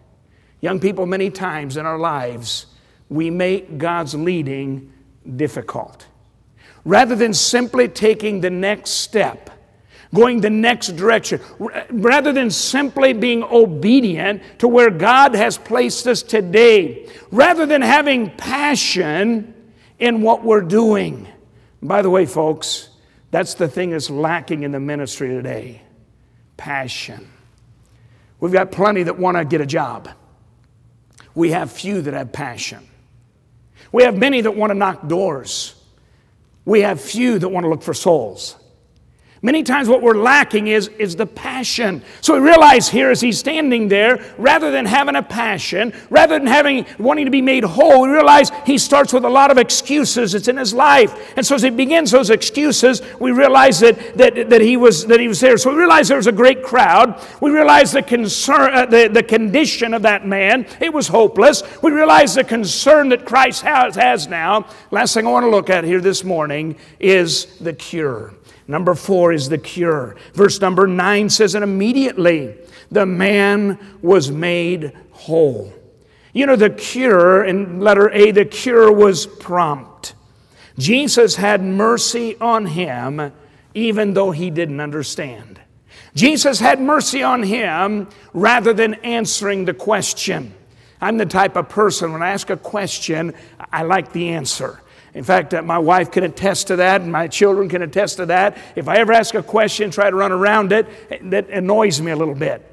Young 0.61 0.80
people, 0.80 1.06
many 1.06 1.30
times 1.30 1.76
in 1.76 1.87
our 1.87 1.98
lives, 1.98 2.66
we 3.09 3.30
make 3.30 3.78
God's 3.78 4.14
leading 4.14 4.92
difficult. 5.37 6.06
Rather 6.85 7.14
than 7.14 7.35
simply 7.35 7.88
taking 7.88 8.40
the 8.40 8.50
next 8.50 8.90
step, 8.90 9.50
going 10.16 10.40
the 10.40 10.50
next 10.50 10.96
direction, 10.96 11.40
rather 11.90 12.33
than 12.33 12.50
simply 12.50 13.12
being 13.12 13.44
obedient 13.44 14.42
to 14.59 14.66
where 14.66 14.90
God 14.90 15.35
has 15.35 15.59
placed 15.59 16.09
us 16.09 16.22
today, 16.22 17.09
rather 17.31 17.66
than 17.66 17.83
having 17.83 18.31
passion 18.31 19.55
in 19.98 20.22
what 20.22 20.42
we're 20.42 20.62
doing. 20.62 21.29
By 21.83 22.02
the 22.02 22.11
way, 22.11 22.26
folks, 22.26 22.88
that's 23.31 23.55
the 23.55 23.68
thing 23.68 23.90
that's 23.90 24.11
lacking 24.11 24.62
in 24.62 24.72
the 24.72 24.81
ministry 24.81 25.29
today 25.29 25.83
passion. 26.57 27.31
We've 28.40 28.52
got 28.52 28.72
plenty 28.72 29.02
that 29.02 29.18
want 29.18 29.37
to 29.37 29.44
get 29.44 29.61
a 29.61 29.66
job. 29.66 30.09
We 31.35 31.50
have 31.50 31.70
few 31.70 32.00
that 32.02 32.14
have 32.14 32.33
passion. 32.33 32.87
We 33.92 34.05
have 34.05 34.16
many 34.16 34.40
that 34.40 34.57
want 34.57 34.70
to 34.70 34.74
knock 34.74 35.07
doors. 35.07 35.74
We 36.64 36.81
have 36.81 37.00
few 37.00 37.38
that 37.38 37.48
want 37.48 37.64
to 37.64 37.68
look 37.68 37.83
for 37.83 37.94
souls. 37.94 38.57
Many 39.42 39.62
times, 39.62 39.88
what 39.88 40.01
we're 40.01 40.16
lacking 40.16 40.68
is, 40.68 40.88
is 40.99 41.14
the 41.14 41.27
passion. 41.27 42.03
So 42.22 42.35
we 42.35 42.40
realize 42.40 42.88
here 42.88 43.11
as 43.11 43.20
he's 43.20 43.38
standing 43.38 43.88
there, 43.88 44.25
rather 44.38 44.70
than 44.70 44.87
having 44.87 45.14
a 45.14 45.22
passion, 45.22 45.92
rather 46.09 46.38
than 46.38 46.46
having 46.46 46.87
wanting 46.99 47.27
to 47.27 47.31
be 47.31 47.42
made 47.42 47.62
whole, 47.62 48.03
we 48.03 48.09
realize 48.09 48.51
he 48.64 48.79
starts 48.79 49.12
with 49.12 49.25
a 49.25 49.29
lot 49.29 49.51
of 49.51 49.59
excuses 49.59 50.35
It's 50.35 50.49
in 50.49 50.57
his 50.57 50.72
life. 50.72 51.35
And 51.37 51.44
so 51.44 51.55
as 51.55 51.62
he 51.62 51.70
begins 51.70 52.11
those 52.11 52.31
excuses, 52.31 53.03
we 53.20 53.31
realize 53.31 53.81
that, 53.81 54.16
that, 54.16 54.49
that, 54.49 54.61
he, 54.62 54.79
was, 54.79 55.07
that 55.07 55.20
he 55.20 55.29
was 55.29 55.40
there. 55.40 55.59
So 55.59 55.70
we 55.70 55.77
realize 55.77 56.09
there 56.09 56.16
was 56.16 56.27
a 56.27 56.33
great 56.33 56.62
crowd. 56.62 57.22
We 57.40 57.51
realize 57.51 57.92
the 57.92 58.03
concern, 58.03 58.72
uh, 58.72 58.87
the, 58.87 59.09
the 59.09 59.22
condition 59.22 59.92
of 59.92 60.03
that 60.03 60.27
man. 60.27 60.66
It 60.81 60.92
was 60.92 61.09
hopeless. 61.09 61.62
We 61.83 61.90
realize 61.90 62.35
the 62.35 62.44
concern 62.44 63.11
that 63.11 63.27
Christ 63.27 63.62
has, 63.62 63.96
has 63.96 64.29
now. 64.29 64.66
Last 64.90 65.12
thing 65.12 65.27
I 65.27 65.31
want 65.31 65.44
to 65.44 65.51
look 65.51 65.68
at 65.68 65.85
here 65.85 66.01
this 66.01 66.25
morning 66.25 66.77
is 66.99 67.59
the 67.59 67.75
cure. 67.75 68.33
Number 68.68 68.94
four 68.94 69.33
is 69.33 69.48
the 69.48 69.59
cure. 69.59 70.16
Verse 70.35 70.61
number 70.61 70.87
nine 70.87 71.31
says, 71.31 71.55
And 71.55 71.62
immediately 71.62 72.57
the 72.90 73.07
man 73.07 73.79
was 74.02 74.31
made 74.31 74.92
whole. 75.12 75.72
You 76.33 76.46
know, 76.46 76.57
the 76.57 76.70
cure, 76.70 77.44
in 77.44 77.81
letter 77.81 78.11
A, 78.11 78.31
the 78.31 78.44
cure 78.44 78.92
was 78.92 79.26
prompt. 79.26 80.14
Jesus 80.79 81.37
had 81.37 81.62
mercy 81.62 82.37
on 82.38 82.66
him 82.66 83.33
even 83.76 84.14
though 84.14 84.31
he 84.31 84.50
didn't 84.50 84.81
understand. 84.81 85.61
Jesus 86.14 86.59
had 86.59 86.81
mercy 86.81 87.22
on 87.22 87.42
him 87.42 88.09
rather 88.33 88.72
than 88.72 88.94
answering 88.94 89.66
the 89.66 89.74
question. 89.74 90.55
I'm 90.98 91.18
the 91.18 91.26
type 91.26 91.57
of 91.57 91.68
person, 91.68 92.12
when 92.12 92.22
I 92.22 92.31
ask 92.31 92.48
a 92.48 92.57
question, 92.57 93.35
I 93.70 93.83
like 93.83 94.12
the 94.12 94.31
answer. 94.31 94.81
In 95.16 95.24
fact, 95.24 95.55
uh, 95.55 95.62
my 95.62 95.79
wife 95.79 96.11
can 96.11 96.24
attest 96.24 96.66
to 96.66 96.76
that, 96.76 97.00
and 97.00 97.11
my 97.11 97.26
children 97.26 97.70
can 97.70 97.81
attest 97.81 98.18
to 98.18 98.26
that. 98.26 98.59
If 98.76 98.87
I 98.87 98.98
ever 98.98 99.14
ask 99.14 99.35
a 99.35 99.42
question, 99.42 99.90
try 99.90 100.11
to 100.11 100.14
run 100.14 100.31
around 100.31 100.72
it, 100.72 100.87
that 101.31 101.48
annoys 101.48 102.02
me 102.02 102.11
a 102.11 102.16
little 102.16 102.35
bit. 102.35 102.70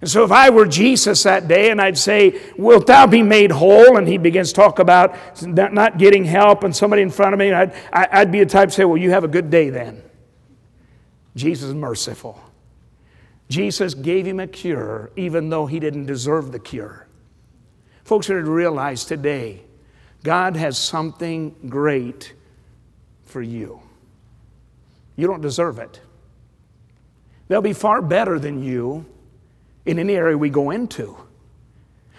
And 0.00 0.08
so, 0.08 0.22
if 0.22 0.30
I 0.30 0.50
were 0.50 0.66
Jesus 0.66 1.24
that 1.24 1.48
day 1.48 1.70
and 1.72 1.80
I'd 1.80 1.98
say, 1.98 2.40
Wilt 2.56 2.86
thou 2.86 3.08
be 3.08 3.24
made 3.24 3.50
whole? 3.50 3.98
And 3.98 4.06
he 4.06 4.18
begins 4.18 4.50
to 4.50 4.54
talk 4.54 4.78
about 4.78 5.16
not 5.44 5.98
getting 5.98 6.24
help 6.24 6.62
and 6.62 6.74
somebody 6.74 7.02
in 7.02 7.10
front 7.10 7.34
of 7.34 7.40
me, 7.40 7.52
I'd, 7.52 7.74
I'd 7.92 8.30
be 8.30 8.38
the 8.38 8.46
type 8.46 8.68
to 8.68 8.74
say, 8.74 8.84
Well, 8.84 8.96
you 8.96 9.10
have 9.10 9.24
a 9.24 9.28
good 9.28 9.50
day 9.50 9.68
then. 9.68 10.00
Jesus 11.34 11.70
is 11.70 11.74
merciful. 11.74 12.40
Jesus 13.48 13.94
gave 13.94 14.26
him 14.26 14.38
a 14.38 14.46
cure 14.46 15.10
even 15.16 15.50
though 15.50 15.66
he 15.66 15.80
didn't 15.80 16.06
deserve 16.06 16.52
the 16.52 16.60
cure. 16.60 17.08
Folks 18.04 18.30
are 18.30 18.40
to 18.40 18.48
realize 18.48 19.04
today 19.04 19.64
God 20.22 20.56
has 20.56 20.76
something 20.76 21.54
great 21.68 22.34
for 23.22 23.40
you. 23.40 23.80
You 25.16 25.26
don't 25.26 25.40
deserve 25.40 25.78
it. 25.78 26.00
They'll 27.48 27.62
be 27.62 27.72
far 27.72 28.02
better 28.02 28.38
than 28.38 28.62
you 28.62 29.06
in 29.86 29.98
any 29.98 30.14
area 30.14 30.36
we 30.36 30.50
go 30.50 30.70
into. 30.70 31.16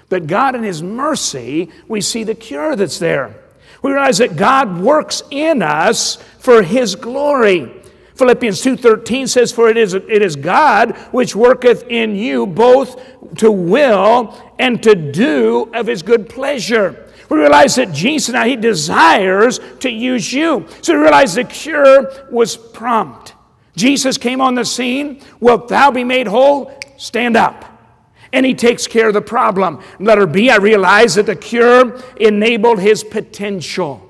But 0.09 0.27
God, 0.27 0.55
in 0.55 0.63
His 0.63 0.83
mercy, 0.83 1.69
we 1.87 2.01
see 2.01 2.23
the 2.23 2.35
cure 2.35 2.75
that's 2.75 2.99
there. 2.99 3.35
We 3.81 3.91
realize 3.91 4.17
that 4.17 4.35
God 4.35 4.79
works 4.79 5.23
in 5.31 5.61
us 5.61 6.17
for 6.39 6.63
His 6.63 6.95
glory. 6.95 7.71
Philippians 8.15 8.61
2:13 8.61 9.27
says, 9.27 9.51
For 9.51 9.69
it 9.69 9.77
is, 9.77 9.93
it 9.93 10.21
is 10.21 10.35
God 10.35 10.95
which 11.11 11.35
worketh 11.35 11.85
in 11.87 12.15
you 12.15 12.45
both 12.45 13.01
to 13.37 13.51
will 13.51 14.37
and 14.59 14.83
to 14.83 14.93
do 14.93 15.71
of 15.73 15.87
his 15.87 16.03
good 16.03 16.29
pleasure. 16.29 17.10
We 17.31 17.37
realize 17.37 17.75
that 17.75 17.93
Jesus 17.93 18.33
now, 18.33 18.43
he 18.43 18.57
desires 18.57 19.61
to 19.79 19.89
use 19.89 20.33
you. 20.33 20.67
So 20.81 20.93
we 20.93 20.99
realize 20.99 21.33
the 21.33 21.45
cure 21.45 22.11
was 22.29 22.57
prompt. 22.57 23.35
Jesus 23.77 24.17
came 24.17 24.41
on 24.41 24.53
the 24.55 24.65
scene. 24.65 25.21
Wilt 25.39 25.69
thou 25.69 25.91
be 25.91 26.03
made 26.03 26.27
whole? 26.27 26.77
Stand 26.97 27.37
up. 27.37 27.63
And 28.33 28.45
he 28.45 28.53
takes 28.53 28.85
care 28.85 29.07
of 29.07 29.13
the 29.13 29.21
problem. 29.21 29.81
Letter 29.97 30.27
B, 30.27 30.49
I 30.49 30.57
realize 30.57 31.15
that 31.15 31.25
the 31.25 31.37
cure 31.37 32.03
enabled 32.17 32.81
his 32.81 33.01
potential. 33.01 34.05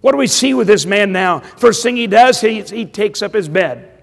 What 0.00 0.10
do 0.10 0.18
we 0.18 0.26
see 0.26 0.52
with 0.52 0.66
this 0.66 0.84
man 0.84 1.12
now? 1.12 1.38
First 1.38 1.80
thing 1.80 1.94
he 1.94 2.08
does, 2.08 2.40
he, 2.40 2.62
he 2.62 2.86
takes 2.86 3.22
up 3.22 3.34
his 3.34 3.48
bed. 3.48 4.02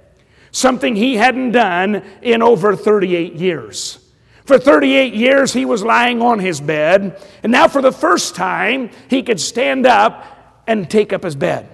Something 0.52 0.96
he 0.96 1.18
hadn't 1.18 1.52
done 1.52 2.04
in 2.22 2.42
over 2.42 2.78
38 2.78 3.34
years. 3.34 4.11
For 4.46 4.58
38 4.58 5.14
years, 5.14 5.54
he 5.54 5.66
was 5.66 5.84
lying 5.84 6.22
on 6.22 6.40
his 6.40 6.60
bed, 6.60 7.22
and 7.44 7.52
now 7.52 7.68
for 7.68 7.82
the 7.82 7.92
first 7.92 8.36
time, 8.36 8.90
he 9.10 9.24
could 9.24 9.40
stand 9.40 9.86
up 9.86 10.64
and 10.68 10.90
take 10.90 11.14
up 11.14 11.24
his 11.24 11.36
bed. 11.36 11.70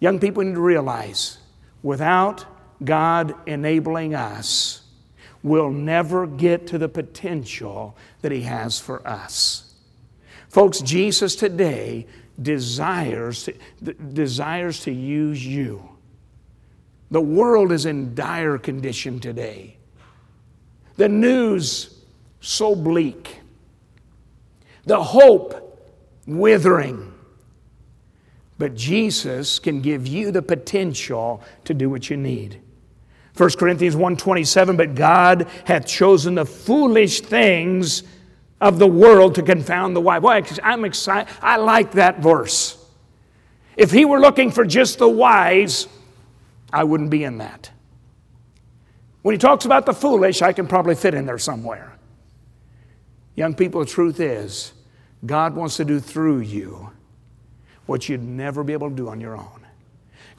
Young 0.00 0.18
people 0.18 0.42
need 0.44 0.54
to 0.54 0.60
realize 0.60 1.38
without 1.82 2.44
God 2.84 3.34
enabling 3.46 4.14
us, 4.14 4.82
we'll 5.42 5.70
never 5.70 6.26
get 6.26 6.66
to 6.68 6.78
the 6.78 6.88
potential 6.88 7.96
that 8.22 8.32
He 8.32 8.42
has 8.42 8.78
for 8.78 9.06
us. 9.06 9.74
Folks, 10.48 10.80
Jesus 10.80 11.36
today 11.36 12.06
desires 12.40 13.44
to, 13.44 13.92
desires 13.94 14.80
to 14.80 14.92
use 14.92 15.44
you. 15.44 15.88
The 17.10 17.20
world 17.20 17.72
is 17.72 17.86
in 17.86 18.14
dire 18.14 18.58
condition 18.58 19.18
today. 19.18 19.77
The 20.98 21.08
news 21.08 21.94
so 22.40 22.74
bleak. 22.74 23.38
The 24.84 25.02
hope 25.02 25.80
withering. 26.26 27.14
But 28.58 28.74
Jesus 28.74 29.60
can 29.60 29.80
give 29.80 30.08
you 30.08 30.32
the 30.32 30.42
potential 30.42 31.40
to 31.64 31.72
do 31.72 31.88
what 31.88 32.10
you 32.10 32.16
need. 32.16 32.60
1 33.36 33.50
Corinthians 33.58 33.94
1:27 33.94 34.76
but 34.76 34.96
God 34.96 35.46
hath 35.64 35.86
chosen 35.86 36.34
the 36.34 36.44
foolish 36.44 37.20
things 37.20 38.02
of 38.60 38.80
the 38.80 38.88
world 38.88 39.36
to 39.36 39.42
confound 39.42 39.94
the 39.94 40.00
wise. 40.00 40.20
Boy, 40.20 40.42
I'm 40.64 40.84
excited. 40.84 41.32
I 41.40 41.58
like 41.58 41.92
that 41.92 42.18
verse. 42.18 42.76
If 43.76 43.92
he 43.92 44.04
were 44.04 44.18
looking 44.18 44.50
for 44.50 44.64
just 44.64 44.98
the 44.98 45.08
wise, 45.08 45.86
I 46.72 46.82
wouldn't 46.82 47.10
be 47.10 47.22
in 47.22 47.38
that. 47.38 47.70
When 49.28 49.34
he 49.34 49.38
talks 49.38 49.66
about 49.66 49.84
the 49.84 49.92
foolish, 49.92 50.40
I 50.40 50.54
can 50.54 50.66
probably 50.66 50.94
fit 50.94 51.12
in 51.12 51.26
there 51.26 51.36
somewhere. 51.36 51.98
Young 53.34 53.54
people, 53.54 53.80
the 53.80 53.86
truth 53.86 54.20
is, 54.20 54.72
God 55.26 55.54
wants 55.54 55.76
to 55.76 55.84
do 55.84 56.00
through 56.00 56.38
you 56.38 56.92
what 57.84 58.08
you'd 58.08 58.22
never 58.22 58.64
be 58.64 58.72
able 58.72 58.88
to 58.88 58.96
do 58.96 59.10
on 59.10 59.20
your 59.20 59.36
own. 59.36 59.66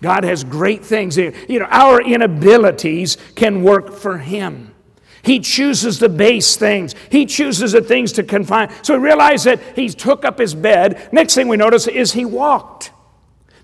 God 0.02 0.24
has 0.24 0.44
great 0.44 0.84
things. 0.84 1.18
You 1.18 1.60
know, 1.60 1.68
our 1.70 2.02
inabilities 2.02 3.18
can 3.36 3.62
work 3.62 3.94
for 3.94 4.18
Him. 4.18 4.74
He 5.22 5.40
chooses 5.40 6.00
the 6.00 6.10
base 6.10 6.56
things. 6.56 6.96
He 7.12 7.28
chooses 7.28 7.74
the 7.74 7.82
things 7.82 8.12
to 8.14 8.24
confine. 8.24 8.72
So 8.84 8.98
we 8.98 9.04
realize 9.04 9.44
that 9.44 9.62
he 9.76 9.90
took 9.90 10.26
up 10.26 10.40
his 10.40 10.56
bed. 10.56 11.10
Next 11.14 11.36
thing 11.36 11.48
we 11.48 11.58
notice 11.58 11.86
is 11.86 12.14
he 12.14 12.26
walked. 12.26 12.92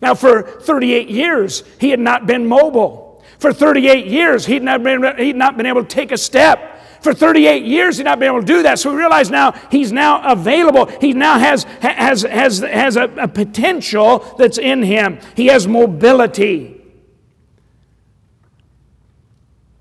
Now, 0.03 0.13
for 0.13 0.43
38 0.43 1.09
years, 1.09 1.63
he 1.79 1.89
had 1.89 1.99
not 1.99 2.27
been 2.27 2.45
mobile. 2.45 3.04
For 3.39 3.53
38 3.53 4.07
years, 4.07 4.45
he'd 4.45 4.63
not 4.63 4.83
been, 4.83 5.17
he'd 5.17 5.35
not 5.35 5.57
been 5.57 5.65
able 5.65 5.83
to 5.83 5.87
take 5.87 6.11
a 6.11 6.17
step. 6.17 6.71
For 7.01 7.13
38 7.13 7.65
years, 7.65 7.97
he'd 7.97 8.05
not 8.05 8.19
been 8.19 8.29
able 8.29 8.39
to 8.39 8.45
do 8.45 8.63
that. 8.63 8.79
So 8.79 8.91
we 8.91 8.97
realize 8.97 9.29
now 9.29 9.51
he's 9.69 9.91
now 9.91 10.31
available. 10.31 10.85
He 10.99 11.13
now 11.13 11.37
has, 11.37 11.63
has, 11.81 12.23
has, 12.23 12.59
has 12.59 12.97
a, 12.97 13.03
a 13.17 13.27
potential 13.27 14.19
that's 14.37 14.57
in 14.57 14.81
him. 14.81 15.19
He 15.35 15.47
has 15.47 15.67
mobility. 15.67 16.81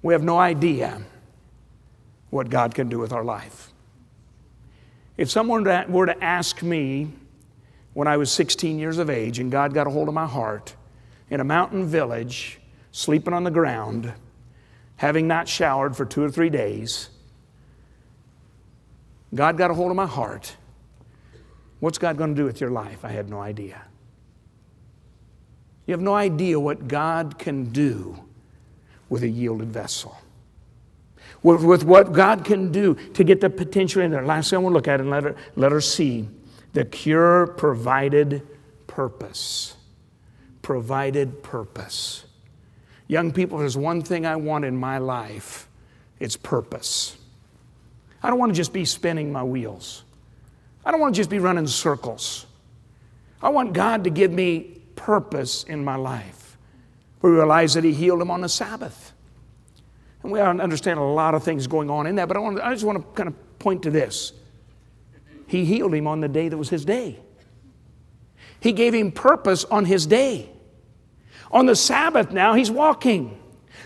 We 0.02 0.12
have 0.12 0.22
no 0.22 0.38
idea 0.38 1.00
what 2.28 2.50
God 2.50 2.74
can 2.74 2.88
do 2.88 2.98
with 2.98 3.12
our 3.12 3.24
life. 3.24 3.72
If 5.16 5.30
someone 5.30 5.64
were 5.90 6.06
to 6.06 6.22
ask 6.22 6.62
me 6.62 7.12
when 7.94 8.08
I 8.08 8.16
was 8.16 8.30
16 8.32 8.78
years 8.78 8.98
of 8.98 9.08
age 9.08 9.38
and 9.38 9.50
God 9.50 9.72
got 9.72 9.86
a 9.86 9.90
hold 9.90 10.08
of 10.08 10.14
my 10.14 10.26
heart 10.26 10.74
in 11.30 11.40
a 11.40 11.44
mountain 11.44 11.86
village, 11.86 12.60
sleeping 12.94 13.34
on 13.34 13.42
the 13.42 13.50
ground, 13.50 14.12
having 14.94 15.26
not 15.26 15.48
showered 15.48 15.96
for 15.96 16.04
two 16.04 16.22
or 16.22 16.30
three 16.30 16.48
days, 16.48 17.08
God 19.34 19.58
got 19.58 19.72
a 19.72 19.74
hold 19.74 19.90
of 19.90 19.96
my 19.96 20.06
heart. 20.06 20.54
What's 21.80 21.98
God 21.98 22.16
going 22.16 22.36
to 22.36 22.40
do 22.40 22.44
with 22.44 22.60
your 22.60 22.70
life? 22.70 23.04
I 23.04 23.08
had 23.08 23.28
no 23.28 23.40
idea. 23.40 23.82
You 25.86 25.92
have 25.92 26.00
no 26.00 26.14
idea 26.14 26.58
what 26.60 26.86
God 26.86 27.36
can 27.36 27.64
do 27.72 28.16
with 29.08 29.24
a 29.24 29.28
yielded 29.28 29.72
vessel. 29.72 30.16
With, 31.42 31.64
with 31.64 31.82
what 31.82 32.12
God 32.12 32.44
can 32.44 32.70
do 32.70 32.94
to 32.94 33.24
get 33.24 33.40
the 33.40 33.50
potential 33.50 34.02
in 34.02 34.12
there. 34.12 34.24
Last 34.24 34.50
thing 34.50 34.58
I 34.58 34.62
want 34.62 34.72
to 34.72 34.76
look 34.76 34.86
at 34.88 35.00
and 35.00 35.10
let 35.10 35.24
her, 35.24 35.34
let 35.56 35.72
her 35.72 35.80
see 35.80 36.28
the 36.74 36.84
cure 36.84 37.48
provided 37.48 38.46
purpose. 38.86 39.74
Provided 40.62 41.42
purpose. 41.42 42.24
Young 43.06 43.32
people, 43.32 43.58
there's 43.58 43.76
one 43.76 44.02
thing 44.02 44.24
I 44.24 44.36
want 44.36 44.64
in 44.64 44.76
my 44.76 44.98
life 44.98 45.68
it's 46.20 46.36
purpose. 46.36 47.16
I 48.22 48.30
don't 48.30 48.38
want 48.38 48.52
to 48.52 48.56
just 48.56 48.72
be 48.72 48.84
spinning 48.84 49.30
my 49.32 49.42
wheels. 49.42 50.04
I 50.84 50.90
don't 50.90 51.00
want 51.00 51.14
to 51.14 51.20
just 51.20 51.28
be 51.28 51.38
running 51.38 51.66
circles. 51.66 52.46
I 53.42 53.50
want 53.50 53.74
God 53.74 54.04
to 54.04 54.10
give 54.10 54.32
me 54.32 54.80
purpose 54.96 55.64
in 55.64 55.84
my 55.84 55.96
life. 55.96 56.56
We 57.20 57.30
realize 57.30 57.74
that 57.74 57.84
He 57.84 57.92
healed 57.92 58.22
him 58.22 58.30
on 58.30 58.40
the 58.40 58.48
Sabbath. 58.48 59.12
And 60.22 60.32
we 60.32 60.40
understand 60.40 60.98
a 60.98 61.02
lot 61.02 61.34
of 61.34 61.42
things 61.42 61.66
going 61.66 61.90
on 61.90 62.06
in 62.06 62.16
that, 62.16 62.28
but 62.28 62.38
I, 62.38 62.40
want 62.40 62.58
I 62.60 62.72
just 62.72 62.84
want 62.84 62.98
to 62.98 63.04
kind 63.14 63.28
of 63.28 63.58
point 63.58 63.82
to 63.82 63.90
this. 63.90 64.32
He 65.46 65.66
healed 65.66 65.92
him 65.92 66.06
on 66.06 66.20
the 66.20 66.28
day 66.28 66.48
that 66.48 66.56
was 66.56 66.70
his 66.70 66.86
day. 66.86 67.18
He 68.60 68.72
gave 68.72 68.94
him 68.94 69.12
purpose 69.12 69.64
on 69.66 69.84
his 69.84 70.06
day. 70.06 70.48
On 71.54 71.66
the 71.66 71.76
Sabbath 71.76 72.32
now, 72.32 72.54
he's 72.54 72.70
walking. 72.70 73.40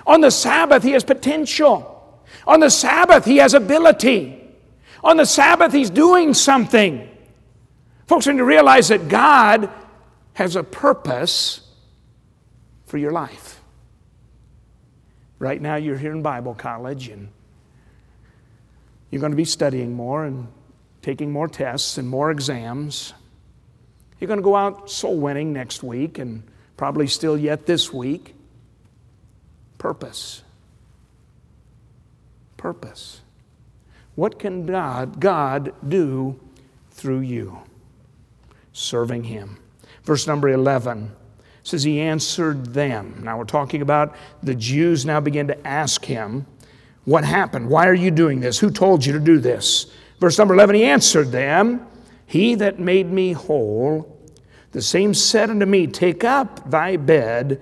On 0.07 0.23
the 0.23 0.31
Sabbath, 0.31 0.83
he 0.83 0.93
has 0.93 1.05
potential. 1.05 1.95
On 2.47 2.61
the 2.61 2.71
Sabbath, 2.71 3.27
he 3.27 3.37
has 3.37 3.53
ability. 3.53 4.43
On 5.05 5.19
the 5.19 5.27
Sabbath, 5.27 5.73
he's 5.73 5.91
doing 5.91 6.33
something. 6.33 7.07
Folks 8.07 8.27
need 8.27 8.39
to 8.39 8.45
realize 8.45 8.89
that 8.89 9.09
God 9.09 9.71
has 10.33 10.57
a 10.57 10.65
purpose 10.65 11.61
for 12.87 12.97
your 12.97 13.11
life. 13.11 13.61
Right 15.39 15.61
now, 15.61 15.77
you're 15.77 15.99
here 15.99 16.13
in 16.13 16.23
Bible 16.23 16.55
college 16.55 17.09
and 17.09 17.29
you're 19.11 19.21
going 19.21 19.33
to 19.33 19.37
be 19.37 19.45
studying 19.45 19.93
more 19.93 20.25
and 20.25 20.49
taking 21.03 21.31
more 21.31 21.49
tests 21.49 21.99
and 21.99 22.09
more 22.09 22.31
exams. 22.31 23.13
You're 24.19 24.29
going 24.29 24.41
to 24.41 24.45
go 24.45 24.57
out 24.57 24.91
soul 24.91 25.19
winning 25.19 25.53
next 25.53 25.83
week 25.83 26.19
and 26.19 26.43
probably 26.79 27.07
still 27.07 27.37
yet 27.37 27.67
this 27.67 27.93
week. 27.93 28.35
Purpose 29.77 30.43
purpose. 32.59 33.23
What 34.15 34.39
can 34.39 34.67
God, 34.67 35.21
God 35.21 35.73
do 35.89 36.39
through 36.91 37.21
you? 37.21 37.61
Serving 38.75 39.25
Him. 39.25 39.59
Verse 40.03 40.27
number 40.27 40.51
11 40.51 41.13
says, 41.63 41.85
He 41.85 42.01
answered 42.01 42.75
them. 42.75 43.23
Now 43.25 43.39
we're 43.39 43.45
talking 43.45 43.81
about 43.81 44.15
the 44.43 44.55
Jews 44.55 45.07
now 45.07 45.21
begin 45.21 45.47
to 45.47 45.67
ask 45.67 46.05
Him, 46.05 46.47
What 47.05 47.25
happened? 47.25 47.71
Why 47.71 47.87
are 47.87 47.95
you 47.95 48.11
doing 48.11 48.41
this? 48.41 48.59
Who 48.59 48.71
told 48.71 49.07
you 49.07 49.15
to 49.15 49.21
do 49.21 49.39
this? 49.39 49.87
Verse 50.21 50.37
number 50.37 50.55
11, 50.55 50.75
He 50.77 50.85
answered 50.85 51.31
them, 51.31 51.87
He 52.27 52.57
that 52.57 52.79
made 52.79 53.11
me 53.11 53.33
whole, 53.33 54.18
the 54.73 54.83
same 54.83 55.15
said 55.15 55.51
unto 55.51 55.67
me, 55.67 55.87
Take 55.87 56.25
up 56.25 56.71
thy 56.71 56.97
bed 56.97 57.61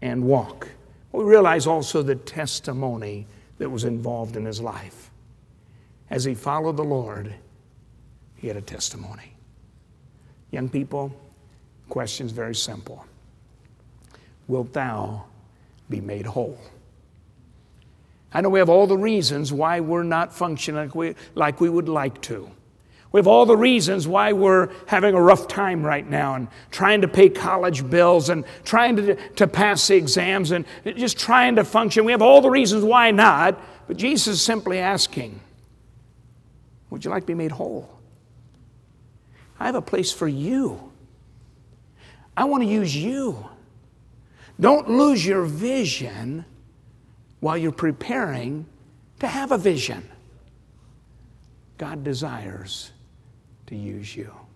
and 0.00 0.24
walk. 0.24 0.68
We 1.12 1.24
realize 1.24 1.66
also 1.66 2.02
the 2.02 2.14
testimony 2.14 3.26
that 3.58 3.68
was 3.68 3.84
involved 3.84 4.36
in 4.36 4.44
his 4.44 4.60
life. 4.60 5.10
As 6.10 6.24
he 6.24 6.34
followed 6.34 6.76
the 6.76 6.84
Lord, 6.84 7.34
he 8.36 8.48
had 8.48 8.56
a 8.56 8.62
testimony. 8.62 9.34
Young 10.50 10.68
people, 10.68 11.12
question's 11.88 12.32
very 12.32 12.54
simple. 12.54 13.04
Wilt 14.46 14.72
thou 14.72 15.24
be 15.90 16.00
made 16.00 16.24
whole? 16.24 16.58
I 18.32 18.40
know 18.40 18.48
we 18.48 18.58
have 18.58 18.68
all 18.68 18.86
the 18.86 18.96
reasons 18.96 19.52
why 19.52 19.80
we're 19.80 20.02
not 20.02 20.32
functioning 20.32 20.80
like 20.80 20.94
we, 20.94 21.14
like 21.34 21.60
we 21.60 21.68
would 21.68 21.88
like 21.88 22.20
to. 22.22 22.50
We 23.10 23.18
have 23.18 23.26
all 23.26 23.46
the 23.46 23.56
reasons 23.56 24.06
why 24.06 24.32
we're 24.34 24.68
having 24.86 25.14
a 25.14 25.20
rough 25.20 25.48
time 25.48 25.84
right 25.84 26.08
now 26.08 26.34
and 26.34 26.48
trying 26.70 27.00
to 27.00 27.08
pay 27.08 27.30
college 27.30 27.88
bills 27.88 28.28
and 28.28 28.44
trying 28.64 28.96
to, 28.96 29.14
to 29.30 29.46
pass 29.46 29.88
the 29.88 29.96
exams 29.96 30.50
and 30.50 30.66
just 30.84 31.18
trying 31.18 31.56
to 31.56 31.64
function. 31.64 32.04
We 32.04 32.12
have 32.12 32.20
all 32.20 32.42
the 32.42 32.50
reasons 32.50 32.84
why 32.84 33.10
not, 33.10 33.58
but 33.86 33.96
Jesus 33.96 34.34
is 34.34 34.42
simply 34.42 34.78
asking, 34.78 35.40
Would 36.90 37.04
you 37.04 37.10
like 37.10 37.22
to 37.22 37.26
be 37.28 37.34
made 37.34 37.52
whole? 37.52 37.88
I 39.58 39.66
have 39.66 39.74
a 39.74 39.82
place 39.82 40.12
for 40.12 40.28
you. 40.28 40.92
I 42.36 42.44
want 42.44 42.62
to 42.62 42.68
use 42.68 42.94
you. 42.94 43.48
Don't 44.60 44.88
lose 44.88 45.24
your 45.24 45.44
vision 45.44 46.44
while 47.40 47.56
you're 47.56 47.72
preparing 47.72 48.66
to 49.20 49.26
have 49.26 49.50
a 49.50 49.58
vision. 49.58 50.08
God 51.78 52.04
desires 52.04 52.92
to 53.68 53.76
use 53.76 54.16
you. 54.16 54.47